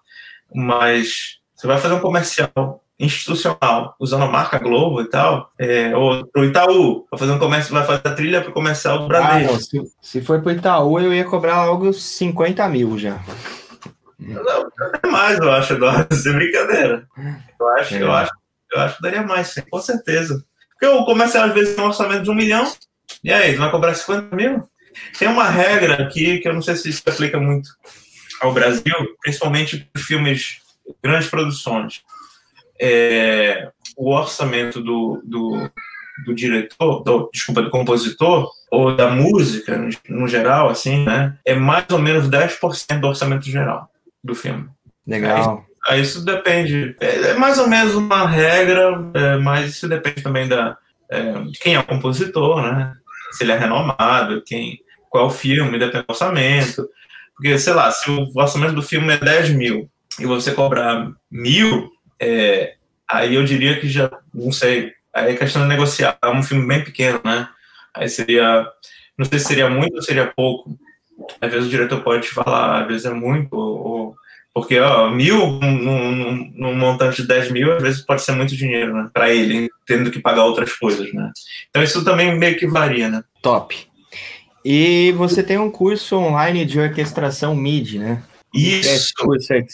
mas 0.54 1.40
você 1.54 1.66
vai 1.66 1.78
fazer 1.78 1.94
um 1.94 2.00
comercial 2.00 2.83
institucional, 2.98 3.96
usando 3.98 4.24
a 4.24 4.28
marca 4.28 4.58
Globo 4.58 5.00
e 5.00 5.06
tal, 5.06 5.50
é, 5.58 5.94
ou 5.96 6.26
pro 6.26 6.44
Itaú, 6.44 7.06
vai 7.10 7.18
fazer 7.18 7.32
um 7.32 7.38
comércio, 7.38 7.74
vai 7.74 7.84
fazer 7.84 8.02
a 8.04 8.14
trilha 8.14 8.40
pro 8.40 8.52
comercial 8.52 9.00
do 9.00 9.08
Bradesco. 9.08 9.48
Ah, 9.48 9.52
não, 9.52 9.60
se, 9.60 9.92
se 10.00 10.20
for 10.20 10.40
pro 10.40 10.52
Itaú, 10.52 11.00
eu 11.00 11.12
ia 11.12 11.24
cobrar 11.24 11.64
logo 11.64 11.92
50 11.92 12.68
mil 12.68 12.98
já. 12.98 13.20
Não, 14.18 14.70
até 14.80 15.08
mais, 15.08 15.38
eu 15.38 15.52
acho, 15.52 15.72
Eduardo, 15.74 16.14
sem 16.14 16.32
brincadeira. 16.32 17.06
Eu 17.60 17.68
acho, 17.70 17.94
é. 17.94 18.02
eu 18.02 18.12
acho, 18.12 18.32
eu 18.72 18.80
acho 18.80 18.96
que 18.96 19.02
daria 19.02 19.22
mais, 19.22 19.48
sim, 19.48 19.62
com 19.68 19.80
certeza. 19.80 20.44
Porque 20.70 20.86
o 20.86 21.04
comercial 21.04 21.44
às 21.44 21.54
vezes 21.54 21.74
tem 21.74 21.84
um 21.84 21.88
orçamento 21.88 22.22
de 22.22 22.30
um 22.30 22.34
milhão, 22.34 22.70
e 23.22 23.32
aí, 23.32 23.54
vai 23.54 23.70
cobrar 23.70 23.94
50 23.94 24.34
mil? 24.34 24.62
Tem 25.18 25.28
uma 25.28 25.48
regra 25.48 26.02
aqui 26.02 26.38
que 26.38 26.48
eu 26.48 26.54
não 26.54 26.62
sei 26.62 26.76
se 26.76 26.88
isso 26.88 27.02
aplica 27.06 27.40
muito 27.40 27.68
ao 28.40 28.52
Brasil, 28.52 28.94
principalmente 29.22 29.88
para 29.92 30.02
filmes, 30.02 30.60
grandes 31.02 31.28
produções. 31.28 32.02
É, 32.80 33.70
o 33.96 34.12
orçamento 34.12 34.80
do, 34.80 35.22
do, 35.24 35.70
do 36.26 36.34
diretor, 36.34 37.02
do, 37.02 37.30
desculpa, 37.32 37.62
do 37.62 37.70
compositor, 37.70 38.50
ou 38.70 38.94
da 38.94 39.10
música 39.10 39.76
no, 39.76 39.90
no 40.08 40.28
geral, 40.28 40.68
assim, 40.68 41.04
né, 41.04 41.36
é 41.44 41.54
mais 41.54 41.86
ou 41.90 41.98
menos 41.98 42.28
10% 42.28 43.00
do 43.00 43.08
orçamento 43.08 43.44
geral 43.46 43.88
do 44.22 44.34
filme. 44.34 44.68
Legal. 45.06 45.64
Aí, 45.86 45.96
aí 45.96 46.02
isso 46.02 46.24
depende, 46.24 46.96
é, 47.00 47.30
é, 47.30 47.34
mais 47.34 47.58
ou 47.58 47.68
menos 47.68 47.94
uma 47.94 48.26
regra, 48.26 49.10
é, 49.14 49.36
mas 49.36 49.70
isso 49.70 49.88
depende 49.88 50.22
também 50.22 50.48
da, 50.48 50.76
é, 51.08 51.32
de 51.42 51.58
quem 51.58 51.74
é 51.74 51.78
o 51.78 51.84
compositor, 51.84 52.62
né? 52.62 52.94
Se 53.32 53.44
ele 53.44 53.52
é 53.52 53.58
renomado, 53.58 54.42
quem, 54.46 54.80
qual 55.10 55.24
é 55.24 55.26
o 55.26 55.30
filme, 55.30 55.78
depende 55.78 56.04
do 56.06 56.10
orçamento. 56.10 56.88
Porque, 57.34 57.58
sei 57.58 57.72
lá, 57.72 57.90
se 57.90 58.08
o 58.10 58.30
orçamento 58.34 58.74
do 58.74 58.82
filme 58.82 59.12
é 59.12 59.18
10 59.18 59.50
mil 59.50 59.90
e 60.20 60.24
você 60.24 60.52
cobrar 60.52 61.10
mil, 61.30 61.90
é, 62.20 62.74
aí 63.08 63.34
eu 63.34 63.44
diria 63.44 63.78
que 63.78 63.88
já, 63.88 64.10
não 64.32 64.52
sei, 64.52 64.92
aí 65.12 65.32
é 65.32 65.36
questão 65.36 65.62
de 65.62 65.68
negociar. 65.68 66.18
É 66.22 66.28
um 66.28 66.42
filme 66.42 66.66
bem 66.66 66.82
pequeno, 66.82 67.20
né? 67.24 67.48
Aí 67.94 68.08
seria, 68.08 68.66
não 69.16 69.24
sei 69.24 69.38
se 69.38 69.46
seria 69.46 69.70
muito 69.70 69.94
ou 69.94 70.02
seria 70.02 70.32
pouco. 70.34 70.76
Às 71.40 71.50
vezes 71.50 71.68
o 71.68 71.70
diretor 71.70 72.02
pode 72.02 72.26
te 72.26 72.34
falar, 72.34 72.82
às 72.82 72.88
vezes 72.88 73.06
é 73.06 73.10
muito, 73.10 73.54
ou, 73.54 74.16
porque 74.52 74.78
ó, 74.80 75.10
mil 75.10 75.46
num, 75.60 76.52
num, 76.54 76.74
montante 76.74 77.22
de 77.22 77.28
10 77.28 77.52
mil, 77.52 77.72
às 77.72 77.82
vezes 77.82 78.04
pode 78.04 78.22
ser 78.22 78.32
muito 78.32 78.56
dinheiro, 78.56 78.92
né? 78.94 79.08
Para 79.12 79.32
ele, 79.32 79.68
tendo 79.86 80.10
que 80.10 80.20
pagar 80.20 80.44
outras 80.44 80.72
coisas, 80.72 81.12
né? 81.12 81.30
Então 81.70 81.82
isso 81.82 82.04
também 82.04 82.36
meio 82.36 82.56
que 82.56 82.66
varia, 82.66 83.08
né? 83.08 83.22
Top. 83.40 83.76
E 84.64 85.12
você 85.12 85.42
tem 85.42 85.58
um 85.58 85.70
curso 85.70 86.16
online 86.16 86.64
de 86.64 86.80
orquestração 86.80 87.54
MIDI, 87.54 87.98
né? 87.98 88.22
Isso. 88.54 89.12
Aí 89.50 89.62
que 89.62 89.72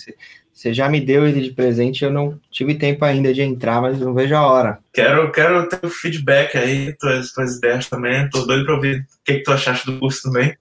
você, 0.61 0.75
já 0.75 0.91
me 0.91 1.01
deu 1.01 1.27
ele 1.27 1.41
de 1.41 1.53
presente, 1.53 2.05
eu 2.05 2.13
não 2.13 2.39
tive 2.51 2.75
tempo 2.75 3.03
ainda 3.03 3.33
de 3.33 3.41
entrar, 3.41 3.81
mas 3.81 3.99
não 3.99 4.13
vejo 4.13 4.35
a 4.35 4.47
hora. 4.47 4.79
Quero, 4.93 5.33
quero 5.33 5.67
ter 5.67 5.81
o 5.83 5.89
feedback 5.89 6.59
aí, 6.59 6.95
tuas, 6.99 7.33
tuas 7.33 7.57
ideias 7.57 7.89
também. 7.89 8.29
Tô 8.29 8.45
doido 8.45 8.67
para 8.67 8.75
ouvir 8.75 9.01
o 9.01 9.05
que, 9.25 9.35
que 9.37 9.43
tu 9.43 9.53
achaste 9.53 9.87
do 9.87 9.99
curso 9.99 10.25
também. 10.25 10.55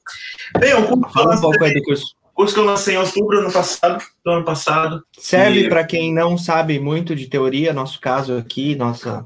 Bem, 0.58 0.74
o 0.74 0.88
curso 0.88 1.14
Fala 1.14 1.36
um 1.36 1.41
pouco 1.41 1.62
aí 1.62 1.74
do 1.74 1.84
curso. 1.84 2.16
Curso 2.34 2.54
que 2.54 2.60
eu 2.62 2.66
lancei 2.66 2.95
em 2.95 2.97
outubro 2.97 3.39
ano 3.39 3.52
passado, 3.52 4.02
do 4.24 4.32
ano 4.32 4.45
passado. 4.45 5.04
Serve 5.18 5.66
e... 5.66 5.70
para 5.70 5.84
quem 5.84 6.14
não 6.14 6.38
sabe 6.38 6.80
muito 6.80 7.14
de 7.14 7.28
teoria, 7.28 7.74
nosso 7.74 8.00
caso 8.00 8.38
aqui, 8.38 8.76
nossa, 8.76 9.26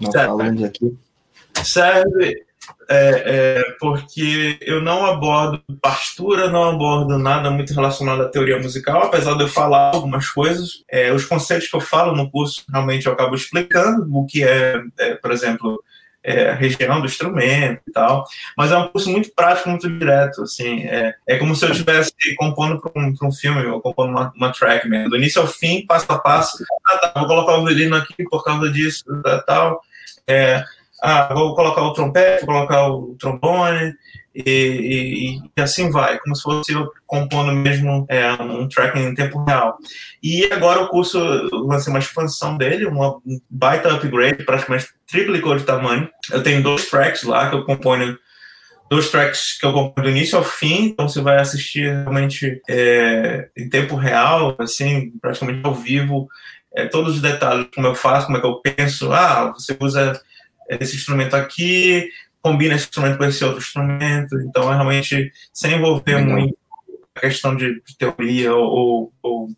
nossos 0.00 0.16
alunos 0.16 0.64
aqui. 0.64 0.96
Serve 1.62 2.42
é, 2.88 3.22
é, 3.24 3.62
porque 3.78 4.58
eu 4.60 4.80
não 4.80 5.06
abordo 5.06 5.62
partitura, 5.80 6.50
não 6.50 6.70
abordo 6.70 7.18
nada 7.18 7.50
muito 7.50 7.72
relacionado 7.72 8.22
à 8.22 8.28
teoria 8.28 8.58
musical, 8.58 9.04
apesar 9.04 9.34
de 9.34 9.44
eu 9.44 9.48
falar 9.48 9.94
algumas 9.94 10.28
coisas. 10.28 10.82
É, 10.90 11.12
os 11.12 11.24
conceitos 11.24 11.68
que 11.68 11.76
eu 11.76 11.80
falo 11.80 12.16
no 12.16 12.30
curso, 12.30 12.64
realmente 12.70 13.06
eu 13.06 13.12
acabo 13.12 13.34
explicando 13.34 14.06
o 14.12 14.26
que 14.26 14.42
é, 14.42 14.82
é 14.98 15.14
por 15.14 15.30
exemplo, 15.30 15.82
é, 16.22 16.50
a 16.50 16.54
região 16.54 17.00
do 17.00 17.06
instrumento 17.06 17.80
e 17.86 17.92
tal, 17.92 18.26
mas 18.56 18.70
é 18.70 18.76
um 18.76 18.88
curso 18.88 19.10
muito 19.10 19.32
prático, 19.34 19.70
muito 19.70 19.88
direto, 19.88 20.42
assim, 20.42 20.82
é, 20.82 21.14
é 21.26 21.38
como 21.38 21.54
se 21.54 21.64
eu 21.64 21.70
estivesse 21.70 22.12
compondo 22.36 22.80
para 22.80 22.92
um, 23.00 23.14
um, 23.22 23.32
filme, 23.32 23.64
ou 23.66 23.80
compondo 23.80 24.10
uma, 24.10 24.32
uma 24.36 24.52
track 24.52 24.86
mesmo, 24.88 25.10
do 25.10 25.16
início 25.16 25.40
ao 25.40 25.48
fim, 25.48 25.86
passo 25.86 26.10
a 26.12 26.18
passo, 26.18 26.62
ah, 26.88 26.98
tá, 26.98 27.12
vou 27.16 27.26
colocar 27.26 27.56
o 27.56 27.64
violino 27.64 27.96
aqui 27.96 28.24
por 28.24 28.44
causa 28.44 28.70
disso, 28.70 29.04
tal, 29.46 29.80
é, 30.26 30.62
ah, 31.02 31.32
vou 31.32 31.54
colocar 31.54 31.82
o 31.82 31.92
trompete, 31.92 32.44
vou 32.44 32.54
colocar 32.54 32.88
o 32.88 33.16
trombone, 33.18 33.94
e, 34.34 34.42
e, 34.42 35.38
e, 35.56 35.60
assim 35.60 35.90
vai, 35.90 36.18
como 36.20 36.36
se 36.36 36.42
fosse 36.42 36.72
eu 36.72 36.88
compondo 37.06 37.52
mesmo 37.52 38.06
é, 38.08 38.30
um 38.32 38.68
track 38.68 38.98
em 38.98 39.14
tempo 39.14 39.42
real. 39.44 39.76
E 40.22 40.44
agora 40.52 40.82
o 40.82 40.88
curso 40.88 41.18
lancei 41.66 41.92
uma 41.92 41.98
expansão 41.98 42.56
dele, 42.56 42.86
uma 42.86 43.16
um 43.26 43.40
baita 43.50 43.92
upgrade, 43.92 44.44
praticamente 44.44 44.88
triplicou 45.06 45.56
de 45.56 45.64
tamanho. 45.64 46.08
Eu 46.30 46.42
tenho 46.42 46.62
dois 46.62 46.88
tracks 46.88 47.24
lá 47.24 47.50
que 47.50 47.56
eu 47.56 47.64
componho, 47.64 48.16
dois 48.88 49.10
tracks 49.10 49.58
que 49.58 49.66
eu 49.66 49.72
componho 49.72 50.06
do 50.06 50.16
início 50.16 50.38
ao 50.38 50.44
fim, 50.44 50.84
então 50.86 51.08
você 51.08 51.20
vai 51.20 51.38
assistir 51.38 51.90
realmente 51.90 52.60
é, 52.68 53.48
em 53.56 53.68
tempo 53.68 53.96
real, 53.96 54.54
assim, 54.60 55.10
praticamente 55.20 55.60
ao 55.64 55.74
vivo, 55.74 56.28
é, 56.72 56.86
todos 56.86 57.16
os 57.16 57.20
detalhes, 57.20 57.66
como 57.74 57.88
eu 57.88 57.96
faço, 57.96 58.26
como 58.26 58.38
é 58.38 58.40
que 58.40 58.46
eu 58.46 58.60
penso. 58.60 59.12
Ah, 59.12 59.50
você 59.52 59.76
usa 59.80 60.20
esse 60.78 60.96
instrumento 60.96 61.34
aqui, 61.34 62.08
combina 62.42 62.74
esse 62.74 62.84
instrumento 62.84 63.18
com 63.18 63.24
esse 63.24 63.44
outro 63.44 63.58
instrumento, 63.58 64.38
então 64.40 64.70
é 64.72 64.74
realmente 64.74 65.32
sem 65.52 65.74
envolver 65.74 66.18
muito 66.18 66.56
a 67.14 67.20
questão 67.20 67.56
de, 67.56 67.82
de 67.82 67.96
teoria 67.98 68.54
ou, 68.54 69.12
ou, 69.22 69.48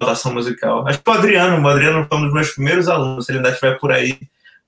notação 0.00 0.34
musical. 0.34 0.86
Acho 0.86 1.00
que 1.00 1.08
o 1.08 1.12
Adriano, 1.12 1.64
o 1.64 1.68
Adriano 1.68 2.06
foi 2.08 2.18
um 2.18 2.24
dos 2.24 2.34
meus 2.34 2.50
primeiros 2.50 2.88
alunos, 2.88 3.24
se 3.24 3.32
ele 3.32 3.38
ainda 3.38 3.50
estiver 3.50 3.78
por 3.78 3.92
aí, 3.92 4.18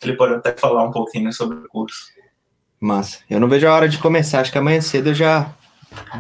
ele 0.03 0.17
pode 0.17 0.35
até 0.35 0.53
falar 0.53 0.85
um 0.85 0.93
pouquinho 0.93 1.33
sobre 1.33 1.57
o 1.57 1.69
curso. 1.69 2.07
Massa. 2.81 3.21
Eu 3.29 3.41
não 3.41 3.49
vejo 3.49 3.67
a 3.67 3.75
hora 3.75 3.89
de 3.89 3.99
começar, 3.99 4.41
acho 4.41 4.53
que 4.53 4.59
amanhã 4.59 4.81
cedo 4.81 5.11
eu 5.11 5.15
já 5.15 5.53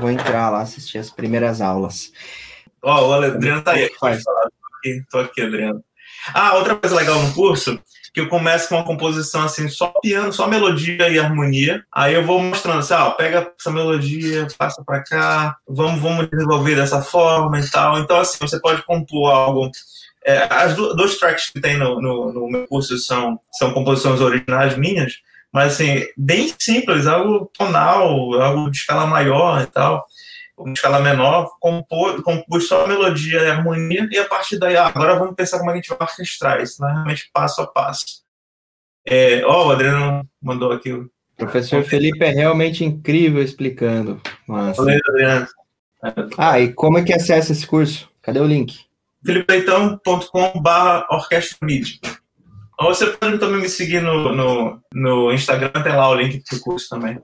vou 0.00 0.10
entrar 0.10 0.50
lá, 0.50 0.62
assistir 0.62 0.98
as 0.98 1.10
primeiras 1.10 1.60
aulas. 1.60 2.12
Ó, 2.82 3.02
oh, 3.02 3.08
o 3.08 3.12
Adriano 3.12 3.62
tá 3.62 3.72
aí. 3.72 3.90
Faz. 3.98 4.22
Tô 4.24 4.30
aqui, 4.78 5.04
tô 5.10 5.18
aqui, 5.18 5.42
Adriano. 5.42 5.82
Ah, 6.32 6.54
outra 6.54 6.74
coisa 6.76 6.96
legal 6.96 7.22
no 7.22 7.32
curso 7.32 7.80
que 8.14 8.20
eu 8.20 8.28
começo 8.28 8.68
com 8.68 8.76
uma 8.76 8.84
composição 8.84 9.42
assim, 9.42 9.68
só 9.68 9.88
piano, 10.00 10.32
só 10.32 10.46
melodia 10.46 11.08
e 11.08 11.18
harmonia. 11.18 11.84
Aí 11.90 12.14
eu 12.14 12.24
vou 12.24 12.40
mostrando 12.40 12.78
assim, 12.78 12.94
ó, 12.94 13.10
pega 13.10 13.52
essa 13.58 13.72
melodia, 13.72 14.46
passa 14.56 14.84
para 14.84 15.02
cá, 15.02 15.56
vamos, 15.66 16.00
vamos 16.00 16.30
desenvolver 16.30 16.76
dessa 16.76 17.02
forma 17.02 17.58
e 17.58 17.68
tal. 17.68 17.98
Então, 17.98 18.20
assim, 18.20 18.38
você 18.40 18.60
pode 18.60 18.82
compor 18.82 19.32
algo. 19.32 19.68
É, 20.24 20.46
as 20.48 20.76
do, 20.76 20.94
dois 20.94 21.18
tracks 21.18 21.50
que 21.50 21.60
tem 21.60 21.76
no, 21.76 22.00
no, 22.00 22.32
no, 22.32 22.48
meu 22.48 22.68
curso 22.68 22.96
são, 22.98 23.38
são 23.52 23.72
composições 23.72 24.20
originais 24.20 24.78
minhas, 24.78 25.14
mas 25.52 25.74
assim, 25.74 26.06
bem 26.16 26.54
simples, 26.56 27.08
algo 27.08 27.50
tonal, 27.58 28.40
algo 28.40 28.70
de 28.70 28.78
escala 28.78 29.06
maior 29.06 29.60
e 29.60 29.66
tal 29.66 30.06
uma 30.56 30.72
escala 30.72 31.00
menor, 31.00 31.50
compor, 31.60 32.22
compus 32.22 32.68
só 32.68 32.84
a 32.84 32.88
melodia 32.88 33.42
e 33.42 33.46
a 33.46 33.56
harmonia, 33.56 34.08
e 34.10 34.18
a 34.18 34.24
partir 34.24 34.58
daí, 34.58 34.76
ah, 34.76 34.86
agora 34.86 35.18
vamos 35.18 35.34
pensar 35.34 35.58
como 35.58 35.70
a 35.70 35.74
gente 35.74 35.88
vai 35.88 35.98
orquestrar 36.00 36.60
isso, 36.60 36.80
né? 36.82 36.92
realmente 36.92 37.30
passo 37.32 37.60
a 37.60 37.66
passo. 37.66 38.22
É, 39.06 39.44
ó, 39.44 39.68
o 39.68 39.70
Adriano 39.72 40.26
mandou 40.40 40.72
aqui. 40.72 40.92
O 40.92 41.10
professor 41.36 41.82
Felipe 41.82 42.24
é 42.24 42.30
realmente 42.30 42.84
incrível 42.84 43.42
explicando. 43.42 44.20
Nossa. 44.46 44.80
Valeu, 44.80 45.00
Adriano. 45.08 45.46
Ah, 46.38 46.60
e 46.60 46.72
como 46.72 46.98
é 46.98 47.02
que 47.02 47.12
acessa 47.12 47.52
esse 47.52 47.66
curso? 47.66 48.08
Cadê 48.22 48.38
o 48.38 48.46
link? 48.46 48.84
felipeitão.com 49.24 50.60
barra 50.60 51.06
orquestra 51.10 51.66
Ou 52.78 52.94
você 52.94 53.06
pode 53.06 53.38
também 53.38 53.62
me 53.62 53.68
seguir 53.68 54.02
no, 54.02 54.34
no, 54.34 54.80
no 54.92 55.32
Instagram, 55.32 55.70
tem 55.70 55.96
lá 55.96 56.08
o 56.10 56.14
link 56.14 56.42
do 56.50 56.60
curso 56.60 56.90
também. 56.90 57.18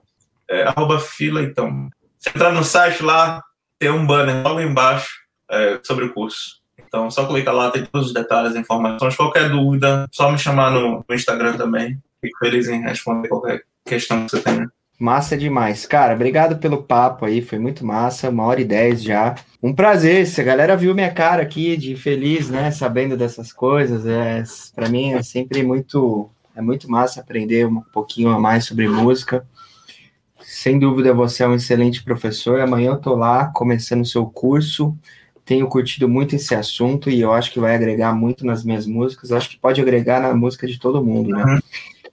É, 0.49 0.63
arroba 0.63 0.99
fileitão. 0.99 1.91
Se 2.21 2.29
entrar 2.29 2.53
no 2.53 2.63
site 2.63 3.03
lá, 3.03 3.43
tem 3.79 3.91
um 3.91 4.07
banner 4.07 4.43
logo 4.47 4.61
embaixo 4.61 5.21
é, 5.51 5.81
sobre 5.83 6.05
o 6.05 6.13
curso. 6.13 6.61
Então, 6.87 7.11
só 7.11 7.27
clica 7.27 7.51
lá, 7.51 7.71
tem 7.71 7.85
todos 7.85 8.09
os 8.09 8.15
detalhes, 8.15 8.55
informações. 8.55 9.17
Qualquer 9.17 9.49
dúvida, 9.49 10.07
só 10.13 10.31
me 10.31 10.39
chamar 10.39 10.71
no, 10.71 11.05
no 11.09 11.15
Instagram 11.15 11.57
também. 11.57 11.99
Fico 12.21 12.39
feliz 12.39 12.69
em 12.69 12.83
responder 12.83 13.29
qualquer 13.29 13.63
questão 13.85 14.27
que 14.27 14.33
você 14.33 14.41
tenha. 14.43 14.71
Massa 14.99 15.35
demais. 15.35 15.87
Cara, 15.87 16.13
obrigado 16.15 16.59
pelo 16.59 16.83
papo 16.83 17.25
aí, 17.25 17.41
foi 17.41 17.59
muito 17.59 17.87
massa, 17.87 18.29
uma 18.29 18.45
hora 18.45 18.61
e 18.61 18.67
dez 18.67 19.03
já. 19.03 19.35
Um 19.63 19.73
prazer, 19.73 20.27
se 20.27 20.43
a 20.43 20.45
galera 20.45 20.77
viu 20.77 20.95
minha 20.95 21.11
cara 21.11 21.43
aqui 21.43 21.75
de 21.75 21.97
feliz, 21.97 22.51
né, 22.51 22.71
sabendo 22.71 23.17
dessas 23.17 23.51
coisas, 23.51 24.05
é, 24.05 24.43
para 24.75 24.91
mim 24.91 25.15
é 25.15 25.23
sempre 25.23 25.63
muito, 25.63 26.29
é 26.55 26.61
muito 26.61 26.91
massa 26.91 27.21
aprender 27.21 27.67
um 27.67 27.81
pouquinho 27.81 28.29
a 28.29 28.39
mais 28.39 28.67
sobre 28.67 28.89
música. 28.89 29.47
Sem 30.41 30.79
dúvida, 30.79 31.13
você 31.13 31.43
é 31.43 31.49
um 31.49 31.55
excelente 31.55 32.03
professor. 32.03 32.61
Amanhã 32.61 32.91
eu 32.91 32.97
estou 32.97 33.17
lá 33.17 33.47
começando 33.47 34.03
o 34.03 34.07
seu 34.07 34.27
curso. 34.27 34.97
Tenho 35.45 35.67
curtido 35.67 36.09
muito 36.09 36.37
esse 36.37 36.55
assunto 36.55 37.11
e 37.11 37.21
eu 37.21 37.33
acho 37.33 37.51
que 37.51 37.61
vai 37.61 37.75
agregar 37.75 38.15
muito 38.15 38.47
nas 38.47 38.65
minhas 38.65 38.87
músicas. 38.87 39.33
acho 39.33 39.51
que 39.51 39.59
pode 39.59 39.81
agregar 39.81 40.21
na 40.21 40.35
música 40.35 40.67
de 40.67 40.79
todo 40.79 41.05
mundo, 41.05 41.31
né? 41.31 41.59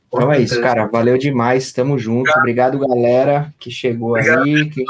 Então 0.08 0.32
é 0.32 0.40
isso, 0.40 0.60
cara. 0.62 0.88
Valeu 0.88 1.18
demais. 1.18 1.72
Tamo 1.72 1.98
junto. 1.98 2.32
Obrigado, 2.38 2.80
galera, 2.80 3.54
que 3.60 3.70
chegou 3.70 4.12
Obrigado, 4.12 4.44
aí. 4.44 4.70
Que... 4.70 4.84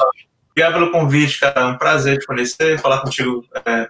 Obrigado 0.52 0.74
pelo 0.74 0.92
convite, 0.92 1.40
cara. 1.40 1.62
É 1.62 1.66
um 1.66 1.78
prazer 1.78 2.20
te 2.20 2.26
conhecer, 2.26 2.80
falar 2.80 3.02
contigo 3.02 3.44
é, 3.66 3.88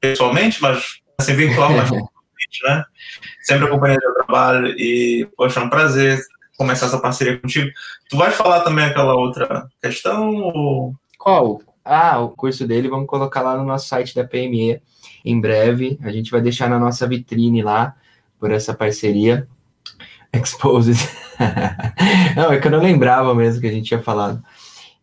pessoalmente, 0.00 0.60
mas 0.62 1.00
assim, 1.18 1.34
virtual, 1.34 1.70
mas 1.72 1.90
né? 2.62 2.84
Sempre 3.42 3.66
acompanhando 3.66 4.02
o 4.04 4.14
trabalho 4.14 4.68
e, 4.78 5.28
poxa, 5.36 5.60
é 5.60 5.62
um 5.62 5.70
prazer 5.70 6.18
começar 6.56 6.86
essa 6.86 6.98
parceria 6.98 7.38
contigo. 7.38 7.70
Tu 8.08 8.16
vai 8.16 8.30
falar 8.30 8.60
também 8.60 8.84
aquela 8.84 9.14
outra 9.14 9.68
questão? 9.82 10.34
Ou... 10.34 10.94
Qual? 11.18 11.60
Ah, 11.84 12.20
o 12.20 12.30
curso 12.30 12.66
dele, 12.66 12.88
vamos 12.88 13.06
colocar 13.06 13.42
lá 13.42 13.56
no 13.56 13.64
nosso 13.64 13.88
site 13.88 14.14
da 14.14 14.24
PME 14.24 14.80
em 15.24 15.40
breve. 15.40 15.98
A 16.02 16.10
gente 16.10 16.30
vai 16.30 16.40
deixar 16.40 16.68
na 16.68 16.78
nossa 16.78 17.06
vitrine 17.06 17.62
lá 17.62 17.94
por 18.38 18.50
essa 18.50 18.74
parceria. 18.74 19.46
Exposed. 20.32 20.96
não, 22.36 22.52
é 22.52 22.58
que 22.58 22.66
eu 22.66 22.72
não 22.72 22.80
lembrava 22.80 23.34
mesmo 23.34 23.60
que 23.60 23.66
a 23.66 23.72
gente 23.72 23.88
tinha 23.88 24.02
falado. 24.02 24.42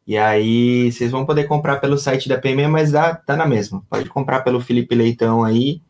E 0.07 0.17
aí, 0.17 0.91
vocês 0.91 1.11
vão 1.11 1.25
poder 1.25 1.43
comprar 1.43 1.77
pelo 1.77 1.97
site 1.97 2.27
da 2.27 2.37
PME, 2.37 2.67
mas 2.67 2.91
dá, 2.91 3.13
tá 3.13 3.35
na 3.35 3.45
mesma. 3.45 3.83
Pode 3.89 4.09
comprar 4.09 4.39
pelo 4.41 4.59
Felipe 4.59 4.95
Leitão 4.95 5.43
aí. 5.43 5.81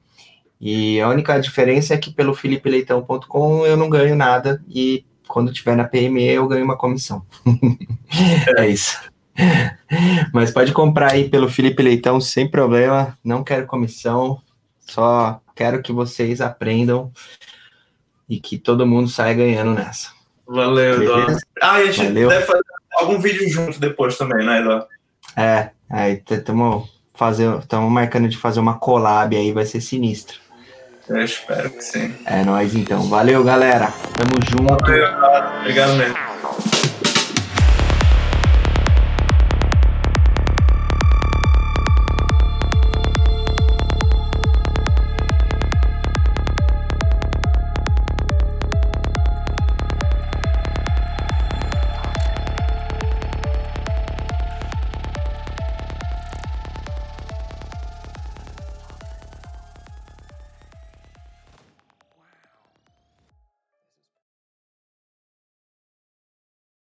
E 0.60 1.00
a 1.00 1.08
única 1.08 1.40
diferença 1.40 1.94
é 1.94 1.98
que 1.98 2.12
pelo 2.12 2.34
felipeleitão.com 2.34 3.66
eu 3.66 3.78
não 3.78 3.90
ganho 3.90 4.16
nada 4.16 4.62
e 4.68 5.06
quando 5.30 5.54
tiver 5.54 5.78
na 5.78 5.88
PME 5.88 6.28
eu 6.28 6.48
ganho 6.48 6.66
uma 6.66 6.76
comissão. 6.76 7.24
é 8.58 8.68
isso. 8.68 9.00
Mas 10.34 10.52
pode 10.52 10.74
comprar 10.74 11.14
aí 11.14 11.30
pelo 11.30 11.48
Felipe 11.48 11.84
Leitão 11.84 12.20
sem 12.20 12.50
problema, 12.50 13.18
não 13.24 13.44
quero 13.44 13.68
comissão, 13.68 14.42
só 14.80 15.40
quero 15.56 15.84
que 15.84 15.94
vocês 15.94 16.42
aprendam 16.42 17.12
e 18.28 18.40
que 18.40 18.58
todo 18.58 18.88
mundo 18.88 19.08
saia 19.08 19.36
ganhando 19.36 19.76
nessa. 19.76 20.12
Valeu, 20.48 21.04
Eduardo. 21.04 21.38
Ah, 21.62 21.74
a 21.74 21.86
gente 21.86 22.08
Valeu. 22.08 22.28
deve 22.28 22.46
fazer 22.46 22.64
algum 22.96 23.20
vídeo 23.20 23.48
junto 23.50 23.80
depois 23.80 24.18
também, 24.18 24.44
né, 24.44 24.60
Eduardo? 24.60 24.88
É, 25.38 25.70
aí 25.88 26.22
estamos 26.28 26.90
marcando 27.92 28.28
de 28.28 28.36
fazer 28.36 28.60
uma 28.60 28.80
collab 28.80 29.38
aí, 29.38 29.54
vai 29.54 29.66
ser 29.66 29.80
sinistro. 29.80 30.40
Eu 31.10 31.24
espero 31.24 31.70
que 31.72 31.84
sim. 31.84 32.14
É 32.26 32.44
nóis 32.44 32.76
então. 32.76 33.02
Valeu, 33.10 33.44
galera. 33.44 33.92
Tamo 34.16 34.40
junto. 34.48 34.86
Valeu, 34.86 35.60
obrigado 35.62 35.94
mesmo. 35.96 36.29